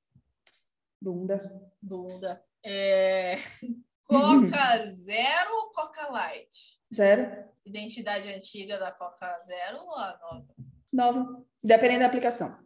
Bunda. 1.02 1.70
Bunda. 1.82 2.44
É... 2.64 3.34
Coca 4.06 4.86
Zero 4.86 5.50
ou 5.52 5.70
Coca 5.72 6.06
Light? 6.08 6.80
Zero. 6.94 7.44
Identidade 7.64 8.32
antiga 8.32 8.78
da 8.78 8.92
Coca 8.92 9.36
Zero 9.40 9.78
ou 9.78 9.96
a 9.96 10.16
nova? 10.16 10.54
Nove. 10.92 11.44
Dependendo 11.62 12.00
da 12.00 12.06
aplicação. 12.06 12.64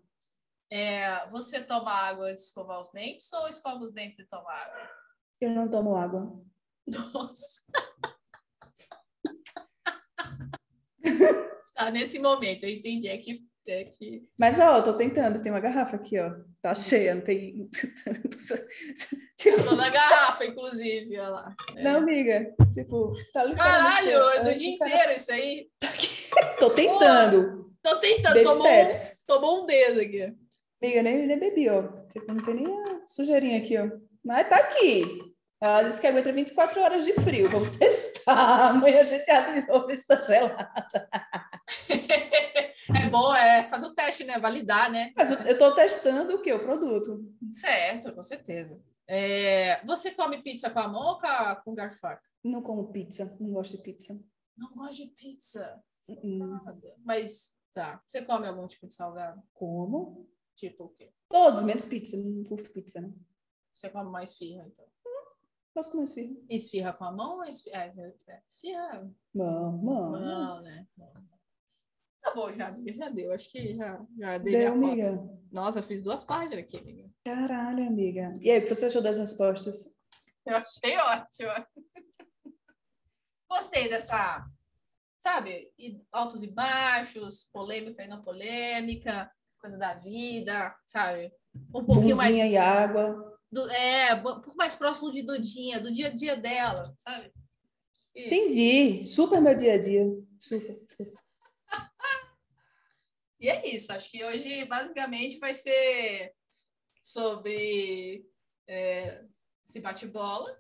É, 0.71 1.27
você 1.29 1.63
toma 1.63 1.91
água 1.91 2.27
antes 2.27 2.43
de 2.43 2.49
escovar 2.51 2.79
os 2.81 2.93
dentes 2.93 3.33
ou 3.33 3.49
escova 3.49 3.83
os 3.83 3.91
dentes 3.93 4.19
e 4.19 4.29
toma 4.29 4.53
água? 4.53 4.91
Eu 5.41 5.51
não 5.51 5.67
tomo 5.69 5.97
água. 5.97 6.31
Nossa. 6.87 7.63
tá, 11.75 11.91
nesse 11.91 12.19
momento, 12.19 12.65
eu 12.65 12.71
entendi. 12.71 13.09
É 13.09 13.19
que, 13.19 13.43
é 13.67 13.85
que... 13.85 14.23
Mas, 14.39 14.59
ó, 14.59 14.79
eu 14.79 14.85
tô 14.85 14.93
tentando. 14.95 15.41
Tem 15.41 15.53
uma 15.53 15.61
garrafa 15.61 15.97
aqui, 15.97 16.19
ó. 16.19 16.33
Tá 16.63 16.75
cheia, 16.75 17.15
não 17.15 17.23
tem. 17.23 17.69
tipo, 19.39 19.63
tô 19.63 19.77
na 19.77 19.89
garrafa, 19.89 20.45
inclusive, 20.45 21.19
olha 21.19 21.29
lá. 21.29 21.57
É. 21.77 21.83
não, 21.83 21.99
amiga. 21.99 22.55
Tipo, 22.73 23.13
tá 23.33 23.53
Caralho, 23.55 24.11
é 24.11 24.43
do 24.45 24.55
dia 24.55 24.75
inteiro 24.75 25.13
isso 25.13 25.33
aí. 25.33 25.69
Tô 26.59 26.71
tentando. 26.71 27.71
Tô 27.83 27.97
tentando, 27.97 28.43
tomou 28.43 28.67
um, 28.67 28.89
tomou 29.27 29.63
um 29.63 29.67
dedo 29.67 30.01
aqui. 30.01 30.35
Amiga, 30.83 31.03
nem, 31.03 31.27
nem 31.27 31.39
bebi, 31.39 31.69
ó. 31.69 31.83
Tipo, 32.09 32.33
não 32.33 32.45
tem 32.45 32.55
nem 32.55 32.67
a 32.67 33.07
sujeirinha 33.07 33.59
aqui, 33.59 33.79
ó. 33.79 33.89
Mas 34.25 34.49
tá 34.49 34.57
aqui. 34.57 35.31
Ela 35.61 35.83
disse 35.83 36.01
que 36.01 36.07
aguenta 36.07 36.33
24 36.33 36.81
horas 36.81 37.05
de 37.05 37.13
frio. 37.15 37.49
Vamos 37.51 37.69
testar. 38.25 38.71
Amanhã 38.71 39.01
a 39.01 39.05
gente 39.05 39.31
abre 39.31 39.63
de 39.63 39.69
novo 39.69 39.95
se 39.95 40.07
tá 40.07 40.21
gelado. 40.23 40.69
É 42.97 43.09
bom, 43.09 43.33
é 43.35 43.63
fazer 43.63 43.87
o 43.87 43.95
teste, 43.95 44.25
né? 44.25 44.39
Validar, 44.39 44.91
né? 44.91 45.13
Mas 45.15 45.31
eu, 45.31 45.59
tô 45.59 45.75
testando 45.75 46.35
o 46.35 46.43
quê? 46.43 46.53
O 46.53 46.59
produto. 46.65 47.23
Certo, 47.51 48.13
com 48.13 48.23
certeza. 48.23 48.83
É, 49.07 49.85
você 49.85 50.11
come 50.11 50.43
pizza 50.43 50.71
com 50.71 50.79
a 50.81 50.89
mão 50.89 51.03
ou 51.03 51.19
com, 51.63 51.75
garfaca? 51.75 52.23
Não 52.43 52.63
como 52.63 52.91
pizza. 52.91 53.37
Não 53.39 53.53
gosto 53.53 53.77
de 53.77 53.83
pizza. 53.83 54.21
Não 54.57 54.73
gosto 54.75 54.97
de 54.97 55.07
pizza. 55.09 55.83
Hum, 56.09 56.39
Nada. 56.39 56.97
Mas, 57.05 57.55
tá. 57.73 58.03
Você 58.07 58.23
come 58.23 58.47
algum 58.47 58.67
tipo 58.67 58.89
de 58.89 58.95
salgado? 58.95 59.41
Como? 59.53 60.29
Tipo 60.55 60.85
o 60.85 60.89
quê? 60.89 61.13
Todos, 61.29 61.63
menos 61.63 61.85
pizza. 61.85 62.17
Não 62.17 62.43
curto 62.45 62.73
pizza, 62.73 63.01
né? 63.01 63.13
Você 63.73 63.89
come 63.89 64.11
mais 64.11 64.31
esfirra, 64.31 64.67
então. 64.67 64.85
Posso 65.75 65.93
comer 65.93 66.05
esfirra? 66.05 66.35
Esfirra 66.49 66.93
com 66.93 67.05
a 67.05 67.13
mão 67.13 67.37
ou 67.37 67.45
esfirra? 67.45 67.85
É, 67.85 68.43
esfirra. 68.49 69.11
Não, 69.35 69.73
não. 69.79 70.11
Não, 70.11 70.61
né? 70.63 70.87
Tá 72.21 72.35
bom, 72.35 72.53
já, 72.53 72.77
já 72.85 73.09
deu. 73.09 73.33
Acho 73.33 73.51
que 73.51 73.77
já, 73.77 74.07
já 74.19 74.39
dei 74.39 74.59
Deu, 74.59 74.73
amiga. 74.73 75.19
Nossa, 75.51 75.79
eu 75.79 75.83
fiz 75.83 76.03
duas 76.03 76.23
páginas 76.23 76.65
aqui, 76.65 76.77
amiga. 76.77 77.11
Caralho, 77.25 77.87
amiga. 77.87 78.35
E 78.41 78.51
aí, 78.51 78.59
o 78.59 78.63
que 78.63 78.75
você 78.75 78.87
achou 78.87 79.03
das 79.03 79.19
respostas? 79.19 79.95
Eu 80.45 80.57
achei 80.57 80.99
ótimo. 80.99 81.51
Gostei 83.51 83.89
dessa, 83.89 84.47
sabe, 85.21 85.73
altos 86.13 86.43
e 86.43 86.47
baixos, 86.47 87.49
polêmica 87.53 88.03
e 88.05 88.09
não 88.09 88.23
polêmica, 88.23 89.31
coisa 89.59 89.77
da 89.77 89.95
vida, 89.95 90.75
sabe? 90.87 91.33
Um 91.75 91.85
pouquinho 91.85 92.17
mais. 92.17 92.37
Bundinha 92.37 92.53
e 92.53 92.57
água. 92.57 93.30
Do, 93.53 93.69
é, 93.71 94.15
um 94.15 94.23
pouco 94.23 94.57
mais 94.57 94.77
próximo 94.77 95.11
de 95.11 95.23
Dudinha, 95.23 95.81
do 95.81 95.93
dia 95.93 96.07
a 96.07 96.11
dia 96.11 96.37
dela, 96.37 96.95
sabe? 96.97 97.33
E- 98.15 98.27
Entendi. 98.27 99.05
Super 99.05 99.41
meu 99.41 99.55
dia 99.57 99.75
a 99.75 99.79
dia. 99.79 100.05
Super. 100.39 100.81
E 103.43 103.49
é 103.49 103.75
isso, 103.75 103.91
acho 103.91 104.11
que 104.11 104.23
hoje 104.23 104.67
basicamente 104.67 105.39
vai 105.39 105.55
ser 105.55 106.35
sobre 107.03 108.27
é, 108.69 109.25
esse 109.67 109.81
bate-bola. 109.81 110.55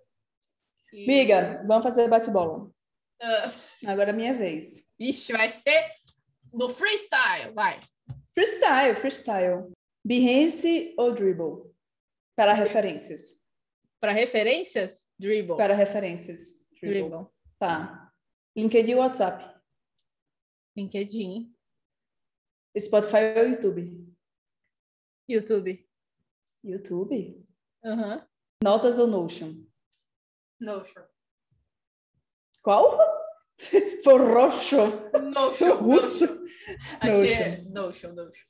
E- 0.90 1.04
Amiga, 1.04 1.62
vamos 1.66 1.82
fazer 1.84 2.08
bate-bola. 2.08 2.70
Ah, 3.20 3.50
Agora 3.86 4.08
é 4.08 4.12
minha 4.14 4.32
vez. 4.32 4.94
Vixe, 4.98 5.30
vai 5.30 5.50
ser 5.50 5.90
no 6.54 6.70
freestyle, 6.70 7.52
vai. 7.52 7.80
Freestyle, 8.34 8.96
freestyle. 8.96 9.70
Behance 10.02 10.94
ou 10.96 11.12
dribble? 11.12 11.69
Para 12.40 12.54
referências. 12.54 13.36
Para 14.00 14.12
referências, 14.12 15.06
dribble. 15.18 15.58
Para 15.58 15.74
referências. 15.74 16.70
Dribble. 16.80 17.10
dribble. 17.10 17.26
Tá. 17.58 18.10
LinkedIn 18.56 18.94
ou 18.94 19.00
WhatsApp? 19.00 19.60
LinkedIn, 20.74 21.54
Spotify 22.78 23.36
ou 23.36 23.46
YouTube? 23.46 24.16
YouTube. 25.28 25.86
YouTube? 26.64 27.46
Aham. 27.84 28.26
Notas 28.64 28.98
ou 28.98 29.06
Notion? 29.06 29.62
Notion. 30.58 31.04
Qual? 32.62 32.96
Forrocho. 34.02 35.10
Notion. 35.34 35.76
Russo. 35.84 36.24
Acho 37.02 37.22
que 37.22 37.32
é 37.34 37.60
Notion, 37.64 38.14
Notion. 38.14 38.46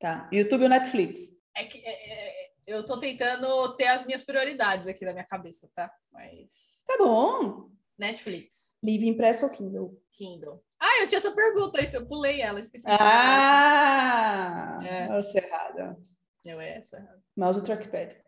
Tá. 0.00 0.28
YouTube 0.32 0.64
ou 0.64 0.68
Netflix? 0.68 1.40
É 1.54 1.64
que 1.64 1.78
é, 1.78 1.90
é, 1.90 2.41
eu 2.66 2.84
tô 2.84 2.98
tentando 2.98 3.74
ter 3.76 3.86
as 3.88 4.04
minhas 4.06 4.22
prioridades 4.22 4.88
aqui 4.88 5.04
na 5.04 5.12
minha 5.12 5.24
cabeça, 5.24 5.68
tá? 5.74 5.92
Mas 6.10 6.82
Tá 6.86 6.96
bom. 6.98 7.70
Netflix, 7.98 8.76
Livro 8.82 9.06
impresso 9.06 9.44
ou 9.46 9.52
Kindle? 9.52 10.02
Kindle. 10.12 10.62
Ah, 10.80 11.00
eu 11.00 11.06
tinha 11.06 11.18
essa 11.18 11.30
pergunta, 11.32 11.80
isso 11.80 11.96
eu 11.96 12.06
pulei 12.06 12.40
ela, 12.40 12.58
esqueci. 12.58 12.84
Ah! 12.88 14.78
É. 14.84 15.08
Nossa, 15.08 15.38
errada. 15.38 15.96
essa. 16.00 16.16
Eu 16.44 16.60
é, 16.60 16.82
sou 16.82 16.98
errado. 16.98 17.22
Mouse 17.36 17.58
ou 17.60 17.64
trackpad? 17.64 18.20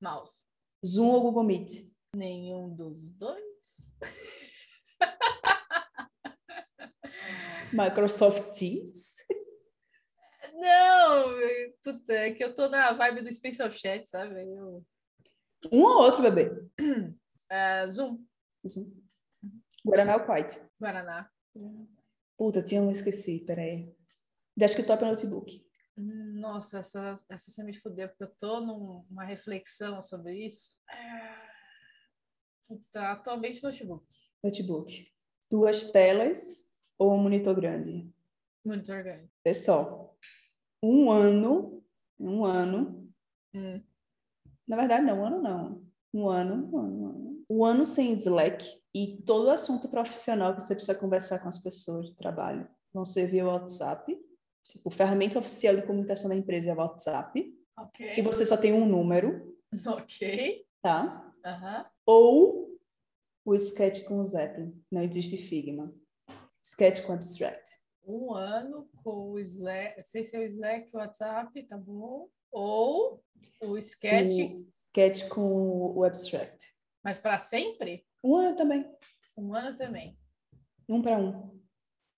Mouse. 0.00 0.42
Zoom 0.84 1.08
ou 1.08 1.22
Google 1.22 1.44
Meet? 1.44 1.70
Nenhum 2.14 2.68
dos 2.74 3.10
dois. 3.12 3.94
Microsoft 7.72 8.50
Teams? 8.58 9.16
Não, 10.56 11.34
puta, 11.82 12.12
é 12.12 12.30
que 12.32 12.44
eu 12.44 12.54
tô 12.54 12.68
na 12.68 12.92
vibe 12.92 13.22
do 13.22 13.32
Special 13.32 13.70
Chat, 13.70 14.06
sabe? 14.08 14.40
Eu, 14.40 14.84
Um 15.72 15.80
ou 15.82 16.02
outro, 16.04 16.22
bebê? 16.22 16.50
é, 17.50 17.88
Zoom, 17.88 18.24
Zoom. 18.66 18.90
Guaraná 19.84 20.16
ou 20.16 20.24
Quiet? 20.24 20.58
Guaraná. 20.80 21.28
Puta, 22.38 22.62
tinha 22.62 22.80
um, 22.80 22.90
esqueci, 22.90 23.40
peraí. 23.44 23.94
Desktop 24.56 25.02
ou 25.04 25.10
notebook? 25.10 25.64
Nossa, 25.96 26.78
essa, 26.78 27.14
essa 27.28 27.50
você 27.50 27.62
me 27.62 27.74
fudeu, 27.74 28.08
porque 28.08 28.24
eu 28.24 28.34
tô 28.38 28.60
numa 28.60 29.24
reflexão 29.24 30.00
sobre 30.00 30.46
isso. 30.46 30.80
É, 30.90 31.44
Puta, 32.66 33.12
atualmente 33.12 33.62
notebook. 33.62 34.06
Notebook. 34.42 35.12
Duas 35.50 35.90
telas 35.92 36.64
ou 36.98 37.12
um 37.12 37.18
monitor 37.22 37.54
grande? 37.54 38.10
Monitor 38.64 39.02
grande. 39.02 39.30
Pessoal, 39.42 40.16
um 40.84 41.10
ano, 41.10 41.82
um 42.18 42.44
ano, 42.44 43.08
Hum. 43.54 43.80
na 44.66 44.76
verdade 44.76 45.04
não, 45.06 45.20
um 45.20 45.24
ano 45.26 45.42
não. 45.42 45.84
Um 46.12 46.28
ano, 46.28 46.68
um 46.72 46.78
ano, 46.78 46.96
um 47.00 47.06
ano. 47.08 47.44
Um 47.50 47.64
ano 47.64 47.84
sem 47.84 48.12
Slack 48.14 48.80
e 48.94 49.16
todo 49.22 49.50
assunto 49.50 49.88
profissional 49.88 50.54
que 50.54 50.60
você 50.62 50.74
precisa 50.74 50.94
conversar 50.98 51.40
com 51.40 51.48
as 51.48 51.58
pessoas 51.58 52.06
de 52.08 52.14
trabalho 52.16 52.68
vão 52.92 53.04
ser 53.04 53.26
via 53.28 53.46
WhatsApp. 53.46 54.16
Tipo, 54.66 54.90
ferramenta 54.90 55.38
oficial 55.38 55.74
de 55.76 55.82
comunicação 55.86 56.28
da 56.28 56.36
empresa 56.36 56.70
é 56.70 56.74
WhatsApp. 56.74 57.38
E 57.40 57.54
Ok. 57.76 58.22
você 58.22 58.46
só 58.46 58.56
tem 58.56 58.72
um 58.72 58.86
número, 58.86 59.56
Ok. 59.86 60.66
tá? 60.80 61.32
Ou 62.06 62.78
o 63.44 63.54
Sketch 63.54 64.04
com 64.04 64.20
o 64.20 64.26
Zeppelin. 64.26 64.80
Não 64.90 65.02
existe 65.02 65.36
Figma. 65.36 65.92
Sketch 66.64 67.04
com 67.04 67.12
Abstract. 67.12 67.68
Um 68.06 68.34
ano 68.34 68.88
com 69.02 69.30
o 69.32 69.38
Slack, 69.38 70.02
sei 70.02 70.24
se 70.24 70.36
é 70.36 70.40
o 70.40 70.44
Slack, 70.44 70.90
o 70.92 70.98
WhatsApp, 70.98 71.62
tá 71.64 71.76
bom. 71.76 72.28
Ou 72.52 73.22
o 73.62 73.78
Sketch, 73.78 74.32
O 74.32 74.66
Sketch 74.74 75.28
com 75.28 75.92
o 75.96 76.04
Abstract. 76.04 76.66
mas 77.02 77.18
para 77.18 77.38
sempre? 77.38 78.06
Um 78.22 78.36
ano 78.36 78.56
também. 78.56 78.90
Um 79.36 79.54
ano 79.54 79.76
também. 79.76 80.18
Um 80.88 81.02
para 81.02 81.18
um. 81.18 81.58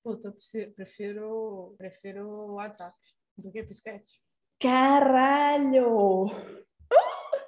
Puta, 0.03 0.29
eu 0.29 0.73
prefiro, 0.73 1.75
prefiro, 1.79 2.29
o 2.29 2.55
WhatsApp 2.55 2.97
do 3.39 3.51
que 3.51 3.63
o 3.63 3.71
Sketch. 3.71 4.19
Caralho! 4.61 6.27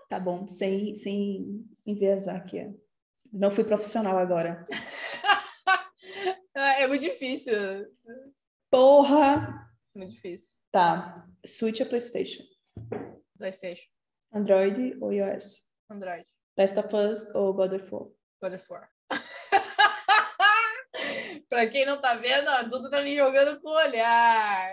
Tá 0.08 0.18
bom, 0.18 0.48
sem, 0.48 0.96
sem 0.96 1.64
enviesar 1.84 2.36
aqui. 2.36 2.74
Não 3.32 3.50
fui 3.50 3.64
profissional 3.64 4.16
agora. 4.16 4.64
É 6.78 6.86
muito 6.86 7.02
difícil. 7.02 7.52
Porra! 8.70 9.68
Muito 9.96 10.12
difícil. 10.12 10.56
Tá. 10.70 11.26
Switch 11.44 11.80
a 11.80 11.84
PlayStation. 11.84 12.44
PlayStation, 13.36 13.88
Android 14.32 14.96
ou 15.00 15.12
iOS? 15.12 15.68
Android, 15.90 16.24
Last 16.56 16.78
of 16.78 16.94
Us 16.94 17.34
ou 17.34 17.52
God 17.52 17.72
of 17.72 17.92
War? 17.92 18.08
God 18.40 18.54
of 18.54 18.64
War. 18.70 18.88
pra 21.48 21.66
quem 21.66 21.84
não 21.84 22.00
tá 22.00 22.14
vendo, 22.14 22.48
ó, 22.48 22.62
Duda 22.62 22.90
tá 22.90 23.02
me 23.02 23.16
jogando 23.16 23.60
com 23.60 23.70
o 23.70 23.76
olhar. 23.76 24.72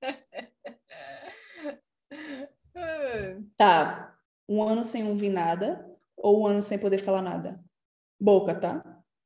Tá. 3.56 4.18
Um 4.48 4.62
ano 4.62 4.82
sem 4.82 5.08
ouvir 5.08 5.28
nada 5.28 5.88
ou 6.16 6.42
um 6.42 6.46
ano 6.46 6.60
sem 6.60 6.76
poder 6.78 6.98
falar 6.98 7.22
nada? 7.22 7.62
Boca, 8.20 8.58
tá? 8.58 8.82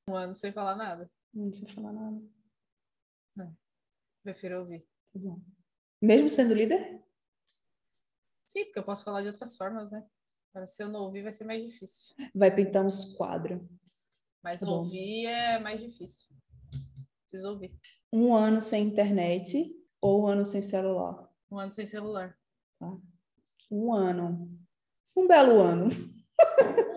Um 0.06 0.14
ano 0.14 0.34
sem 0.34 0.52
falar 0.52 0.76
nada. 0.76 1.10
Ano 1.34 1.54
sem 1.54 1.66
falar 1.68 1.92
nada. 1.92 2.20
Prefiro 4.22 4.60
ouvir. 4.60 4.80
Tá 5.12 5.18
bom. 5.18 5.40
Mesmo 6.02 6.28
sendo 6.28 6.52
líder? 6.54 7.02
Sim, 8.46 8.64
porque 8.64 8.78
eu 8.78 8.84
posso 8.84 9.04
falar 9.04 9.22
de 9.22 9.28
outras 9.28 9.56
formas, 9.56 9.90
né? 9.90 10.04
Agora, 10.50 10.66
se 10.66 10.82
eu 10.82 10.88
não 10.88 11.00
ouvir, 11.02 11.22
vai 11.22 11.32
ser 11.32 11.44
mais 11.44 11.62
difícil. 11.64 12.14
Vai 12.34 12.54
pintar 12.54 12.84
uns 12.84 13.14
quadros. 13.14 13.60
Mas 14.42 14.60
Tá 14.60 14.66
bom. 14.66 14.78
ouvir 14.78 15.26
é 15.26 15.58
mais 15.58 15.80
difícil. 15.80 16.28
Preciso 17.28 17.48
ouvir. 17.52 17.74
Um 18.12 18.34
ano 18.34 18.60
sem 18.60 18.84
internet 18.88 19.74
ou 20.00 20.24
um 20.24 20.26
ano 20.26 20.44
sem 20.44 20.60
celular? 20.60 21.30
Um 21.50 21.58
ano 21.58 21.72
sem 21.72 21.86
celular. 21.86 22.36
Um 23.70 23.92
ano. 23.92 24.58
Um 25.16 25.26
belo 25.26 25.60
ano. 25.60 25.88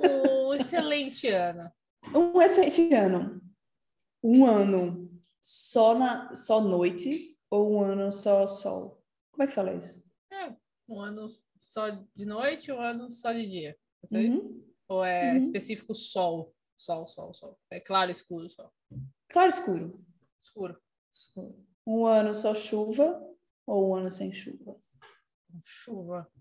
Um 0.04 0.54
excelente 0.54 1.28
ano. 1.30 1.72
Um 2.16 2.42
excelente 2.42 2.94
ano. 2.94 3.42
Um 4.24 4.46
ano 4.46 5.10
só, 5.42 5.98
na, 5.98 6.34
só 6.36 6.62
noite 6.62 7.38
ou 7.50 7.74
um 7.74 7.82
ano 7.82 8.12
só 8.12 8.48
sol? 8.48 9.04
Como 9.32 9.44
é 9.44 9.48
que 9.48 9.54
fala 9.54 9.74
isso? 9.74 10.04
É, 10.32 10.56
um 10.88 11.00
ano 11.02 11.28
só 11.60 11.90
de 11.90 12.26
noite, 12.26 12.72
um 12.72 12.80
ano 12.80 13.10
só 13.10 13.32
de 13.34 13.48
dia. 13.48 13.78
Uhum. 14.12 14.64
Ou 14.88 15.04
é 15.04 15.32
Uhum. 15.34 15.38
específico 15.40 15.96
sol? 15.96 16.54
Sol, 16.78 17.08
sol, 17.08 17.34
sol. 17.34 17.60
É 17.70 17.80
claro, 17.80 18.10
escuro, 18.12 18.50
sol. 18.50 18.72
Claro 19.30 19.50
escuro. 19.50 20.04
Escuro. 20.44 20.82
Escuro. 21.14 21.66
Um 21.86 22.06
ano 22.06 22.34
só 22.34 22.54
chuva 22.56 23.22
ou 23.66 23.90
um 23.92 23.96
ano 23.96 24.10
sem 24.10 24.32
chuva? 24.32 24.80
Chuva. 25.64 26.32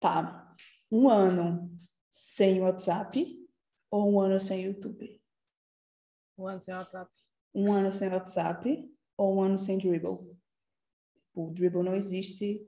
Tá. 0.00 0.54
Um 0.90 1.08
ano 1.08 1.74
sem 2.10 2.60
WhatsApp 2.60 3.46
ou 3.90 4.12
um 4.12 4.20
ano 4.20 4.38
sem 4.40 4.62
YouTube? 4.64 5.20
Um 6.36 6.48
ano 6.48 6.60
sem 6.62 6.74
WhatsApp. 6.74 7.10
Um 7.54 7.72
ano 7.72 7.92
sem 7.92 8.08
WhatsApp 8.08 8.90
ou 9.16 9.36
um 9.36 9.42
ano 9.42 9.58
sem 9.58 9.78
Dribble? 9.78 10.36
O 11.34 11.50
Dribble 11.50 11.82
não 11.82 11.94
existe, 11.94 12.66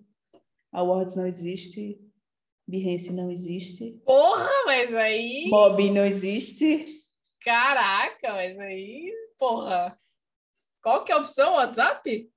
a 0.73 0.83
Words 0.83 1.17
não 1.17 1.27
existe, 1.27 2.01
Behance 2.69 3.13
não 3.13 3.31
existe, 3.31 4.01
Porra, 4.05 4.51
mas 4.67 4.93
aí. 4.95 5.49
Mob 5.49 5.91
não 5.91 6.05
existe. 6.05 6.85
Caraca, 7.41 8.33
mas 8.33 8.59
aí. 8.59 9.13
Porra. 9.39 9.97
Qual 10.83 11.05
que 11.05 11.13
é 11.13 11.15
a 11.15 11.19
opção? 11.19 11.55
WhatsApp? 11.55 12.31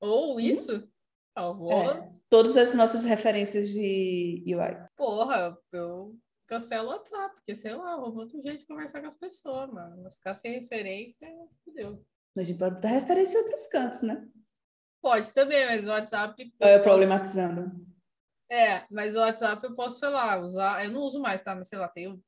Ou 0.00 0.40
isso? 0.40 0.88
Eu 1.36 1.54
vou. 1.54 1.72
É, 1.72 2.10
todas 2.30 2.56
as 2.56 2.74
nossas 2.74 3.04
referências 3.04 3.68
de 3.68 4.42
UI. 4.46 4.88
Porra, 4.96 5.56
eu 5.72 6.16
cancelo 6.46 6.88
o 6.88 6.92
WhatsApp, 6.92 7.34
porque 7.36 7.54
sei 7.54 7.74
lá, 7.74 7.92
arruma 7.92 8.20
outro 8.22 8.40
jeito 8.42 8.60
de 8.60 8.66
conversar 8.66 9.00
com 9.00 9.06
as 9.06 9.14
pessoas, 9.16 9.70
mano. 9.72 10.10
Ficar 10.12 10.34
sem 10.34 10.52
referência, 10.60 11.28
fudeu. 11.64 12.04
A 12.36 12.42
gente 12.42 12.58
pode 12.58 12.80
dar 12.80 12.88
referência 12.88 13.38
em 13.38 13.42
outros 13.42 13.66
cantos, 13.66 14.02
né? 14.02 14.28
Pode 15.02 15.32
também, 15.32 15.66
mas 15.66 15.86
o 15.86 15.90
WhatsApp. 15.90 16.54
É, 16.60 16.78
posso- 16.78 16.88
problematizando. 16.90 17.86
É, 18.50 18.84
mas 18.90 19.16
o 19.16 19.20
WhatsApp 19.20 19.64
eu 19.64 19.74
posso, 19.74 19.98
sei 19.98 20.08
lá, 20.08 20.38
usar. 20.38 20.84
Eu 20.84 20.90
não 20.92 21.00
uso 21.02 21.20
mais, 21.20 21.40
tá? 21.42 21.54
Mas 21.54 21.68
sei 21.68 21.78
lá, 21.78 21.88
tem 21.88 22.08
o, 22.08 22.22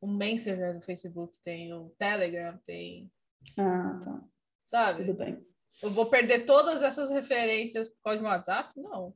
o 0.00 0.06
Messenger 0.06 0.74
do 0.74 0.84
Facebook, 0.84 1.38
tem 1.42 1.72
o 1.72 1.90
Telegram, 1.98 2.58
tem. 2.64 3.10
Ah, 3.58 3.98
tá. 4.02 4.24
Sabe? 4.64 5.04
Tudo 5.04 5.14
bem. 5.18 5.44
Eu 5.82 5.90
vou 5.90 6.06
perder 6.06 6.44
todas 6.44 6.82
essas 6.82 7.10
referências 7.10 7.88
por 7.88 8.00
causa 8.02 8.18
de 8.18 8.24
um 8.24 8.28
WhatsApp? 8.28 8.72
Não. 8.80 9.14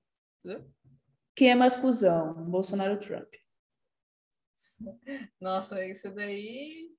Quem 1.35 1.51
é 1.51 1.55
mais 1.55 1.77
cuzão? 1.77 2.35
Bolsonaro 2.35 2.95
ou 2.95 3.01
Trump? 3.01 3.33
Nossa, 5.41 5.85
isso 5.87 6.11
daí. 6.15 6.91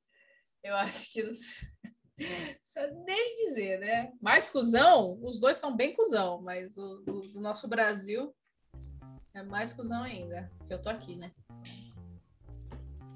Eu 0.63 0.75
acho 0.75 1.11
que 1.11 1.23
não 1.23 1.31
precisa 1.31 2.91
nem 3.05 3.35
dizer, 3.35 3.79
né? 3.79 4.11
Mais 4.21 4.49
cuzão, 4.49 5.17
os 5.23 5.39
dois 5.39 5.57
são 5.57 5.75
bem 5.75 5.93
cuzão, 5.93 6.41
mas 6.41 6.75
o 6.75 6.97
do, 7.05 7.21
do 7.33 7.41
nosso 7.41 7.67
Brasil 7.67 8.35
é 9.33 9.43
mais 9.43 9.71
cuzão 9.71 10.03
ainda, 10.03 10.51
porque 10.57 10.73
eu 10.73 10.81
tô 10.81 10.89
aqui, 10.89 11.15
né? 11.15 11.31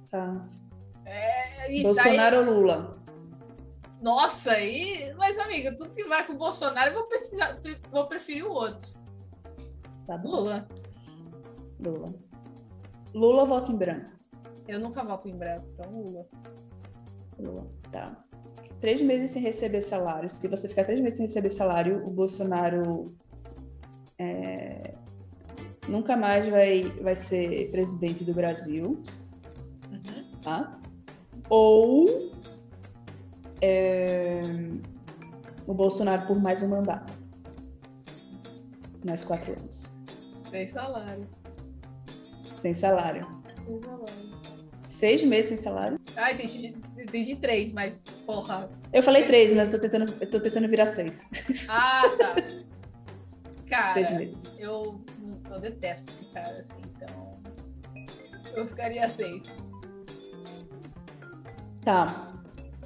Tá. 0.09 0.47
É 1.05 1.71
isso 1.71 1.87
aí. 1.87 1.95
Bolsonaro 1.95 2.37
ou 2.37 2.43
Lula? 2.43 3.03
Nossa, 4.01 4.51
aí. 4.53 5.13
Mas, 5.15 5.39
amiga, 5.39 5.75
tudo 5.75 5.93
que 5.93 6.03
vai 6.05 6.25
com 6.25 6.33
o 6.33 6.37
Bolsonaro, 6.37 6.91
eu 6.91 6.93
vou, 6.93 7.07
precisar, 7.07 7.59
vou 7.89 8.05
preferir 8.05 8.45
o 8.45 8.51
outro. 8.51 8.93
Tá. 10.05 10.15
Lula. 10.23 10.67
Lula. 11.79 12.13
Lula 13.13 13.41
ou 13.41 13.47
voto 13.47 13.71
em 13.71 13.77
branco? 13.77 14.11
Eu 14.67 14.79
nunca 14.79 15.03
voto 15.03 15.27
em 15.27 15.35
branco, 15.35 15.65
então 15.73 15.91
Lula. 15.91 16.25
Lula. 17.39 17.67
Tá. 17.91 18.23
Três 18.79 19.01
meses 19.01 19.31
sem 19.31 19.41
receber 19.41 19.81
salário. 19.81 20.29
Se 20.29 20.47
você 20.47 20.67
ficar 20.67 20.83
três 20.85 20.99
meses 20.99 21.17
sem 21.17 21.25
receber 21.25 21.49
salário, 21.49 22.05
o 22.05 22.11
Bolsonaro 22.11 23.05
é, 24.19 24.93
nunca 25.87 26.15
mais 26.17 26.49
vai, 26.49 26.83
vai 27.01 27.15
ser 27.15 27.69
presidente 27.71 28.23
do 28.23 28.33
Brasil, 28.33 29.01
Uhum. 29.91 30.41
tá? 30.41 30.79
Ou 31.49 32.31
é, 33.61 34.41
o 35.67 35.73
Bolsonaro 35.73 36.25
por 36.27 36.39
mais 36.41 36.61
um 36.61 36.69
mandato. 36.69 37.13
Mais 39.05 39.23
quatro 39.23 39.53
anos. 39.53 39.93
Sem 40.49 40.67
salário. 40.67 41.27
Sem 42.55 42.73
salário. 42.73 43.27
Sem 43.65 43.79
salário. 43.79 44.32
Seis 44.93 45.23
meses 45.23 45.47
sem 45.47 45.57
salário? 45.57 45.99
Ah, 46.15 46.31
entendi, 46.31 46.75
entendi 46.99 47.35
três, 47.35 47.73
mas, 47.73 48.03
porra. 48.27 48.69
Eu 48.93 49.01
falei 49.01 49.25
três, 49.25 49.51
mas 49.51 49.67
eu 49.67 49.79
tô 49.79 49.87
tentando, 49.89 50.15
eu 50.21 50.29
tô 50.29 50.39
tentando 50.39 50.67
virar 50.69 50.85
seis. 50.85 51.25
Ah, 51.67 52.03
tá. 52.19 52.35
Cara, 53.67 53.87
Seis 53.87 54.11
meses. 54.11 54.51
eu, 54.59 55.03
eu 55.49 55.59
detesto 55.59 56.07
esse 56.11 56.25
cara, 56.25 56.59
assim, 56.59 56.75
então. 56.95 57.41
Eu 58.55 58.67
ficaria 58.67 59.07
seis. 59.07 59.59
Tá. 61.83 62.31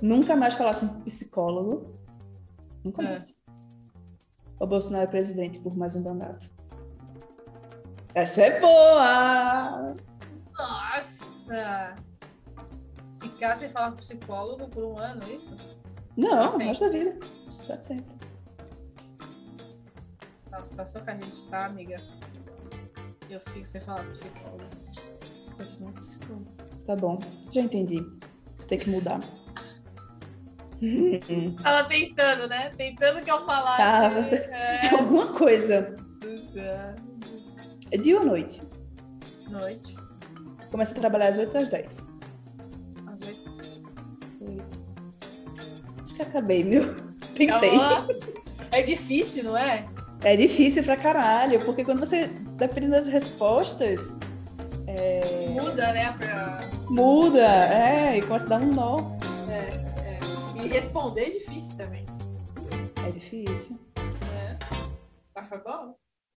Nunca 0.02 0.34
mais 0.34 0.54
falar 0.54 0.76
com 0.76 0.86
um 0.86 1.02
psicólogo. 1.02 1.94
Nunca 2.86 3.02
É. 3.04 3.10
mais. 3.10 3.36
O 4.62 4.66
Bolsonaro 4.66 5.04
é 5.04 5.08
presidente 5.08 5.60
por 5.60 5.76
mais 5.76 5.94
um 5.94 6.04
mandato. 6.04 6.50
Essa 8.16 8.44
é 8.44 8.60
boa! 8.62 9.94
Nossa! 10.58 11.37
Ficar 13.20 13.56
sem 13.56 13.70
falar 13.70 13.92
com 13.92 13.98
psicólogo 13.98 14.68
por 14.70 14.84
um 14.84 14.98
ano, 14.98 15.24
é 15.24 15.34
isso? 15.34 15.56
Não, 16.16 16.48
o 16.48 16.58
resto 16.58 16.86
da 16.86 16.90
vida. 16.90 17.18
Pra 17.66 17.78
sempre. 17.78 18.12
Na 20.50 20.64
situação 20.64 21.04
que 21.04 21.10
a 21.10 21.16
gente 21.16 21.46
tá, 21.46 21.66
amiga. 21.66 21.98
Eu 23.30 23.40
fico 23.42 23.66
sem 23.66 23.82
falar 23.82 24.04
com 24.06 24.12
psicólogo. 24.12 24.64
É 25.60 26.00
psicólogo. 26.00 26.48
Tá 26.86 26.96
bom, 26.96 27.20
já 27.52 27.62
entendi. 27.62 28.06
Tem 28.68 28.78
que 28.78 28.90
mudar. 28.90 29.20
Tava 31.64 31.88
tentando, 31.90 32.48
né? 32.48 32.70
Tentando 32.78 33.24
que 33.24 33.32
eu 33.32 33.46
falasse. 33.46 33.78
Tava. 33.78 34.20
É, 34.20 34.90
Alguma 34.96 35.34
coisa. 35.34 35.96
É 37.92 37.98
dia 37.98 38.20
ou 38.20 38.26
noite? 38.26 38.62
Noite. 39.50 39.96
Começa 40.72 40.96
a 40.96 41.00
trabalhar 41.00 41.30
às 41.30 41.38
8 41.38 41.58
às 41.58 41.70
10. 41.70 42.08
Às 43.08 43.22
oito. 43.22 43.52
Oito. 44.42 44.84
Acho 46.04 46.16
que 46.16 46.22
acabei, 46.22 46.64
meu. 46.64 46.84
Tentei. 47.34 47.48
Calma. 47.48 48.08
É 48.72 48.82
difícil, 48.82 49.46
não 49.46 49.58
é? 49.58 49.88
É 50.24 50.36
difícil 50.36 50.84
pra 50.84 50.98
caralho, 50.98 51.64
porque 51.64 51.86
quando 51.86 52.00
você, 52.00 52.28
dependendo 52.58 52.94
das 52.94 53.08
respostas, 53.08 54.18
é, 54.88 55.50
Muda, 55.50 55.94
né? 55.94 56.12
Pra... 56.18 56.62
muda, 56.90 57.46
é, 57.46 58.18
e 58.18 58.22
começa 58.22 58.46
a 58.46 58.50
dar 58.50 58.62
um 58.62 58.74
nó. 58.74 59.12
É, 59.50 59.54
é. 60.02 60.64
E 60.64 60.68
responder 60.68 61.22
é 61.22 61.30
difícil 61.30 61.78
também. 61.78 62.06
É 63.06 63.12
difícil. 63.12 63.80
Né? 63.98 64.58
Mas 65.36 65.48
foi 65.48 65.60
bom? 65.60 65.96